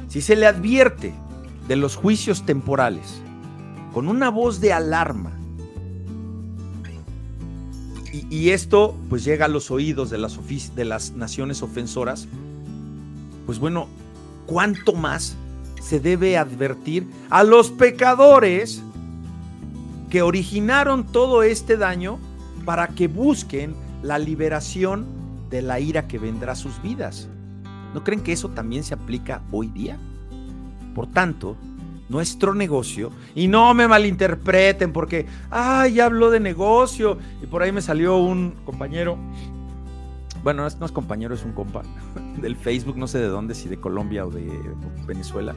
si 0.09 0.21
se 0.21 0.35
le 0.35 0.45
advierte 0.45 1.13
de 1.67 1.75
los 1.77 1.95
juicios 1.95 2.45
temporales 2.45 3.21
con 3.93 4.07
una 4.07 4.29
voz 4.29 4.59
de 4.59 4.73
alarma, 4.73 5.31
y, 8.29 8.49
esto 8.49 8.97
pues 9.09 9.23
llega 9.23 9.45
a 9.45 9.47
los 9.47 9.71
oídos 9.71 10.09
de 10.09 10.17
las, 10.17 10.37
de 10.75 10.83
las 10.83 11.11
naciones 11.11 11.61
ofensoras, 11.61 12.27
pues 13.45 13.57
bueno, 13.57 13.87
cuánto 14.45 14.93
más 14.93 15.35
se 15.81 15.99
debe 15.99 16.37
advertir 16.37 17.07
a 17.29 17.43
los 17.43 17.71
pecadores 17.71 18.81
que 20.09 20.21
originaron 20.21 21.05
todo 21.05 21.43
este 21.43 21.77
daño 21.77 22.19
para 22.65 22.89
que 22.89 23.07
busquen 23.07 23.75
la 24.03 24.19
liberación 24.19 25.05
de 25.49 25.61
la 25.61 25.79
ira 25.79 26.07
que 26.07 26.19
vendrá 26.19 26.53
a 26.53 26.55
sus 26.55 26.81
vidas. 26.81 27.27
¿No 27.93 28.03
creen 28.03 28.21
que 28.21 28.33
eso 28.33 28.49
también 28.49 28.83
se 28.83 28.93
aplica 28.93 29.41
hoy 29.51 29.67
día? 29.67 29.97
Por 30.93 31.07
tanto, 31.07 31.57
nuestro 32.09 32.53
negocio, 32.53 33.11
y 33.35 33.47
no 33.47 33.73
me 33.73 33.87
malinterpreten 33.87 34.91
porque, 34.91 35.25
ay, 35.49 35.93
ya 35.93 36.05
habló 36.05 36.29
de 36.29 36.41
negocio, 36.41 37.17
y 37.41 37.47
por 37.47 37.63
ahí 37.63 37.71
me 37.71 37.81
salió 37.81 38.17
un 38.17 38.53
compañero 38.65 39.17
bueno, 40.43 40.67
no 40.79 40.85
es 40.85 40.91
compañero, 40.91 41.35
es 41.35 41.45
un 41.45 41.51
compa 41.51 41.83
del 42.39 42.55
Facebook, 42.55 42.97
no 42.97 43.07
sé 43.07 43.19
de 43.19 43.27
dónde, 43.27 43.55
si 43.55 43.69
de 43.69 43.77
Colombia 43.77 44.25
o 44.25 44.31
de 44.31 44.49
Venezuela. 45.05 45.55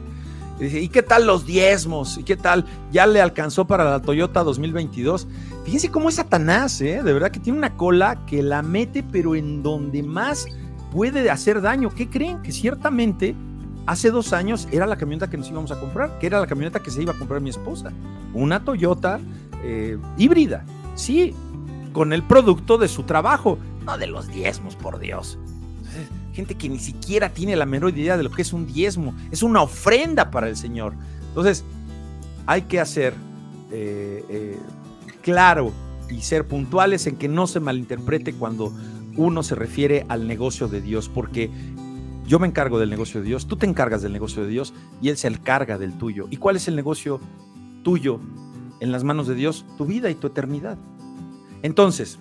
Y 0.59 0.65
dice, 0.65 0.81
¿y 0.81 0.87
qué 0.87 1.03
tal 1.03 1.27
los 1.27 1.45
diezmos? 1.45 2.17
¿Y 2.17 2.23
qué 2.23 2.37
tal? 2.37 2.65
Ya 2.91 3.05
le 3.07 3.21
alcanzó 3.21 3.65
para 3.65 3.83
la 3.83 4.01
Toyota 4.01 4.43
2022. 4.43 5.27
Fíjense 5.65 5.91
cómo 5.91 6.09
es 6.09 6.15
Satanás, 6.15 6.79
¿eh? 6.81 7.03
De 7.03 7.13
verdad 7.13 7.31
que 7.31 7.39
tiene 7.39 7.57
una 7.57 7.75
cola 7.75 8.25
que 8.25 8.41
la 8.41 8.61
mete, 8.61 9.03
pero 9.03 9.35
en 9.35 9.63
donde 9.63 10.01
más 10.01 10.47
puede 10.91 11.29
hacer 11.29 11.61
daño. 11.61 11.89
¿Qué 11.89 12.09
creen? 12.09 12.41
Que 12.41 12.53
ciertamente 12.53 13.35
hace 13.85 14.11
dos 14.11 14.31
años 14.31 14.67
era 14.71 14.85
la 14.85 14.95
camioneta 14.95 15.29
que 15.29 15.37
nos 15.37 15.49
íbamos 15.49 15.71
a 15.71 15.79
comprar, 15.79 16.17
que 16.19 16.27
era 16.27 16.39
la 16.39 16.47
camioneta 16.47 16.79
que 16.79 16.89
se 16.89 17.01
iba 17.01 17.11
a 17.11 17.17
comprar 17.17 17.41
mi 17.41 17.49
esposa. 17.49 17.91
Una 18.33 18.63
Toyota 18.63 19.19
eh, 19.63 19.97
híbrida. 20.17 20.65
Sí, 20.95 21.35
con 21.91 22.13
el 22.13 22.23
producto 22.23 22.77
de 22.77 22.87
su 22.87 23.03
trabajo, 23.03 23.57
no 23.85 23.97
de 23.97 24.07
los 24.07 24.27
diezmos, 24.27 24.75
por 24.75 24.99
Dios. 24.99 25.37
Gente 26.35 26.55
que 26.55 26.67
ni 26.67 26.79
siquiera 26.79 27.29
tiene 27.29 27.55
la 27.55 27.65
menor 27.65 27.97
idea 27.97 28.17
de 28.17 28.23
lo 28.23 28.29
que 28.29 28.41
es 28.41 28.51
un 28.51 28.67
diezmo, 28.67 29.15
es 29.31 29.41
una 29.41 29.61
ofrenda 29.61 30.29
para 30.31 30.49
el 30.49 30.57
Señor. 30.57 30.93
Entonces, 31.29 31.63
hay 32.45 32.63
que 32.63 32.79
hacer 32.79 33.13
eh, 33.71 34.23
eh, 34.29 34.59
claro 35.21 35.71
y 36.09 36.21
ser 36.21 36.45
puntuales 36.45 37.07
en 37.07 37.15
que 37.15 37.27
no 37.27 37.47
se 37.47 37.59
malinterprete 37.59 38.33
cuando 38.33 38.73
uno 39.15 39.43
se 39.43 39.55
refiere 39.55 40.05
al 40.09 40.27
negocio 40.27 40.67
de 40.67 40.81
Dios, 40.81 41.09
porque 41.09 41.49
yo 42.27 42.37
me 42.39 42.47
encargo 42.47 42.79
del 42.79 42.89
negocio 42.89 43.21
de 43.21 43.27
Dios, 43.27 43.47
tú 43.47 43.55
te 43.55 43.65
encargas 43.65 44.01
del 44.01 44.11
negocio 44.11 44.43
de 44.43 44.49
Dios 44.49 44.73
y 45.01 45.09
Él 45.09 45.17
se 45.17 45.27
encarga 45.27 45.77
del 45.77 45.97
tuyo. 45.97 46.27
¿Y 46.29 46.37
cuál 46.37 46.57
es 46.57 46.67
el 46.67 46.75
negocio 46.75 47.19
tuyo 47.83 48.19
en 48.81 48.91
las 48.91 49.03
manos 49.03 49.27
de 49.27 49.35
Dios? 49.35 49.65
Tu 49.77 49.85
vida 49.85 50.09
y 50.09 50.15
tu 50.15 50.27
eternidad. 50.27 50.77
Entonces, 51.61 52.19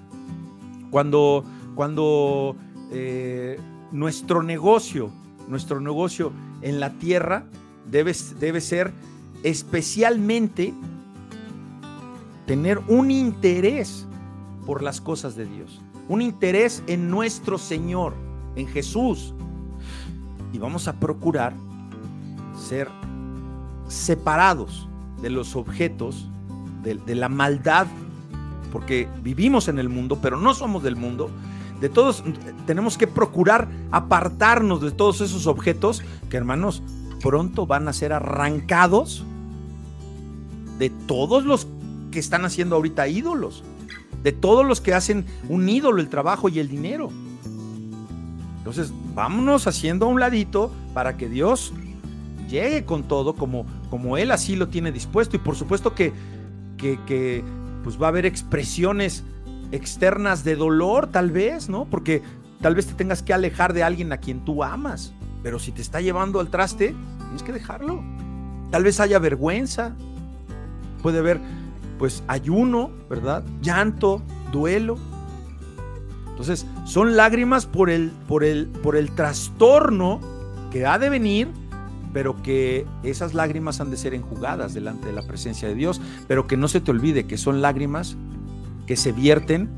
cuando, 0.90 1.44
cuando 1.74 2.56
eh, 2.92 3.58
nuestro 3.94 4.42
negocio, 4.42 5.10
nuestro 5.48 5.80
negocio 5.80 6.32
en 6.62 6.80
la 6.80 6.90
tierra 6.90 7.46
debe, 7.90 8.12
debe 8.40 8.60
ser 8.60 8.92
especialmente 9.44 10.74
tener 12.44 12.80
un 12.88 13.12
interés 13.12 14.06
por 14.66 14.82
las 14.82 15.00
cosas 15.00 15.36
de 15.36 15.46
Dios, 15.46 15.80
un 16.08 16.22
interés 16.22 16.82
en 16.88 17.08
nuestro 17.08 17.56
Señor, 17.56 18.14
en 18.56 18.66
Jesús. 18.66 19.32
Y 20.52 20.58
vamos 20.58 20.88
a 20.88 20.94
procurar 20.94 21.54
ser 22.58 22.88
separados 23.86 24.88
de 25.22 25.30
los 25.30 25.54
objetos, 25.54 26.28
de, 26.82 26.96
de 26.96 27.14
la 27.14 27.28
maldad 27.28 27.86
porque 28.74 29.08
vivimos 29.22 29.68
en 29.68 29.78
el 29.78 29.88
mundo, 29.88 30.18
pero 30.20 30.36
no 30.36 30.52
somos 30.52 30.82
del 30.82 30.96
mundo. 30.96 31.30
De 31.80 31.88
todos 31.88 32.22
tenemos 32.66 32.96
que 32.96 33.06
procurar 33.06 33.68
apartarnos 33.90 34.80
de 34.80 34.90
todos 34.90 35.20
esos 35.20 35.46
objetos 35.46 36.02
que, 36.30 36.36
hermanos, 36.36 36.82
pronto 37.20 37.66
van 37.66 37.88
a 37.88 37.92
ser 37.92 38.12
arrancados 38.12 39.24
de 40.78 40.90
todos 40.90 41.44
los 41.44 41.66
que 42.10 42.18
están 42.18 42.44
haciendo 42.44 42.76
ahorita 42.76 43.08
ídolos, 43.08 43.64
de 44.22 44.32
todos 44.32 44.64
los 44.64 44.80
que 44.80 44.94
hacen 44.94 45.26
un 45.48 45.68
ídolo 45.68 46.00
el 46.00 46.08
trabajo 46.08 46.48
y 46.48 46.58
el 46.58 46.68
dinero. 46.68 47.10
Entonces, 48.58 48.92
vámonos 49.14 49.66
haciendo 49.66 50.06
a 50.06 50.08
un 50.08 50.20
ladito 50.20 50.70
para 50.94 51.16
que 51.16 51.28
Dios 51.28 51.74
llegue 52.48 52.84
con 52.84 53.02
todo 53.02 53.34
como, 53.34 53.66
como 53.90 54.16
Él 54.16 54.30
así 54.30 54.56
lo 54.56 54.68
tiene 54.68 54.92
dispuesto. 54.92 55.36
Y 55.36 55.38
por 55.38 55.56
supuesto 55.56 55.94
que, 55.94 56.12
que, 56.76 56.98
que 57.06 57.44
pues 57.82 58.00
va 58.00 58.06
a 58.06 58.08
haber 58.08 58.26
expresiones 58.26 59.24
externas 59.72 60.44
de 60.44 60.56
dolor, 60.56 61.08
tal 61.08 61.30
vez, 61.30 61.68
¿no? 61.68 61.86
Porque 61.86 62.22
tal 62.60 62.74
vez 62.74 62.86
te 62.86 62.94
tengas 62.94 63.22
que 63.22 63.32
alejar 63.32 63.72
de 63.72 63.82
alguien 63.82 64.12
a 64.12 64.18
quien 64.18 64.44
tú 64.44 64.64
amas, 64.64 65.12
pero 65.42 65.58
si 65.58 65.72
te 65.72 65.82
está 65.82 66.00
llevando 66.00 66.40
al 66.40 66.48
traste, 66.48 66.94
tienes 67.18 67.42
que 67.42 67.52
dejarlo. 67.52 68.02
Tal 68.70 68.84
vez 68.84 69.00
haya 69.00 69.18
vergüenza, 69.18 69.94
puede 71.02 71.18
haber 71.18 71.40
pues 71.98 72.22
ayuno, 72.26 72.90
¿verdad? 73.08 73.44
Llanto, 73.62 74.22
duelo. 74.50 74.98
Entonces, 76.30 76.66
son 76.84 77.16
lágrimas 77.16 77.66
por 77.66 77.90
el, 77.90 78.10
por 78.26 78.42
el, 78.42 78.66
por 78.66 78.96
el 78.96 79.10
trastorno 79.12 80.20
que 80.72 80.86
ha 80.86 80.98
de 80.98 81.08
venir 81.08 81.48
pero 82.14 82.40
que 82.42 82.86
esas 83.02 83.34
lágrimas 83.34 83.80
han 83.80 83.90
de 83.90 83.96
ser 83.96 84.14
enjugadas 84.14 84.72
delante 84.72 85.08
de 85.08 85.12
la 85.12 85.22
presencia 85.22 85.66
de 85.66 85.74
Dios, 85.74 86.00
pero 86.28 86.46
que 86.46 86.56
no 86.56 86.68
se 86.68 86.80
te 86.80 86.92
olvide 86.92 87.26
que 87.26 87.36
son 87.36 87.60
lágrimas 87.60 88.16
que 88.86 88.96
se 88.96 89.12
vierten 89.12 89.68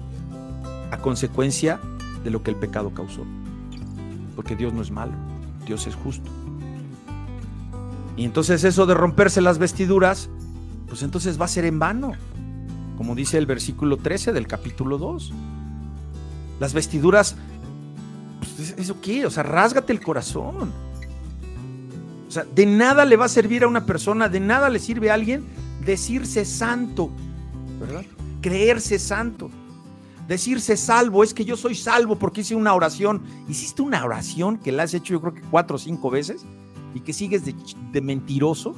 a 0.90 0.98
consecuencia 0.98 1.80
de 2.24 2.30
lo 2.30 2.42
que 2.42 2.50
el 2.50 2.56
pecado 2.56 2.92
causó. 2.92 3.24
Porque 4.34 4.56
Dios 4.56 4.72
no 4.72 4.82
es 4.82 4.90
malo, 4.90 5.12
Dios 5.66 5.86
es 5.86 5.94
justo. 5.94 6.30
Y 8.16 8.24
entonces 8.24 8.64
eso 8.64 8.86
de 8.86 8.94
romperse 8.94 9.40
las 9.40 9.58
vestiduras, 9.58 10.28
pues 10.88 11.02
entonces 11.02 11.40
va 11.40 11.44
a 11.44 11.48
ser 11.48 11.64
en 11.64 11.78
vano, 11.78 12.12
como 12.96 13.14
dice 13.14 13.38
el 13.38 13.46
versículo 13.46 13.98
13 13.98 14.32
del 14.32 14.46
capítulo 14.46 14.98
2. 14.98 15.32
Las 16.60 16.72
vestiduras, 16.72 17.36
pues, 18.40 18.74
¿eso 18.78 19.00
qué? 19.00 19.26
O 19.26 19.30
sea, 19.30 19.42
rásgate 19.42 19.92
el 19.92 20.00
corazón 20.00 20.72
o 22.28 22.30
sea, 22.30 22.44
de 22.44 22.66
nada 22.66 23.04
le 23.04 23.16
va 23.16 23.26
a 23.26 23.28
servir 23.28 23.62
a 23.62 23.68
una 23.68 23.86
persona, 23.86 24.28
de 24.28 24.40
nada 24.40 24.68
le 24.68 24.78
sirve 24.78 25.10
a 25.10 25.14
alguien 25.14 25.44
decirse 25.84 26.44
santo, 26.44 27.10
¿verdad? 27.80 28.04
Creerse 28.46 29.00
santo. 29.00 29.50
Decirse 30.28 30.76
salvo, 30.76 31.24
es 31.24 31.34
que 31.34 31.44
yo 31.44 31.56
soy 31.56 31.74
salvo 31.74 32.16
porque 32.16 32.42
hice 32.42 32.54
una 32.54 32.74
oración. 32.74 33.22
Hiciste 33.48 33.82
una 33.82 34.04
oración 34.04 34.56
que 34.58 34.70
la 34.70 34.84
has 34.84 34.94
hecho 34.94 35.14
yo 35.14 35.20
creo 35.20 35.34
que 35.34 35.40
cuatro 35.40 35.74
o 35.74 35.78
cinco 35.80 36.10
veces 36.10 36.46
y 36.94 37.00
que 37.00 37.12
sigues 37.12 37.44
de, 37.44 37.56
de 37.90 38.00
mentiroso, 38.00 38.76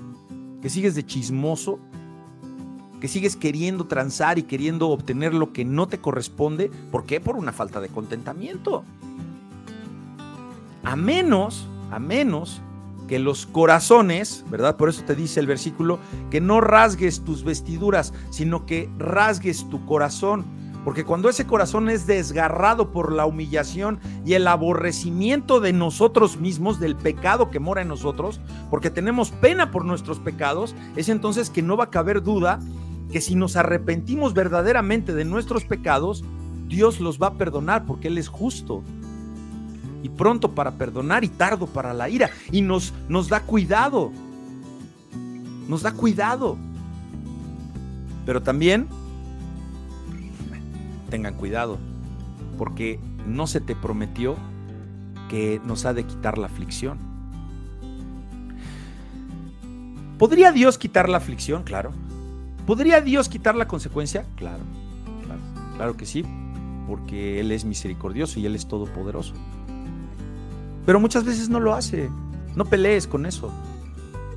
que 0.63 0.71
sigues 0.71 0.95
de 0.95 1.05
chismoso, 1.05 1.81
que 2.99 3.09
sigues 3.09 3.37
queriendo 3.37 3.87
transar 3.87 4.39
y 4.39 4.45
queriendo 4.45 4.89
obtener 4.89 5.35
lo 5.35 5.53
que 5.53 5.67
no 5.67 5.87
te 5.87 5.99
corresponde. 5.99 6.71
¿Por 6.91 7.05
qué? 7.05 7.21
Por 7.21 7.37
una 7.37 7.53
falta 7.53 7.79
de 7.79 7.91
contentamiento. 7.91 8.85
A 10.83 10.97
menos, 10.97 11.69
a 11.91 11.99
menos 11.99 12.63
que 13.09 13.19
los 13.19 13.47
corazones, 13.47 14.45
¿verdad? 14.51 14.77
Por 14.77 14.89
eso 14.89 15.03
te 15.03 15.17
dice 15.17 15.41
el 15.41 15.47
versículo, 15.47 15.99
que 16.31 16.41
no 16.41 16.61
rasgues 16.61 17.25
tus 17.25 17.43
vestiduras, 17.43 18.13
sino 18.31 18.67
que 18.67 18.89
rasgues 18.99 19.69
tu 19.69 19.85
corazón. 19.87 20.45
Porque 20.85 21.05
cuando 21.05 21.29
ese 21.29 21.47
corazón 21.47 21.91
es 21.91 22.07
desgarrado 22.07 22.93
por 22.93 23.13
la 23.13 23.27
humillación 23.27 23.99
y 24.25 24.35
el 24.35 24.47
aborrecimiento 24.47 25.61
de 25.61 25.73
nosotros 25.73 26.39
mismos, 26.39 26.79
del 26.79 26.97
pecado 26.97 27.51
que 27.51 27.59
mora 27.59 27.83
en 27.83 27.89
nosotros, 27.89 28.41
porque 28.71 28.91
tenemos 28.91 29.31
pena 29.33 29.71
por 29.71 29.85
nuestros 29.85 30.21
pecados, 30.21 30.75
es 30.97 31.09
entonces 31.09 31.51
que 31.51 31.63
no 31.63 31.77
va 31.77 31.85
a 31.85 31.91
caber 31.91 32.23
duda 32.23 32.61
que 33.11 33.21
si 33.21 33.35
nos 33.35 33.57
arrepentimos 33.57 34.35
verdaderamente 34.35 35.15
de 35.15 35.25
nuestros 35.25 35.65
pecados, 35.65 36.25
Dios 36.69 37.01
los 37.01 37.19
va 37.21 37.29
a 37.29 37.35
perdonar 37.35 37.87
porque 37.87 38.09
Él 38.09 38.19
es 38.19 38.29
justo 38.29 38.83
y 40.03 40.09
pronto 40.09 40.55
para 40.55 40.73
perdonar 40.73 41.25
y 41.25 41.29
tardo 41.29 41.67
para 41.67 41.93
la 41.95 42.09
ira. 42.09 42.31
Y 42.53 42.63
nos, 42.63 42.93
nos 43.09 43.29
da 43.29 43.41
cuidado. 43.41 44.13
Nos 45.69 45.83
da 45.83 45.93
cuidado. 45.93 46.57
Pero 48.25 48.43
también 48.43 48.89
tengan 51.09 51.35
cuidado, 51.35 51.79
porque 52.59 53.01
no 53.27 53.47
se 53.47 53.61
te 53.61 53.75
prometió 53.75 54.37
que 55.29 55.61
nos 55.65 55.85
ha 55.85 55.95
de 55.95 56.05
quitar 56.05 56.39
la 56.39 56.47
aflicción. 56.47 56.99
¿Podría 60.19 60.53
Dios 60.53 60.79
quitar 60.79 61.09
la 61.09 61.19
aflicción? 61.19 61.63
Claro. 61.63 61.93
¿Podría 62.67 63.01
Dios 63.01 63.29
quitar 63.29 63.55
la 63.55 63.67
consecuencia? 63.67 64.27
Claro, 64.37 64.63
claro, 65.25 65.41
claro 65.77 65.97
que 65.97 66.05
sí, 66.05 66.25
porque 66.87 67.41
Él 67.41 67.53
es 67.53 67.65
misericordioso 67.65 68.41
y 68.41 68.47
Él 68.47 68.55
es 68.55 68.67
todopoderoso. 68.69 69.35
Pero 70.89 71.01
muchas 71.01 71.23
veces 71.25 71.51
no 71.51 71.61
lo 71.61 71.75
hace. 71.75 72.09
No 72.57 72.65
pelees 72.65 73.07
con 73.07 73.27
eso. 73.27 73.53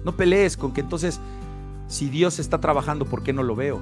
No 0.03 0.17
pelees 0.17 0.57
con 0.57 0.73
que 0.73 0.81
entonces, 0.81 1.21
si 1.87 2.09
Dios 2.09 2.39
está 2.39 2.59
trabajando, 2.59 3.05
¿por 3.05 3.23
qué 3.23 3.31
no 3.31 3.41
lo 3.41 3.55
veo? 3.55 3.79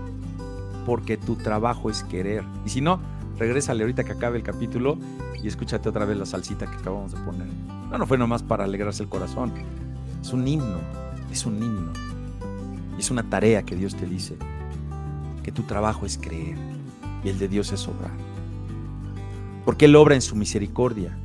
Porque 0.86 1.18
tu 1.18 1.36
trabajo 1.36 1.90
es 1.90 2.04
querer. 2.04 2.44
Y 2.68 2.70
si 2.70 2.80
no, 2.80 3.00
regrésale 3.40 3.82
ahorita 3.82 4.04
que 4.04 4.12
acabe 4.12 4.38
el 4.38 4.44
capítulo 4.44 5.00
y 5.42 5.48
escúchate 5.48 5.90
otra 5.90 6.06
vez 6.06 6.16
la 6.16 6.28
salsita 6.28 6.70
que 6.70 6.78
acabamos 6.78 7.12
de 7.12 7.18
poner. 7.22 7.48
No, 7.90 7.98
no 7.98 8.06
fue 8.06 8.20
nomás 8.20 8.44
para 8.44 8.66
alegrarse 8.66 9.02
el 9.02 9.10
corazón. 9.10 9.52
Es 10.22 10.32
un 10.32 10.48
himno. 10.48 10.78
Es 11.32 11.48
un 11.48 11.64
himno. 11.64 11.92
Es 13.00 13.10
una 13.10 13.24
tarea 13.24 13.64
que 13.64 13.76
Dios 13.76 13.96
te 13.96 14.06
dice. 14.06 14.38
Que 15.42 15.52
tu 15.52 15.64
trabajo 15.64 16.06
es 16.06 16.20
creer 16.20 16.60
y 17.24 17.30
el 17.30 17.40
de 17.40 17.48
Dios 17.48 17.72
es 17.72 17.88
obrar. 17.88 18.12
Porque 19.66 19.86
Él 19.86 19.96
obra 19.96 20.14
en 20.14 20.22
su 20.22 20.36
misericordia 20.36 21.18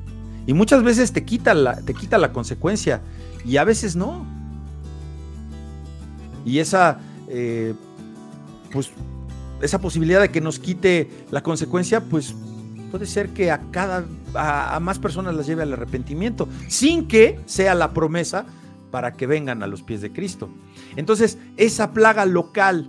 y 0.47 0.53
muchas 0.53 0.83
veces 0.83 1.13
te 1.13 1.25
quita 1.25 1.55
la, 1.55 1.77
te 1.77 1.95
quita 1.95 2.19
la 2.19 2.33
consecuencia 2.33 3.03
y 3.45 3.57
a 3.57 3.65
veces 3.65 3.97
no. 3.97 4.27
Y 6.45 6.59
esa, 6.59 6.99
eh, 7.29 7.75
pues, 8.73 8.91
esa 9.63 9.81
posibilidad 9.81 10.21
de 10.21 10.31
que 10.31 10.41
nos 10.41 10.59
quite 10.59 11.11
la 11.31 11.43
consecuencia, 11.43 12.03
pues 12.03 12.35
puede 12.91 13.07
ser 13.07 13.31
que 13.31 13.51
a 13.51 13.61
cada 13.71 14.05
a, 14.35 14.79
más 14.81 14.99
personas 14.99 15.35
las 15.35 15.47
lleve 15.47 15.63
al 15.63 15.73
arrepentimiento, 15.73 16.49
sin 16.69 17.09
que 17.09 17.41
sea 17.47 17.75
la 17.75 17.93
promesa 17.93 18.47
para 18.91 19.15
que 19.15 19.27
vengan 19.27 19.63
a 19.63 19.67
los 19.67 19.83
pies 19.83 20.01
de 20.03 20.13
Cristo. 20.13 20.51
Entonces, 20.97 21.39
esa 21.57 21.93
plaga 21.93 22.27
local 22.27 22.89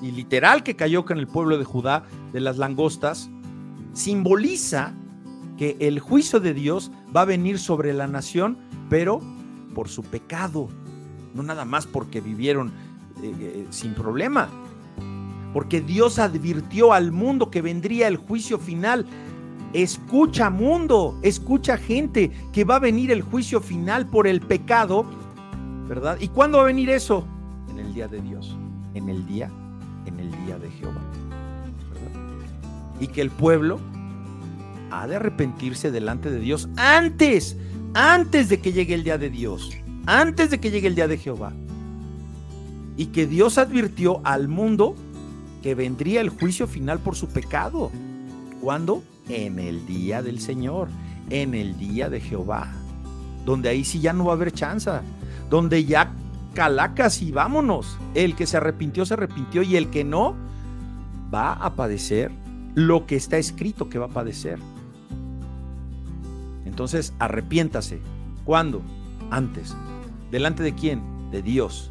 y 0.00 0.12
literal 0.12 0.62
que 0.62 0.76
cayó 0.76 1.04
con 1.04 1.18
el 1.18 1.26
pueblo 1.26 1.58
de 1.58 1.64
Judá 1.64 2.04
de 2.32 2.40
las 2.40 2.58
langostas 2.58 3.28
simboliza 3.92 4.94
que 5.62 5.76
el 5.78 6.00
juicio 6.00 6.40
de 6.40 6.54
Dios 6.54 6.90
va 7.16 7.20
a 7.20 7.24
venir 7.24 7.56
sobre 7.56 7.92
la 7.92 8.08
nación, 8.08 8.58
pero 8.90 9.20
por 9.76 9.88
su 9.88 10.02
pecado, 10.02 10.68
no 11.34 11.44
nada 11.44 11.64
más 11.64 11.86
porque 11.86 12.20
vivieron 12.20 12.72
eh, 13.22 13.32
eh, 13.38 13.66
sin 13.70 13.94
problema, 13.94 14.48
porque 15.52 15.80
Dios 15.80 16.18
advirtió 16.18 16.92
al 16.92 17.12
mundo 17.12 17.48
que 17.48 17.62
vendría 17.62 18.08
el 18.08 18.16
juicio 18.16 18.58
final. 18.58 19.06
Escucha 19.72 20.50
mundo, 20.50 21.16
escucha 21.22 21.76
gente 21.76 22.32
que 22.52 22.64
va 22.64 22.74
a 22.74 22.80
venir 22.80 23.12
el 23.12 23.22
juicio 23.22 23.60
final 23.60 24.08
por 24.08 24.26
el 24.26 24.40
pecado, 24.40 25.06
¿verdad? 25.86 26.18
¿Y 26.20 26.26
cuándo 26.26 26.58
va 26.58 26.64
a 26.64 26.66
venir 26.66 26.90
eso? 26.90 27.24
En 27.70 27.78
el 27.78 27.94
día 27.94 28.08
de 28.08 28.20
Dios, 28.20 28.56
en 28.94 29.08
el 29.08 29.24
día, 29.28 29.48
en 30.06 30.18
el 30.18 30.28
día 30.44 30.58
de 30.58 30.68
Jehová. 30.72 31.02
Y 32.98 33.06
que 33.06 33.20
el 33.20 33.30
pueblo 33.30 33.78
ha 34.92 35.06
de 35.06 35.16
arrepentirse 35.16 35.90
delante 35.90 36.30
de 36.30 36.38
Dios 36.38 36.68
antes, 36.76 37.56
antes 37.94 38.48
de 38.48 38.60
que 38.60 38.72
llegue 38.72 38.94
el 38.94 39.04
día 39.04 39.18
de 39.18 39.30
Dios, 39.30 39.70
antes 40.06 40.50
de 40.50 40.60
que 40.60 40.70
llegue 40.70 40.86
el 40.86 40.94
día 40.94 41.08
de 41.08 41.18
Jehová. 41.18 41.52
Y 42.96 43.06
que 43.06 43.26
Dios 43.26 43.56
advirtió 43.56 44.20
al 44.24 44.48
mundo 44.48 44.94
que 45.62 45.74
vendría 45.74 46.20
el 46.20 46.28
juicio 46.28 46.66
final 46.66 46.98
por 46.98 47.16
su 47.16 47.28
pecado. 47.28 47.90
¿Cuándo? 48.60 49.02
En 49.28 49.58
el 49.58 49.86
día 49.86 50.22
del 50.22 50.40
Señor, 50.40 50.88
en 51.30 51.54
el 51.54 51.78
día 51.78 52.10
de 52.10 52.20
Jehová, 52.20 52.70
donde 53.46 53.70
ahí 53.70 53.84
sí 53.84 54.00
ya 54.00 54.12
no 54.12 54.26
va 54.26 54.32
a 54.32 54.36
haber 54.36 54.52
chanza, 54.52 55.02
donde 55.48 55.86
ya 55.86 56.12
calacas 56.54 57.22
y 57.22 57.32
vámonos. 57.32 57.98
El 58.14 58.36
que 58.36 58.46
se 58.46 58.58
arrepintió, 58.58 59.06
se 59.06 59.14
arrepintió 59.14 59.62
y 59.62 59.76
el 59.76 59.88
que 59.88 60.04
no, 60.04 60.36
va 61.32 61.54
a 61.54 61.74
padecer 61.76 62.30
lo 62.74 63.06
que 63.06 63.16
está 63.16 63.38
escrito 63.38 63.88
que 63.88 63.98
va 63.98 64.06
a 64.06 64.10
padecer. 64.10 64.58
Entonces, 66.72 67.12
arrepiéntase. 67.18 68.00
¿Cuándo? 68.46 68.80
Antes. 69.30 69.76
¿Delante 70.30 70.62
de 70.62 70.74
quién? 70.74 71.02
De 71.30 71.42
Dios, 71.42 71.90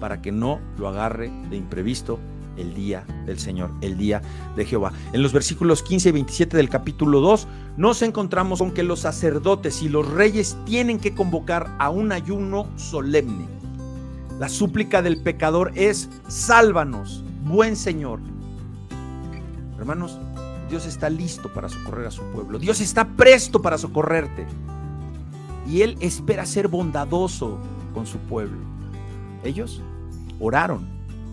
para 0.00 0.22
que 0.22 0.32
no 0.32 0.58
lo 0.78 0.88
agarre 0.88 1.30
de 1.50 1.58
imprevisto 1.58 2.18
el 2.56 2.72
día 2.72 3.04
del 3.26 3.38
Señor, 3.38 3.72
el 3.82 3.98
día 3.98 4.22
de 4.56 4.64
Jehová. 4.64 4.94
En 5.12 5.22
los 5.22 5.34
versículos 5.34 5.82
15 5.82 6.08
y 6.08 6.12
27 6.12 6.56
del 6.56 6.70
capítulo 6.70 7.20
2 7.20 7.46
nos 7.76 8.00
encontramos 8.00 8.60
con 8.60 8.72
que 8.72 8.82
los 8.82 9.00
sacerdotes 9.00 9.82
y 9.82 9.90
los 9.90 10.10
reyes 10.10 10.56
tienen 10.64 10.98
que 10.98 11.14
convocar 11.14 11.76
a 11.78 11.90
un 11.90 12.10
ayuno 12.10 12.68
solemne. 12.76 13.44
La 14.38 14.48
súplica 14.48 15.02
del 15.02 15.22
pecador 15.22 15.72
es, 15.74 16.08
sálvanos, 16.26 17.22
buen 17.44 17.76
Señor. 17.76 18.20
Hermanos, 19.78 20.18
Dios 20.68 20.86
está 20.86 21.08
listo 21.08 21.52
para 21.52 21.68
socorrer 21.68 22.06
a 22.06 22.10
su 22.10 22.22
pueblo. 22.32 22.58
Dios 22.58 22.80
está 22.80 23.06
presto 23.06 23.62
para 23.62 23.78
socorrerte. 23.78 24.46
Y 25.68 25.82
Él 25.82 25.96
espera 26.00 26.46
ser 26.46 26.68
bondadoso 26.68 27.58
con 27.94 28.06
su 28.06 28.18
pueblo. 28.18 28.58
Ellos 29.44 29.82
oraron 30.40 30.86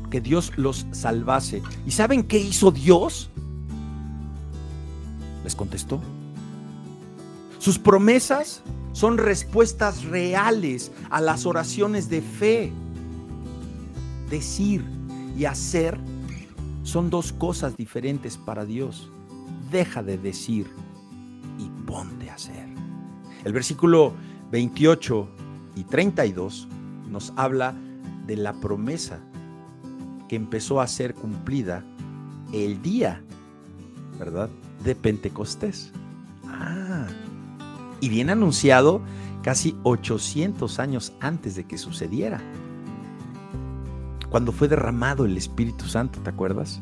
que 0.10 0.22
Dios 0.22 0.52
los 0.58 0.86
salvase. 0.92 1.64
¿Y 1.86 1.92
saben 1.92 2.24
qué 2.24 2.38
hizo 2.38 2.72
Dios? 2.72 3.30
Les 5.44 5.56
contestó. 5.56 6.00
Sus 7.58 7.80
promesas 7.80 8.62
son 8.92 9.18
respuestas 9.18 10.04
reales 10.04 10.92
a 11.10 11.22
las 11.22 11.46
oraciones 11.46 12.10
de 12.10 12.22
fe. 12.22 12.72
Decir 14.30 14.86
y 15.36 15.46
hacer 15.46 16.00
son 16.84 17.10
dos 17.10 17.34
cosas 17.34 17.76
diferentes 17.76 18.38
para 18.38 18.66
Dios. 18.66 19.10
Deja 19.74 20.02
de 20.02 20.18
decir 20.18 20.72
y 21.60 21.68
ponte 21.86 22.30
a 22.30 22.36
hacer. 22.36 22.70
El 23.44 23.52
versículo 23.52 24.14
28 24.52 25.28
y 25.76 25.84
32 25.84 26.70
nos 27.10 27.34
habla 27.36 27.76
de 28.26 28.38
la 28.38 28.54
promesa 28.54 29.20
empezó 30.36 30.82
a 30.82 30.88
ser 30.88 31.14
cumplida 31.14 31.84
el 32.52 32.82
día, 32.82 33.22
¿verdad? 34.20 34.50
De 34.84 34.96
Pentecostés. 34.96 35.92
Ah, 36.48 37.08
y 38.00 38.10
bien 38.10 38.30
anunciado 38.30 39.02
casi 39.42 39.76
800 39.84 40.80
años 40.80 41.14
antes 41.20 41.56
de 41.56 41.66
que 41.66 41.78
sucediera. 41.78 42.42
Cuando 44.30 44.52
fue 44.52 44.68
derramado 44.68 45.26
el 45.26 45.38
Espíritu 45.38 45.86
Santo, 45.86 46.20
¿te 46.22 46.30
acuerdas? 46.30 46.82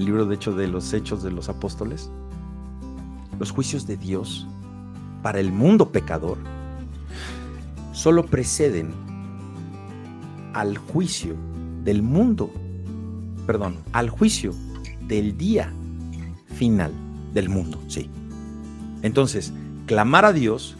El 0.00 0.06
libro 0.06 0.24
de 0.24 0.34
hecho 0.34 0.54
de 0.54 0.66
los 0.66 0.94
Hechos 0.94 1.22
de 1.22 1.30
los 1.30 1.50
Apóstoles. 1.50 2.08
Los 3.38 3.50
juicios 3.50 3.86
de 3.86 3.98
Dios 3.98 4.46
para 5.22 5.40
el 5.40 5.52
mundo 5.52 5.90
pecador 5.92 6.38
solo 7.92 8.24
preceden 8.24 8.94
al 10.54 10.78
juicio 10.78 11.34
del 11.84 12.00
mundo, 12.02 12.50
perdón, 13.46 13.76
al 13.92 14.08
juicio 14.08 14.54
del 15.06 15.36
día 15.36 15.70
final 16.46 16.92
del 17.34 17.50
mundo, 17.50 17.78
sí. 17.86 18.08
Entonces, 19.02 19.52
clamar 19.84 20.24
a 20.24 20.32
Dios 20.32 20.76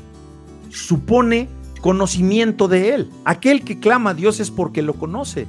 supone 0.71 1.51
conocimiento 1.83 2.69
de 2.69 2.95
Él. 2.95 3.11
Aquel 3.27 3.65
que 3.65 3.81
clama 3.81 4.11
a 4.11 4.15
Dios 4.15 4.41
es 4.41 4.51
porque 4.51 4.81
lo 4.81 4.95
conoce. 4.95 5.47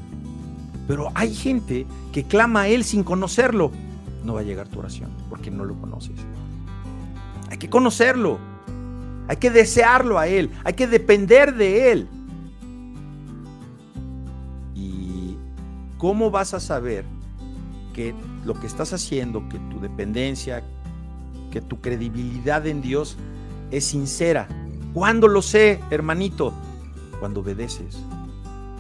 Pero 0.92 1.10
hay 1.16 1.34
gente 1.34 1.88
que 2.12 2.26
clama 2.26 2.64
a 2.64 2.68
Él 2.68 2.84
sin 2.84 3.06
conocerlo. 3.06 3.72
No 4.26 4.34
va 4.34 4.42
a 4.42 4.44
llegar 4.44 4.68
tu 4.68 4.80
oración 4.80 5.10
porque 5.30 5.50
no 5.50 5.64
lo 5.64 5.80
conoces. 5.80 6.18
Hay 7.50 7.58
que 7.58 7.70
conocerlo. 7.70 8.40
Hay 9.30 9.38
que 9.38 9.52
desearlo 9.52 10.20
a 10.20 10.28
Él. 10.28 10.52
Hay 10.66 10.74
que 10.74 10.88
depender 10.88 11.56
de 11.56 11.94
Él. 11.94 12.10
¿cómo 15.98 16.30
vas 16.30 16.54
a 16.54 16.60
saber 16.60 17.06
que 17.94 18.14
lo 18.44 18.60
que 18.60 18.68
estás 18.68 18.92
haciendo, 18.92 19.48
que 19.48 19.60
tu 19.60 19.80
dependencia, 19.80 20.62
que 21.52 21.62
tu 21.62 21.80
credibilidad 21.80 22.68
en 22.68 22.82
Dios 22.82 23.16
es 23.72 23.86
sincera? 23.86 24.50
¿Cuándo 24.94 25.30
lo 25.30 25.42
sé, 25.42 25.80
hermanito? 25.90 26.54
Cuando 27.22 27.40
obedeces. 27.40 27.98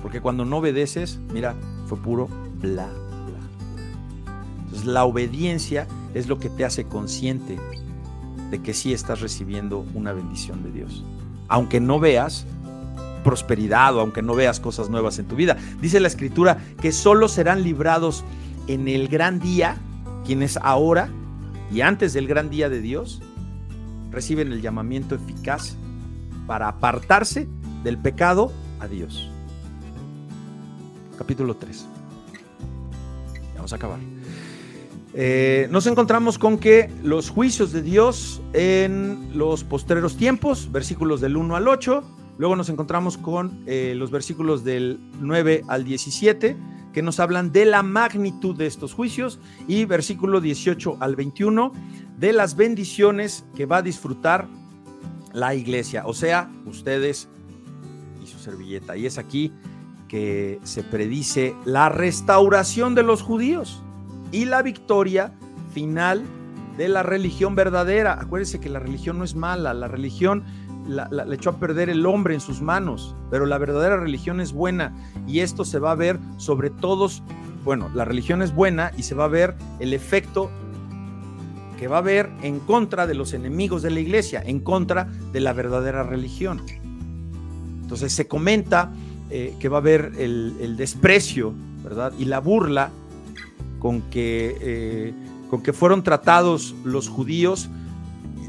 Porque 0.01 0.20
cuando 0.20 0.43
no 0.43 0.57
obedeces, 0.57 1.22
mira, 1.32 1.55
puro 1.97 2.27
bla, 2.59 2.87
bla. 2.87 3.39
Entonces 4.63 4.85
la 4.85 5.05
obediencia 5.05 5.87
es 6.13 6.27
lo 6.27 6.39
que 6.39 6.49
te 6.49 6.65
hace 6.65 6.85
consciente 6.85 7.59
de 8.49 8.61
que 8.61 8.73
sí 8.73 8.93
estás 8.93 9.21
recibiendo 9.21 9.85
una 9.93 10.13
bendición 10.13 10.63
de 10.63 10.71
Dios. 10.71 11.03
Aunque 11.47 11.79
no 11.79 11.99
veas, 11.99 12.45
prosperidad 13.23 13.95
o 13.95 14.01
aunque 14.01 14.21
no 14.21 14.35
veas 14.35 14.59
cosas 14.59 14.89
nuevas 14.89 15.19
en 15.19 15.25
tu 15.25 15.35
vida. 15.35 15.57
Dice 15.81 15.99
la 15.99 16.07
escritura 16.07 16.57
que 16.81 16.91
solo 16.91 17.27
serán 17.27 17.63
librados 17.63 18.23
en 18.67 18.87
el 18.87 19.07
gran 19.07 19.39
día 19.39 19.77
quienes 20.25 20.57
ahora 20.57 21.09
y 21.71 21.81
antes 21.81 22.13
del 22.13 22.27
gran 22.27 22.49
día 22.49 22.69
de 22.69 22.81
Dios 22.81 23.21
reciben 24.11 24.51
el 24.51 24.61
llamamiento 24.61 25.15
eficaz 25.15 25.75
para 26.45 26.67
apartarse 26.67 27.47
del 27.83 27.97
pecado 27.97 28.51
a 28.79 28.87
Dios. 28.87 29.30
Capítulo 31.22 31.55
3. 31.55 31.86
Vamos 33.55 33.72
a 33.72 33.76
acabar. 33.76 33.99
Eh, 35.13 35.67
nos 35.69 35.86
encontramos 35.86 36.39
con 36.39 36.57
que 36.57 36.89
los 37.03 37.30
juicios 37.30 37.72
de 37.72 37.84
Dios 37.84 38.41
en 38.53 39.38
los 39.38 39.63
postreros 39.63 40.17
tiempos, 40.17 40.72
versículos 40.72 41.22
del 41.22 41.38
1 41.38 41.55
al 41.55 41.67
8, 41.67 42.03
Luego 42.39 42.55
nos 42.55 42.69
encontramos 42.69 43.19
con 43.19 43.63
eh, 43.67 43.93
los 43.95 44.09
versículos 44.09 44.63
del 44.63 44.99
9 45.19 45.63
al 45.67 45.84
17 45.84 46.57
que 46.91 47.03
nos 47.03 47.19
hablan 47.19 47.51
de 47.51 47.65
la 47.65 47.84
magnitud 47.84 48.55
de 48.55 48.65
estos 48.65 48.95
juicios 48.95 49.39
y 49.67 49.86
versículo 49.86 50.41
18 50.41 50.97
al 51.01 51.15
21 51.15 51.72
de 52.17 52.34
las 52.34 52.55
bendiciones 52.55 53.45
que 53.55 53.67
va 53.67 53.78
a 53.78 53.82
disfrutar 53.84 54.47
la 55.34 55.53
iglesia, 55.53 56.01
o 56.07 56.15
sea, 56.15 56.51
ustedes 56.65 57.30
y 58.24 58.26
su 58.26 58.39
servilleta. 58.39 58.97
Y 58.97 59.05
es 59.05 59.19
aquí 59.19 59.51
que 60.12 60.59
se 60.64 60.84
predice 60.84 61.55
la 61.64 61.88
restauración 61.88 62.95
de 62.95 63.03
los 63.03 63.22
judíos 63.22 63.82
y 64.34 64.43
la 64.43 64.62
victoria 64.62 65.32
final 65.74 66.22
de 66.78 66.89
la 66.89 67.01
religión 67.01 67.55
verdadera. 67.55 68.20
Acuérdense 68.20 68.59
que 68.59 68.68
la 68.68 68.80
religión 68.80 69.18
no 69.18 69.24
es 69.24 69.36
mala, 69.36 69.74
la 69.74 69.88
religión 69.88 70.43
le 70.86 71.34
echó 71.34 71.51
a 71.51 71.59
perder 71.62 71.89
el 71.89 72.05
hombre 72.05 72.34
en 72.34 72.41
sus 72.41 72.62
manos, 72.62 73.16
pero 73.30 73.45
la 73.45 73.57
verdadera 73.57 73.95
religión 73.95 74.41
es 74.41 74.51
buena 74.51 74.93
y 75.28 75.39
esto 75.39 75.64
se 75.64 75.80
va 75.80 75.91
a 75.91 75.95
ver 75.95 76.20
sobre 76.36 76.72
todos, 76.72 77.24
bueno, 77.64 77.89
la 77.93 78.03
religión 78.03 78.41
es 78.41 78.53
buena 78.53 78.91
y 78.97 79.03
se 79.03 79.16
va 79.16 79.24
a 79.24 79.30
ver 79.30 79.55
el 79.80 79.93
efecto 79.93 80.51
que 81.80 81.88
va 81.88 81.95
a 81.95 81.99
haber 81.99 82.30
en 82.41 82.59
contra 82.59 83.07
de 83.07 83.16
los 83.16 83.34
enemigos 83.34 83.82
de 83.82 83.91
la 83.91 84.01
iglesia, 84.01 84.43
en 84.45 84.59
contra 84.59 85.05
de 85.32 85.39
la 85.39 85.53
verdadera 85.53 86.03
religión. 86.03 86.62
Entonces 87.82 88.12
se 88.12 88.28
comenta 88.28 88.91
eh, 89.34 89.55
que 89.59 89.69
va 89.69 89.77
a 89.77 89.79
haber 89.79 90.11
el, 90.17 90.75
desprecio, 90.75 91.53
¿verdad? 91.82 92.11
Y 92.19 92.25
la 92.25 92.41
burla 92.41 92.91
con 93.79 94.01
que, 94.01 94.57
eh, 94.59 95.13
con 95.49 95.63
que 95.63 95.71
fueron 95.71 96.03
tratados 96.03 96.75
los 96.84 97.07
judíos, 97.07 97.69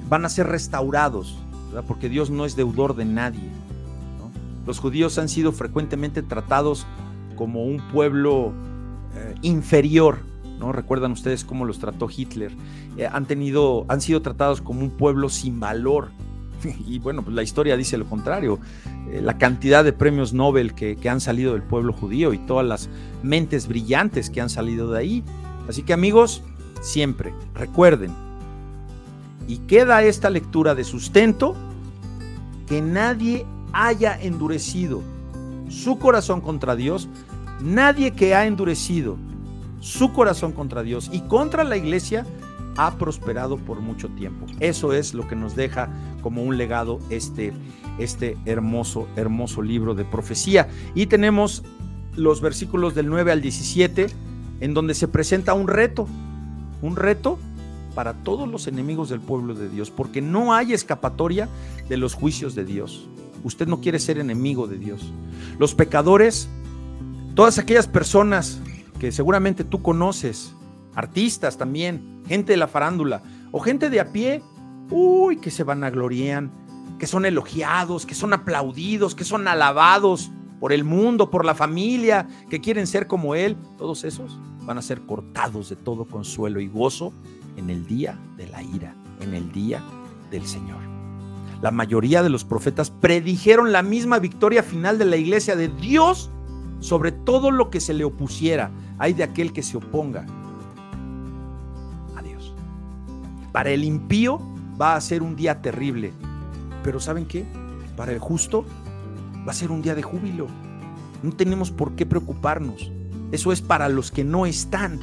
van 0.09 0.25
a 0.25 0.29
ser 0.29 0.49
restaurados. 0.49 1.39
Porque 1.87 2.09
Dios 2.09 2.31
no 2.31 2.45
es 2.45 2.57
deudor 2.57 2.97
de 2.97 3.05
nadie. 3.05 3.49
Los 4.67 4.81
judíos 4.81 5.19
han 5.19 5.29
sido 5.29 5.53
frecuentemente 5.53 6.21
tratados 6.21 6.85
como 7.37 7.65
un 7.65 7.81
pueblo 7.93 8.53
eh, 9.15 9.37
inferior, 9.43 10.19
¿no? 10.59 10.73
Recuerdan 10.73 11.13
ustedes 11.13 11.45
cómo 11.45 11.65
los 11.65 11.79
trató 11.79 12.09
Hitler. 12.15 12.53
Han, 13.13 13.27
tenido, 13.27 13.87
han 13.87 14.01
sido 14.01 14.21
tratados 14.21 14.61
como 14.61 14.81
un 14.81 14.91
pueblo 14.91 15.29
sin 15.29 15.61
valor. 15.61 16.11
Y 16.87 16.99
bueno, 16.99 17.23
pues 17.23 17.35
la 17.35 17.43
historia 17.43 17.77
dice 17.77 17.97
lo 17.99 18.07
contrario. 18.07 18.59
Eh, 19.11 19.21
la 19.23 19.39
cantidad 19.39 19.85
de 19.85 19.93
premios 19.93 20.33
Nobel 20.33 20.75
que, 20.75 20.97
que 20.97 21.09
han 21.09 21.21
salido 21.21 21.53
del 21.53 21.63
pueblo 21.63 21.93
judío 21.93 22.33
y 22.33 22.39
todas 22.39 22.67
las 22.67 22.89
mentes 23.23 23.69
brillantes 23.69 24.31
que 24.31 24.41
han 24.41 24.51
salido 24.51 24.91
de 24.91 24.99
ahí. 24.99 25.25
Así 25.69 25.83
que 25.83 25.93
amigos, 25.93 26.43
siempre 26.81 27.33
recuerden, 27.55 28.13
y 29.47 29.59
queda 29.59 30.03
esta 30.03 30.31
lectura 30.31 30.75
de 30.75 30.85
sustento, 30.85 31.55
que 32.67 32.81
nadie 32.81 33.45
haya 33.73 34.19
endurecido 34.21 35.03
su 35.69 35.99
corazón 35.99 36.41
contra 36.41 36.77
Dios, 36.77 37.09
nadie 37.61 38.13
que 38.13 38.35
ha 38.35 38.47
endurecido 38.47 39.17
su 39.81 40.13
corazón 40.13 40.53
contra 40.53 40.83
Dios 40.83 41.11
y 41.13 41.21
contra 41.23 41.65
la 41.65 41.77
iglesia 41.77 42.25
ha 42.77 42.97
prosperado 42.99 43.57
por 43.57 43.81
mucho 43.81 44.09
tiempo. 44.09 44.47
Eso 44.61 44.93
es 44.93 45.15
lo 45.15 45.29
que 45.29 45.37
nos 45.37 45.57
deja 45.57 45.89
como 46.23 46.43
un 46.43 46.57
legado 46.57 46.99
este, 47.11 47.53
este 47.99 48.37
hermoso, 48.45 49.09
hermoso 49.17 49.63
libro 49.63 49.95
de 49.95 50.05
profecía. 50.05 50.69
Y 50.95 51.07
tenemos 51.07 51.63
los 52.17 52.41
versículos 52.41 52.95
del 52.95 53.09
9 53.09 53.33
al 53.33 53.41
17 53.41 54.07
en 54.61 54.75
donde 54.75 54.95
se 54.95 55.09
presenta 55.09 55.55
un 55.55 55.67
reto, 55.67 56.07
un 56.83 56.97
reto 56.97 57.39
para 57.95 58.15
todos 58.15 58.49
los 58.49 58.67
enemigos 58.67 59.09
del 59.09 59.21
pueblo 59.21 59.55
de 59.55 59.69
Dios, 59.69 59.91
porque 59.91 60.23
no 60.23 60.55
hay 60.55 60.73
escapatoria 60.73 61.49
de 61.89 61.97
los 61.97 62.15
juicios 62.15 62.55
de 62.55 62.65
Dios. 62.65 63.09
Usted 63.45 63.67
no 63.67 63.81
quiere 63.81 63.99
ser 63.99 64.19
enemigo 64.19 64.67
de 64.67 64.79
Dios. 64.79 65.13
Los 65.59 65.75
pecadores, 65.75 66.49
todas 67.35 67.59
aquellas 67.59 67.87
personas 67.87 68.61
que 68.99 69.11
seguramente 69.11 69.65
tú 69.65 69.83
conoces, 69.83 70.55
artistas 70.95 71.57
también, 71.59 72.23
gente 72.27 72.53
de 72.53 72.57
la 72.57 72.69
farándula 72.69 73.23
o 73.51 73.61
gente 73.61 73.91
de 73.91 74.01
a 74.01 74.13
pie, 74.13 74.43
uy, 74.91 75.37
que 75.37 75.51
se 75.51 75.65
van 75.65 75.85
a 75.85 75.91
gloriar, 75.91 76.49
que 76.99 77.07
son 77.07 77.27
elogiados, 77.27 78.07
que 78.07 78.15
son 78.15 78.33
aplaudidos, 78.33 79.15
que 79.15 79.25
son 79.25 79.49
alabados 79.49 80.31
por 80.61 80.73
el 80.73 80.85
mundo, 80.85 81.31
por 81.31 81.45
la 81.45 81.55
familia, 81.55 82.29
que 82.49 82.61
quieren 82.61 82.87
ser 82.87 83.07
como 83.07 83.35
él, 83.35 83.57
todos 83.77 84.05
esos 84.05 84.39
van 84.65 84.79
a 84.79 84.83
ser 84.83 85.03
cortados 85.03 85.69
de 85.69 85.77
todo 85.77 86.07
consuelo 86.07 86.61
y 86.61 86.69
gozo 86.69 87.13
en 87.57 87.69
el 87.69 87.87
día 87.87 88.19
de 88.37 88.47
la 88.47 88.63
ira, 88.63 88.95
en 89.21 89.35
el 89.35 89.51
día 89.53 89.83
del 90.31 90.47
Señor. 90.47 90.81
La 91.61 91.71
mayoría 91.71 92.23
de 92.23 92.31
los 92.31 92.45
profetas 92.45 92.91
predijeron 92.91 93.73
la 93.73 93.83
misma 93.83 94.19
victoria 94.19 94.63
final 94.63 94.99
de 94.99 95.05
la 95.05 95.17
iglesia 95.17 95.57
de 95.57 95.69
Dios 95.69 96.31
sobre 96.83 97.13
todo 97.13 97.51
lo 97.51 97.71
que 97.71 97.81
se 97.81 97.95
le 97.95 98.05
opusiera, 98.05 98.73
hay 98.99 99.13
de 99.13 99.23
aquel 99.23 99.53
que 99.53 99.63
se 99.63 99.77
oponga 99.77 100.27
Para 103.53 103.71
el 103.71 103.85
impío 103.85 104.41
va 104.81 104.97
a 104.97 105.01
ser 105.01 105.23
un 105.23 105.37
día 105.37 105.61
terrible, 105.61 106.13
pero 106.83 106.99
¿saben 107.01 107.27
qué? 107.27 107.45
Para 107.97 108.13
el 108.13 108.19
justo 108.19 108.65
va 109.47 109.53
a 109.53 109.55
ser 109.55 109.71
un 109.71 109.83
día 109.83 109.95
de 109.95 110.03
júbilo. 110.03 110.47
No 111.23 111.33
tenemos 111.33 111.71
por 111.71 111.93
qué 111.93 112.07
preocuparnos. 112.07 112.91
Eso 113.31 113.53
es 113.53 113.61
para 113.61 113.89
los 113.89 114.11
que 114.11 114.25
no 114.25 114.47
están 114.47 115.01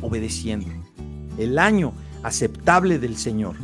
obedeciendo. 0.00 0.68
El 1.36 1.58
año 1.58 1.92
aceptable 2.22 2.98
del 2.98 3.16
Señor. 3.16 3.56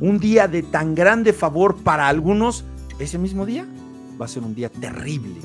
Un 0.00 0.18
día 0.18 0.48
de 0.48 0.62
tan 0.62 0.94
grande 0.94 1.32
favor 1.32 1.76
para 1.76 2.08
algunos, 2.08 2.64
ese 2.98 3.18
mismo 3.18 3.46
día 3.46 3.66
va 4.20 4.24
a 4.24 4.28
ser 4.28 4.42
un 4.42 4.54
día 4.54 4.68
terrible, 4.68 5.40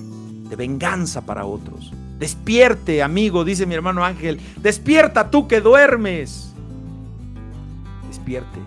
de 0.49 0.55
venganza 0.55 1.25
para 1.25 1.45
otros. 1.45 1.93
Despierte, 2.17 3.03
amigo, 3.03 3.43
dice 3.43 3.65
mi 3.65 3.75
hermano 3.75 4.03
Ángel. 4.03 4.39
Despierta 4.61 5.29
tú 5.29 5.47
que 5.47 5.61
duermes. 5.61 6.54
Despierte 8.25 8.59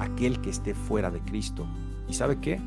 aquel 0.00 0.40
que 0.40 0.50
esté 0.50 0.74
fuera 0.74 1.08
de 1.08 1.20
Cristo. 1.20 1.68
¿Y 2.08 2.14
sabe 2.14 2.40
qué? 2.40 2.60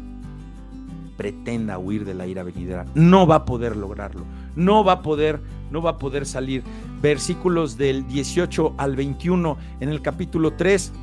Pretenda 1.18 1.78
huir 1.78 2.06
de 2.06 2.14
la 2.14 2.26
ira 2.26 2.44
venidera. 2.44 2.86
No 2.96 3.28
va 3.28 3.36
a 3.36 3.46
poder 3.46 3.76
lograrlo. 3.76 4.24
No 4.56 4.86
va 4.86 4.94
a 4.94 5.02
poder, 5.02 5.42
no 5.70 5.82
va 5.82 5.90
a 5.90 5.98
poder 5.98 6.26
salir. 6.26 6.64
Versículos 7.02 7.76
del 7.76 8.08
18 8.08 8.76
al 8.78 8.96
21 8.96 9.58
en 9.82 9.90
el 9.90 10.02
capítulo 10.02 10.54
3 10.54 10.94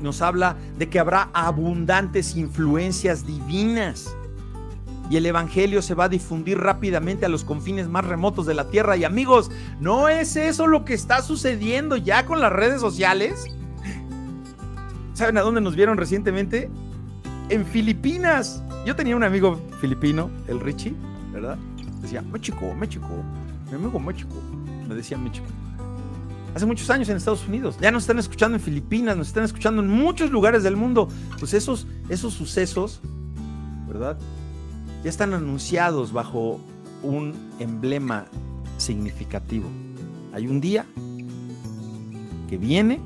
nos 0.00 0.22
habla 0.22 0.56
de 0.78 0.88
que 0.88 0.98
habrá 0.98 1.28
abundantes 1.34 2.36
influencias 2.36 3.26
divinas 3.26 4.16
y 5.10 5.18
el 5.18 5.26
Evangelio 5.26 5.82
se 5.82 5.94
va 5.94 6.04
a 6.04 6.08
difundir 6.08 6.56
rápidamente 6.56 7.26
a 7.26 7.28
los 7.28 7.44
confines 7.44 7.86
más 7.86 8.06
remotos 8.06 8.46
de 8.46 8.54
la 8.54 8.70
tierra. 8.70 8.96
Y 8.96 9.04
amigos, 9.04 9.50
¿no 9.78 10.08
es 10.08 10.36
eso 10.36 10.66
lo 10.66 10.86
que 10.86 10.94
está 10.94 11.20
sucediendo 11.20 11.98
ya 11.98 12.24
con 12.24 12.40
las 12.40 12.52
redes 12.52 12.80
sociales? 12.80 13.44
¿Saben 15.20 15.36
a 15.36 15.42
dónde 15.42 15.60
nos 15.60 15.76
vieron 15.76 15.98
recientemente? 15.98 16.70
En 17.50 17.66
Filipinas. 17.66 18.62
Yo 18.86 18.96
tenía 18.96 19.14
un 19.14 19.22
amigo 19.22 19.60
filipino, 19.78 20.30
el 20.48 20.60
Richie, 20.60 20.94
¿verdad? 21.30 21.58
Decía, 22.00 22.22
México, 22.22 22.74
México, 22.74 23.06
mi 23.68 23.74
amigo 23.74 24.00
México. 24.00 24.34
Me 24.88 24.94
decía 24.94 25.18
México. 25.18 25.44
Hace 26.54 26.64
muchos 26.64 26.88
años 26.88 27.10
en 27.10 27.18
Estados 27.18 27.46
Unidos. 27.46 27.76
Ya 27.82 27.90
nos 27.90 28.04
están 28.04 28.18
escuchando 28.18 28.56
en 28.56 28.62
Filipinas, 28.62 29.14
nos 29.14 29.28
están 29.28 29.44
escuchando 29.44 29.82
en 29.82 29.90
muchos 29.90 30.30
lugares 30.30 30.62
del 30.62 30.76
mundo. 30.76 31.06
Pues 31.38 31.52
esos, 31.52 31.86
esos 32.08 32.32
sucesos, 32.32 33.02
¿verdad? 33.86 34.18
ya 35.04 35.10
están 35.10 35.34
anunciados 35.34 36.14
bajo 36.14 36.62
un 37.02 37.34
emblema 37.58 38.24
significativo. 38.78 39.68
Hay 40.32 40.46
un 40.46 40.62
día 40.62 40.86
que 42.48 42.56
viene 42.56 43.02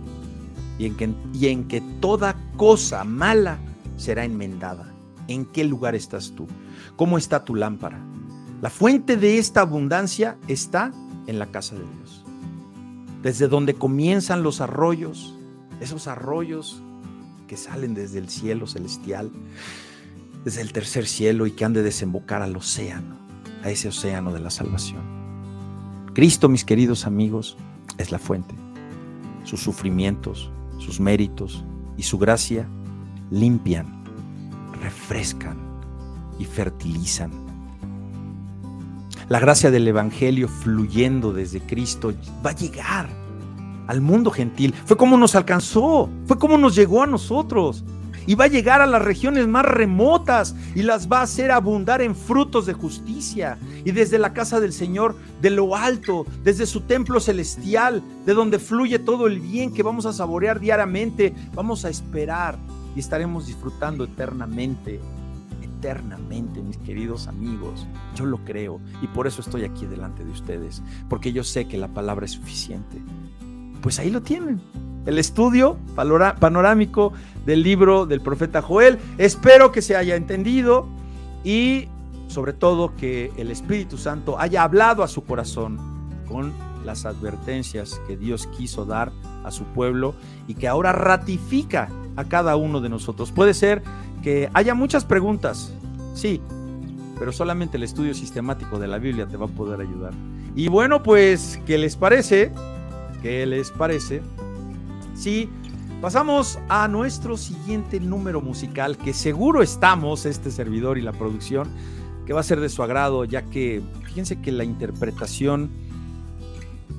y 0.79 0.87
en 0.87 0.97
que, 0.97 1.15
y 1.33 1.49
en 1.49 1.69
que 1.69 1.81
toda 2.01 2.37
cosa 2.57 3.05
mala 3.05 3.59
será 3.97 4.25
enmendada. 4.25 4.93
¿En 5.29 5.47
qué 5.47 5.65
lugar 5.65 5.95
estás 5.95 6.33
tú? 6.37 6.47
¿Cómo 6.97 7.19
está 7.19 7.45
tu 7.45 7.55
lámpara? 7.55 7.99
La 8.61 8.71
fuente 8.71 9.17
de 9.17 9.39
esta 9.39 9.61
abundancia 9.61 10.37
está 10.49 10.93
en 11.27 11.39
la 11.39 11.47
casa 11.47 11.75
de 11.75 11.83
Dios. 11.83 12.25
Desde 13.23 13.49
donde 13.49 13.75
comienzan 13.75 14.43
los 14.43 14.61
arroyos, 14.61 15.35
esos 15.81 16.07
arroyos 16.09 16.83
que 17.49 17.57
salen 17.57 17.95
desde 17.95 18.19
el 18.19 18.29
cielo 18.29 18.67
celestial, 18.67 19.31
desde 20.45 20.61
el 20.61 20.73
tercer 20.73 21.07
cielo 21.07 21.47
y 21.47 21.53
que 21.53 21.65
han 21.65 21.73
de 21.73 21.83
desembocar 21.83 22.43
al 22.43 22.57
océano, 22.57 23.17
a 23.63 23.71
ese 23.71 23.89
océano 23.89 24.33
de 24.33 24.41
la 24.41 24.51
salvación. 24.51 25.03
Cristo, 26.15 26.49
mis 26.49 26.65
queridos 26.65 27.07
amigos, 27.07 27.57
es 27.99 28.13
la 28.13 28.19
fuente. 28.19 28.55
Sus 29.45 29.61
sufrimientos, 29.61 30.51
sus 30.85 31.01
méritos 31.01 31.65
y 31.97 32.03
su 32.03 32.19
gracia 32.19 32.69
limpian, 33.31 34.05
refrescan 34.83 35.57
y 36.39 36.45
fertilizan. 36.45 37.31
La 39.29 39.41
gracia 39.41 39.71
del 39.71 39.89
Evangelio 39.89 40.49
fluyendo 40.49 41.33
desde 41.33 41.61
Cristo 41.61 42.13
va 42.45 42.51
a 42.51 42.55
llegar 42.55 43.09
al 43.87 44.01
mundo 44.03 44.31
gentil. 44.31 44.75
Fue 44.85 44.97
como 44.97 45.17
nos 45.17 45.35
alcanzó, 45.35 46.11
fue 46.27 46.39
como 46.39 46.59
nos 46.59 46.75
llegó 46.75 47.03
a 47.03 47.07
nosotros 47.07 47.83
y 48.27 48.35
va 48.35 48.45
a 48.45 48.49
llegar 48.49 48.81
a 48.81 48.87
las 48.87 49.03
regiones 49.03 49.47
más 49.47 49.65
remotas 49.65 50.55
y 50.75 50.83
las 50.83 51.11
va 51.11 51.21
a 51.21 51.23
hacer 51.23 51.51
abundar 51.51 52.03
en 52.03 52.15
frutos 52.15 52.67
de 52.67 52.73
justicia. 52.73 53.59
Y 53.85 53.93
desde 53.93 54.19
la 54.19 54.33
casa 54.33 54.61
del 54.61 54.73
Señor, 54.73 55.17
de 55.41 55.51
lo 55.51 55.77
alto, 55.77 56.27
desde 56.43 56.67
su 56.67 56.83
templo 56.83 57.21
celestial, 57.21 58.03
de 58.25 58.35
donde 58.35 58.59
fluye 58.59 58.99
todo 58.99 59.27
el 59.27 59.41
bien 59.41 59.73
que 59.73 59.83
vamos 59.83 60.07
a 60.07 60.13
saborear 60.13 60.61
diariamente, 60.61 61.35
vamos 61.55 61.85
a 61.85 61.91
esperar 61.91 62.59
y 62.97 63.01
estaremos 63.01 63.47
disfrutando 63.47 64.05
eternamente. 64.05 65.01
Eternamente, 65.63 66.63
mis 66.63 66.79
queridos 66.79 67.29
amigos. 67.29 67.87
Yo 68.17 68.25
lo 68.25 68.39
creo 68.45 68.81
y 69.03 69.07
por 69.09 69.27
eso 69.27 69.43
estoy 69.43 69.65
aquí 69.65 69.85
delante 69.85 70.25
de 70.25 70.31
ustedes, 70.31 70.83
porque 71.11 71.33
yo 71.33 71.45
sé 71.45 71.67
que 71.69 71.77
la 71.77 71.89
palabra 71.89 72.25
es 72.25 72.33
suficiente. 72.33 73.03
Pues 73.83 73.99
ahí 73.99 74.11
lo 74.11 74.23
tienen 74.23 74.63
el 75.07 75.19
estudio 75.19 75.77
panorámico 75.95 77.13
del 77.45 77.63
libro 77.63 78.07
del 78.07 78.21
profeta 78.21 78.63
Joel. 78.63 78.99
Espero 79.19 79.73
que 79.73 79.83
se 79.83 79.97
haya 79.97 80.17
entendido 80.17 80.87
y 81.45 81.89
sobre 82.29 82.53
todo 82.53 82.95
que 82.97 83.33
el 83.37 83.51
Espíritu 83.51 83.99
Santo 83.99 84.39
haya 84.39 84.63
hablado 84.63 85.03
a 85.03 85.09
su 85.09 85.25
corazón 85.25 85.79
con 86.27 86.53
las 86.85 87.07
advertencias 87.07 88.01
que 88.07 88.17
Dios 88.17 88.47
quiso 88.59 88.85
dar 88.85 89.13
a 89.45 89.51
su 89.51 89.65
pueblo 89.65 90.15
y 90.49 90.55
que 90.55 90.69
ahora 90.69 90.93
ratifica 90.93 91.89
a 92.17 92.25
cada 92.25 92.57
uno 92.57 92.81
de 92.81 92.89
nosotros. 92.89 93.33
Puede 93.33 93.55
ser 93.55 93.83
que 94.23 94.49
haya 94.55 94.75
muchas 94.75 95.05
preguntas, 95.05 95.73
sí, 96.15 96.41
pero 97.19 97.33
solamente 97.33 97.77
el 97.77 97.83
estudio 97.83 98.15
sistemático 98.15 98.79
de 98.79 98.89
la 98.89 98.99
Biblia 98.99 99.27
te 99.27 99.37
va 99.37 99.47
a 99.47 99.49
poder 99.49 99.81
ayudar. 99.81 100.13
Y 100.57 100.69
bueno, 100.69 101.03
pues, 101.03 101.61
¿qué 101.67 101.79
les 101.79 101.97
parece? 101.97 102.53
¿Qué 103.23 103.45
les 103.47 103.71
parece? 103.71 104.23
Sí, 105.15 105.49
pasamos 106.01 106.59
a 106.69 106.89
nuestro 106.89 107.37
siguiente 107.37 108.01
número 108.01 108.41
musical, 108.41 108.99
que 108.99 109.13
seguro 109.13 109.63
estamos, 109.63 110.27
este 110.27 110.51
servidor 110.51 110.99
y 110.99 111.03
la 111.03 111.13
producción, 111.13 111.69
que 112.27 112.33
va 112.33 112.41
a 112.41 112.45
ser 112.45 112.61
de 112.61 112.69
su 112.69 112.83
agrado, 112.83 113.25
ya 113.25 113.43
que 113.43 113.83
fíjense 114.05 114.41
que 114.41 114.53
la 114.53 114.65
interpretación 114.65 115.71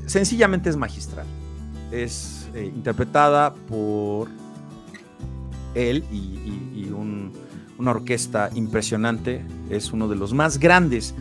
sencillamente 0.05 0.69
es 0.69 0.77
magistral. 0.77 1.25
Es 1.91 2.49
eh, 2.53 2.71
interpretada 2.73 3.53
por 3.53 4.29
él 5.73 6.03
y, 6.11 6.89
una 7.77 7.91
orquesta 7.91 8.49
impresionante. 8.55 9.43
Es 9.69 9.91
uno 9.91 10.07
de 10.07 10.15
los 10.15 10.33
más 10.33 10.59
grandes 10.59 11.13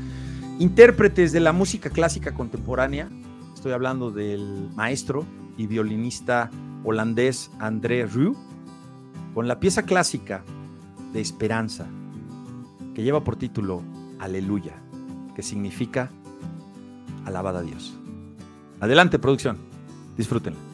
intérpretes 0.61 1.33
de 1.33 1.41
la 1.41 1.53
música 1.53 1.91
clásica 1.91 2.33
contemporánea. 2.33 3.09
Estoy 3.55 3.73
hablando 3.73 4.13
del 4.13 4.71
maestro 4.77 5.27
y 5.57 5.67
violinista 5.67 6.51
holandés 6.85 7.51
André 7.59 8.07
Rieu, 8.07 8.37
con 9.35 9.49
la 9.49 9.59
pieza 9.59 9.83
clásica 9.83 10.45
de 11.13 11.21
Esperanza, 11.21 11.87
que 12.95 13.03
lleva 13.03 13.25
por 13.25 13.37
título 13.37 13.83
Aleluya, 14.21 14.75
que 15.35 15.43
significa 15.43 16.11
alabada 17.25 17.61
a 17.61 17.63
Dios. 17.63 17.99
Adelante, 18.81 19.19
producción. 19.19 19.57
Disfrútenla. 20.17 20.74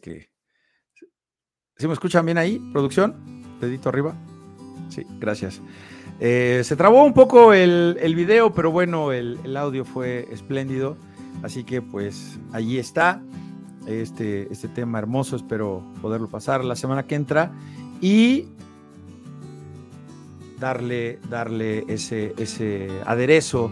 que... 0.00 0.30
¿Sí 1.76 1.86
me 1.86 1.92
escuchan 1.92 2.24
bien 2.24 2.38
ahí, 2.38 2.58
producción? 2.72 3.42
Dedito 3.60 3.88
arriba. 3.88 4.14
Sí, 4.88 5.04
gracias. 5.18 5.60
Eh, 6.20 6.62
se 6.64 6.76
trabó 6.76 7.04
un 7.04 7.12
poco 7.12 7.52
el, 7.52 7.96
el 8.00 8.14
video, 8.14 8.52
pero 8.52 8.70
bueno, 8.70 9.12
el, 9.12 9.38
el, 9.44 9.56
audio 9.56 9.84
fue 9.84 10.28
espléndido. 10.30 10.96
Así 11.42 11.64
que 11.64 11.82
pues 11.82 12.38
allí 12.52 12.78
está 12.78 13.22
este, 13.86 14.52
este 14.52 14.68
tema 14.68 14.98
hermoso. 14.98 15.36
Espero 15.36 15.82
poderlo 16.00 16.28
pasar 16.28 16.64
la 16.64 16.76
semana 16.76 17.04
que 17.04 17.16
entra 17.16 17.52
y 18.00 18.48
darle, 20.60 21.18
darle 21.28 21.84
ese, 21.88 22.34
ese 22.38 22.88
aderezo 23.04 23.70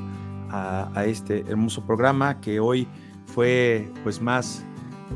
a, 0.50 0.90
a 0.94 1.04
este 1.06 1.44
hermoso 1.48 1.86
programa 1.86 2.40
que 2.40 2.58
hoy 2.58 2.88
fue 3.26 3.88
pues 4.02 4.20
más 4.20 4.66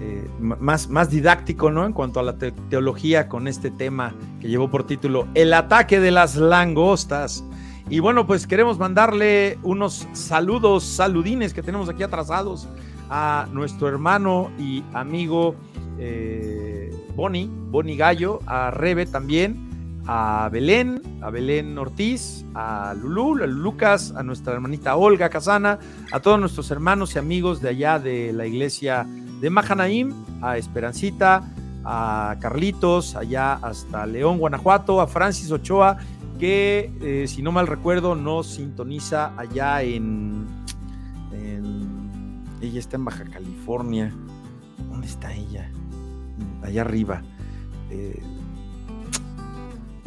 eh, 0.01 0.29
más, 0.39 0.89
más 0.89 1.11
didáctico, 1.11 1.71
¿no? 1.71 1.87
En 1.87 1.93
cuanto 1.93 2.21
a 2.21 2.23
la 2.23 2.37
te 2.37 2.53
teología 2.53 3.29
con 3.29 3.49
este 3.49 3.71
tema 3.71 4.15
que 4.41 4.49
llevó 4.49 4.71
por 4.71 4.87
título 4.87 5.27
El 5.35 5.53
ataque 5.53 6.01
de 6.01 6.11
las 6.11 6.37
langostas. 6.37 7.45
Y 7.89 8.01
bueno, 8.01 8.27
pues 8.27 8.47
queremos 8.47 8.79
mandarle 8.79 9.59
unos 9.63 10.09
saludos, 10.13 10.85
saludines 10.85 11.55
que 11.55 11.63
tenemos 11.63 11.89
aquí 11.89 12.03
atrasados 12.03 12.69
a 13.09 13.47
nuestro 13.53 13.89
hermano 13.89 14.51
y 14.59 14.83
amigo 14.93 15.55
eh, 15.99 16.91
Boni, 17.15 17.51
Boni 17.71 17.97
Gallo, 17.97 18.41
a 18.47 18.71
Rebe 18.71 19.07
también, 19.07 19.69
a 20.07 20.49
Belén, 20.51 21.03
a 21.23 21.31
Belén 21.31 21.77
Ortiz, 21.79 22.45
a 22.55 22.95
Lulú, 22.95 23.43
a 23.43 23.47
Lucas, 23.47 24.13
a 24.17 24.23
nuestra 24.23 24.53
hermanita 24.53 24.97
Olga 24.97 25.29
Casana, 25.29 25.79
a 26.13 26.21
todos 26.21 26.39
nuestros 26.39 26.71
hermanos 26.71 27.15
y 27.15 27.19
amigos 27.19 27.61
de 27.61 27.71
allá 27.71 27.99
de 27.99 28.33
la 28.33 28.47
iglesia 28.47 29.07
de 29.41 29.51
Mahanaim 29.51 30.13
a 30.43 30.57
Esperancita, 30.57 31.43
a 31.85 32.37
Carlitos, 32.41 33.17
allá 33.17 33.55
hasta 33.55 34.07
León, 34.07 34.39
Guanajuato, 34.39 35.01
a 35.01 35.07
Francis 35.07 35.51
Ochoa, 35.51 35.99
que 36.39 36.93
eh, 37.01 37.27
si 37.27 37.43
no 37.43 37.53
mal 37.53 37.67
recuerdo 37.67 38.15
nos 38.15 38.47
sintoniza 38.47 39.33
allá 39.37 39.83
en, 39.83 40.47
Ella 42.61 42.79
está 42.79 42.97
en 42.97 43.05
Baja 43.05 43.25
California. 43.25 44.13
¿Dónde 44.89 45.07
está 45.07 45.33
ella? 45.33 45.71
Allá 46.63 46.81
arriba. 46.83 47.23
Eh, 47.91 48.21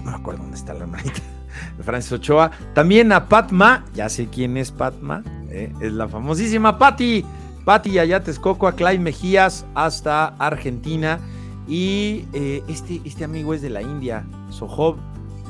no 0.04 0.12
me 0.12 0.18
acuerdo 0.18 0.42
dónde 0.42 0.58
está 0.58 0.74
la 0.74 0.82
hermanita. 0.82 1.22
Francis 1.82 2.12
Ochoa. 2.14 2.52
También 2.74 3.12
a 3.12 3.28
Patma, 3.28 3.86
ya 3.94 4.10
sé 4.10 4.28
quién 4.28 4.58
es 4.58 4.72
Patma, 4.72 5.24
eh, 5.50 5.74
es 5.82 5.94
la 5.94 6.08
famosísima 6.08 6.78
Patti 6.78 7.26
Pati 7.70 8.00
allá 8.00 8.24
Texcoco, 8.24 8.68
a 8.68 8.72
Clyde 8.72 8.98
Mejías 8.98 9.64
hasta 9.76 10.30
Argentina. 10.40 11.20
Y 11.68 12.26
eh, 12.34 12.64
este, 12.68 13.00
este 13.06 13.24
amigo 13.24 13.54
es 13.54 13.62
de 13.62 13.70
la 13.70 13.84
India, 13.84 14.26
Sohob 14.50 14.98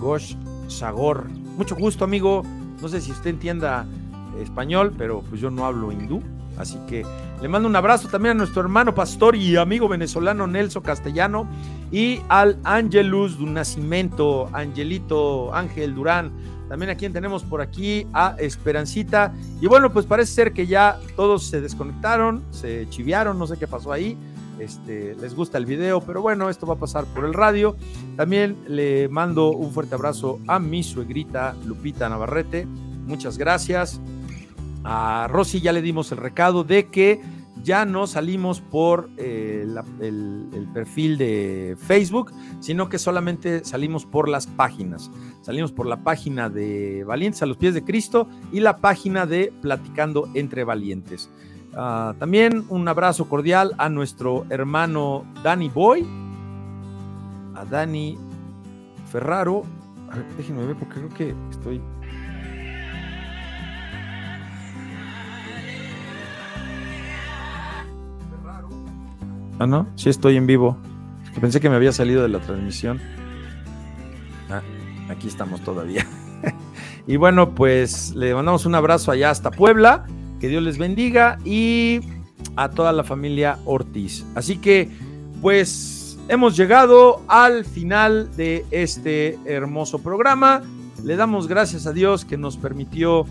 Ghosh 0.01 0.35
Sagor. 0.67 1.29
Mucho 1.55 1.77
gusto, 1.77 2.03
amigo. 2.03 2.43
No 2.81 2.89
sé 2.89 2.99
si 2.99 3.13
usted 3.13 3.29
entienda 3.29 3.85
español, 4.41 4.93
pero 4.97 5.21
pues 5.21 5.41
yo 5.41 5.49
no 5.49 5.65
hablo 5.65 5.91
hindú. 5.91 6.21
Así 6.57 6.77
que 6.87 7.05
le 7.41 7.47
mando 7.47 7.69
un 7.69 7.75
abrazo 7.75 8.09
también 8.09 8.31
a 8.31 8.37
nuestro 8.39 8.61
hermano 8.61 8.93
pastor 8.93 9.35
y 9.35 9.55
amigo 9.55 9.87
venezolano 9.87 10.45
Nelson 10.45 10.83
Castellano 10.83 11.47
y 11.89 12.19
al 12.27 12.57
Angelus 12.65 13.37
du 13.37 13.45
Nacimiento, 13.45 14.49
Angelito 14.51 15.53
Ángel 15.53 15.95
Durán. 15.95 16.31
También 16.67 16.91
a 16.91 16.95
quien 16.95 17.13
tenemos 17.13 17.43
por 17.43 17.61
aquí 17.61 18.05
a 18.13 18.35
Esperancita. 18.37 19.33
Y 19.59 19.67
bueno, 19.67 19.91
pues 19.91 20.05
parece 20.05 20.33
ser 20.33 20.53
que 20.53 20.67
ya 20.67 20.99
todos 21.15 21.43
se 21.43 21.61
desconectaron, 21.61 22.43
se 22.51 22.87
chiviaron, 22.89 23.39
no 23.39 23.47
sé 23.47 23.57
qué 23.57 23.65
pasó 23.65 23.91
ahí. 23.91 24.17
Este, 24.59 25.15
les 25.15 25.33
gusta 25.33 25.57
el 25.57 25.65
video, 25.65 26.01
pero 26.01 26.21
bueno, 26.21 26.49
esto 26.49 26.67
va 26.67 26.73
a 26.73 26.77
pasar 26.77 27.05
por 27.05 27.23
el 27.23 27.33
radio. 27.33 27.75
También 28.17 28.57
le 28.67 29.07
mando 29.07 29.51
un 29.51 29.71
fuerte 29.71 29.95
abrazo 29.95 30.39
a 30.47 30.59
mi 30.59 30.83
suegrita 30.83 31.55
Lupita 31.65 32.09
Navarrete. 32.09 32.67
Muchas 33.07 33.37
gracias. 33.37 33.99
A 34.91 35.27
Rosy 35.27 35.61
ya 35.61 35.71
le 35.71 35.83
dimos 35.83 36.11
el 36.11 36.17
recado 36.17 36.63
de 36.63 36.87
que 36.87 37.21
ya 37.61 37.85
no 37.85 38.07
salimos 38.07 38.59
por 38.59 39.11
eh, 39.17 39.67
el, 39.99 40.67
perfil 40.73 41.19
de 41.19 41.77
Facebook, 41.77 42.31
sino 42.59 42.89
que 42.89 42.97
solamente 42.97 43.63
salimos 43.63 44.07
por 44.07 44.27
las 44.27 44.47
páginas. 44.47 45.11
Salimos 45.41 45.71
por 45.71 45.85
la 45.85 46.03
página 46.03 46.49
de 46.49 47.03
Valientes 47.03 47.43
a 47.43 47.45
los 47.45 47.57
pies 47.57 47.75
de 47.75 47.83
Cristo 47.83 48.27
y 48.51 48.61
la 48.61 48.77
página 48.77 49.27
de 49.27 49.53
Platicando 49.61 50.27
entre 50.33 50.63
Valientes. 50.63 51.29
Ah, 51.75 52.15
también 52.17 52.65
un 52.69 52.87
abrazo 52.87 53.29
cordial 53.29 53.75
a 53.77 53.89
nuestro 53.89 54.47
hermano 54.49 55.23
Danny 55.43 55.69
Boy, 55.69 56.03
a 57.53 57.63
Dani 57.63 58.17
Ferraro. 59.11 59.61
A 60.09 60.15
ver, 60.15 60.25
déjenme 60.35 60.65
ver 60.65 60.75
porque 60.77 60.95
creo 60.95 61.09
que 61.09 61.35
estoy 61.51 61.79
Ah, 69.59 69.67
no, 69.67 69.87
sí 69.95 70.09
estoy 70.09 70.37
en 70.37 70.47
vivo. 70.47 70.77
pensé 71.41 71.59
que 71.59 71.69
me 71.69 71.75
había 71.75 71.91
salido 71.91 72.21
de 72.23 72.29
la 72.29 72.39
transmisión. 72.39 73.01
Ah, 74.49 74.61
aquí 75.09 75.27
estamos 75.27 75.61
todavía. 75.61 76.07
y 77.07 77.17
bueno, 77.17 77.53
pues 77.53 78.15
le 78.15 78.33
mandamos 78.33 78.65
un 78.65 78.75
abrazo 78.75 79.11
allá 79.11 79.29
hasta 79.29 79.51
Puebla. 79.51 80.05
Que 80.39 80.47
Dios 80.47 80.63
les 80.63 80.77
bendiga 80.77 81.37
y 81.43 81.99
a 82.55 82.69
toda 82.69 82.93
la 82.93 83.03
familia 83.03 83.59
Ortiz. 83.65 84.25
Así 84.33 84.57
que, 84.57 84.89
pues, 85.41 86.17
hemos 86.29 86.55
llegado 86.55 87.21
al 87.27 87.65
final 87.65 88.33
de 88.37 88.65
este 88.71 89.37
hermoso 89.43 89.99
programa. 89.99 90.61
Le 91.03 91.17
damos 91.17 91.49
gracias 91.49 91.85
a 91.85 91.91
Dios 91.91 92.23
que 92.23 92.37
nos 92.37 92.55
permitió 92.55 93.25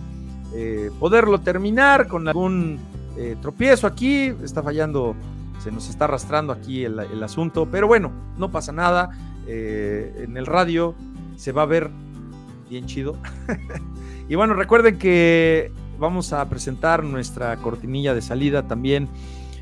eh, 0.55 0.91
poderlo 1.01 1.41
terminar 1.41 2.07
con 2.07 2.29
algún 2.29 2.79
eh, 3.17 3.35
tropiezo 3.41 3.87
aquí. 3.87 4.35
Está 4.45 4.63
fallando 4.63 5.17
se 5.59 5.73
nos 5.73 5.89
está 5.89 6.05
arrastrando 6.05 6.53
aquí 6.53 6.85
el, 6.85 7.23
asunto, 7.23 7.69
pero 7.71 7.87
bueno, 7.87 8.13
no 8.37 8.51
pasa 8.51 8.73
nada. 8.73 9.11
Eh, 9.47 10.25
en 10.25 10.37
el 10.37 10.47
radio 10.47 10.95
se 11.37 11.53
va 11.53 11.63
a 11.63 11.67
ver 11.67 11.91
bien 12.69 12.87
chido. 12.87 13.17
y 14.29 14.35
bueno, 14.35 14.55
recuerden 14.55 14.99
que 14.99 15.73
vamos 15.99 16.33
a 16.33 16.49
presentar 16.49 17.03
nuestra 17.03 17.57
cortinilla 17.57 18.15
de 18.15 18.23
salida 18.23 18.69
también 18.69 19.09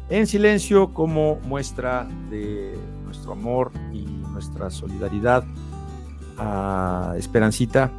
en 0.09 0.27
silencio 0.27 0.93
como 0.93 1.41
muestra 1.45 2.07
de 2.31 2.79
nuestro 3.05 3.33
amor 3.33 3.73
y 3.93 4.03
nuestra 4.33 4.71
solidaridad 4.71 5.45
a 6.39 7.15
Esperancita 7.17 7.91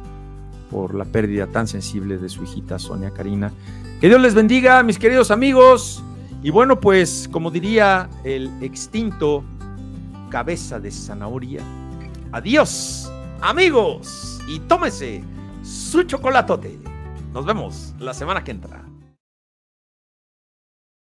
por 0.70 0.94
la 0.94 1.04
pérdida 1.04 1.46
tan 1.46 1.66
sensible 1.66 2.18
de 2.18 2.28
su 2.28 2.44
hijita 2.44 2.78
Sonia 2.78 3.10
Karina. 3.10 3.52
Que 4.00 4.08
Dios 4.08 4.20
les 4.20 4.34
bendiga, 4.34 4.82
mis 4.82 4.98
queridos 4.98 5.30
amigos. 5.30 6.02
Y 6.42 6.50
bueno, 6.50 6.78
pues 6.78 7.28
como 7.32 7.50
diría 7.50 8.08
el 8.24 8.50
extinto 8.62 9.44
cabeza 10.30 10.78
de 10.78 10.90
zanahoria, 10.90 11.62
adiós 12.32 13.10
amigos 13.40 14.40
y 14.48 14.60
tómese 14.60 15.24
su 15.62 16.04
chocolatote. 16.04 16.78
Nos 17.32 17.44
vemos 17.44 17.94
la 17.98 18.14
semana 18.14 18.44
que 18.44 18.52
entra. 18.52 18.87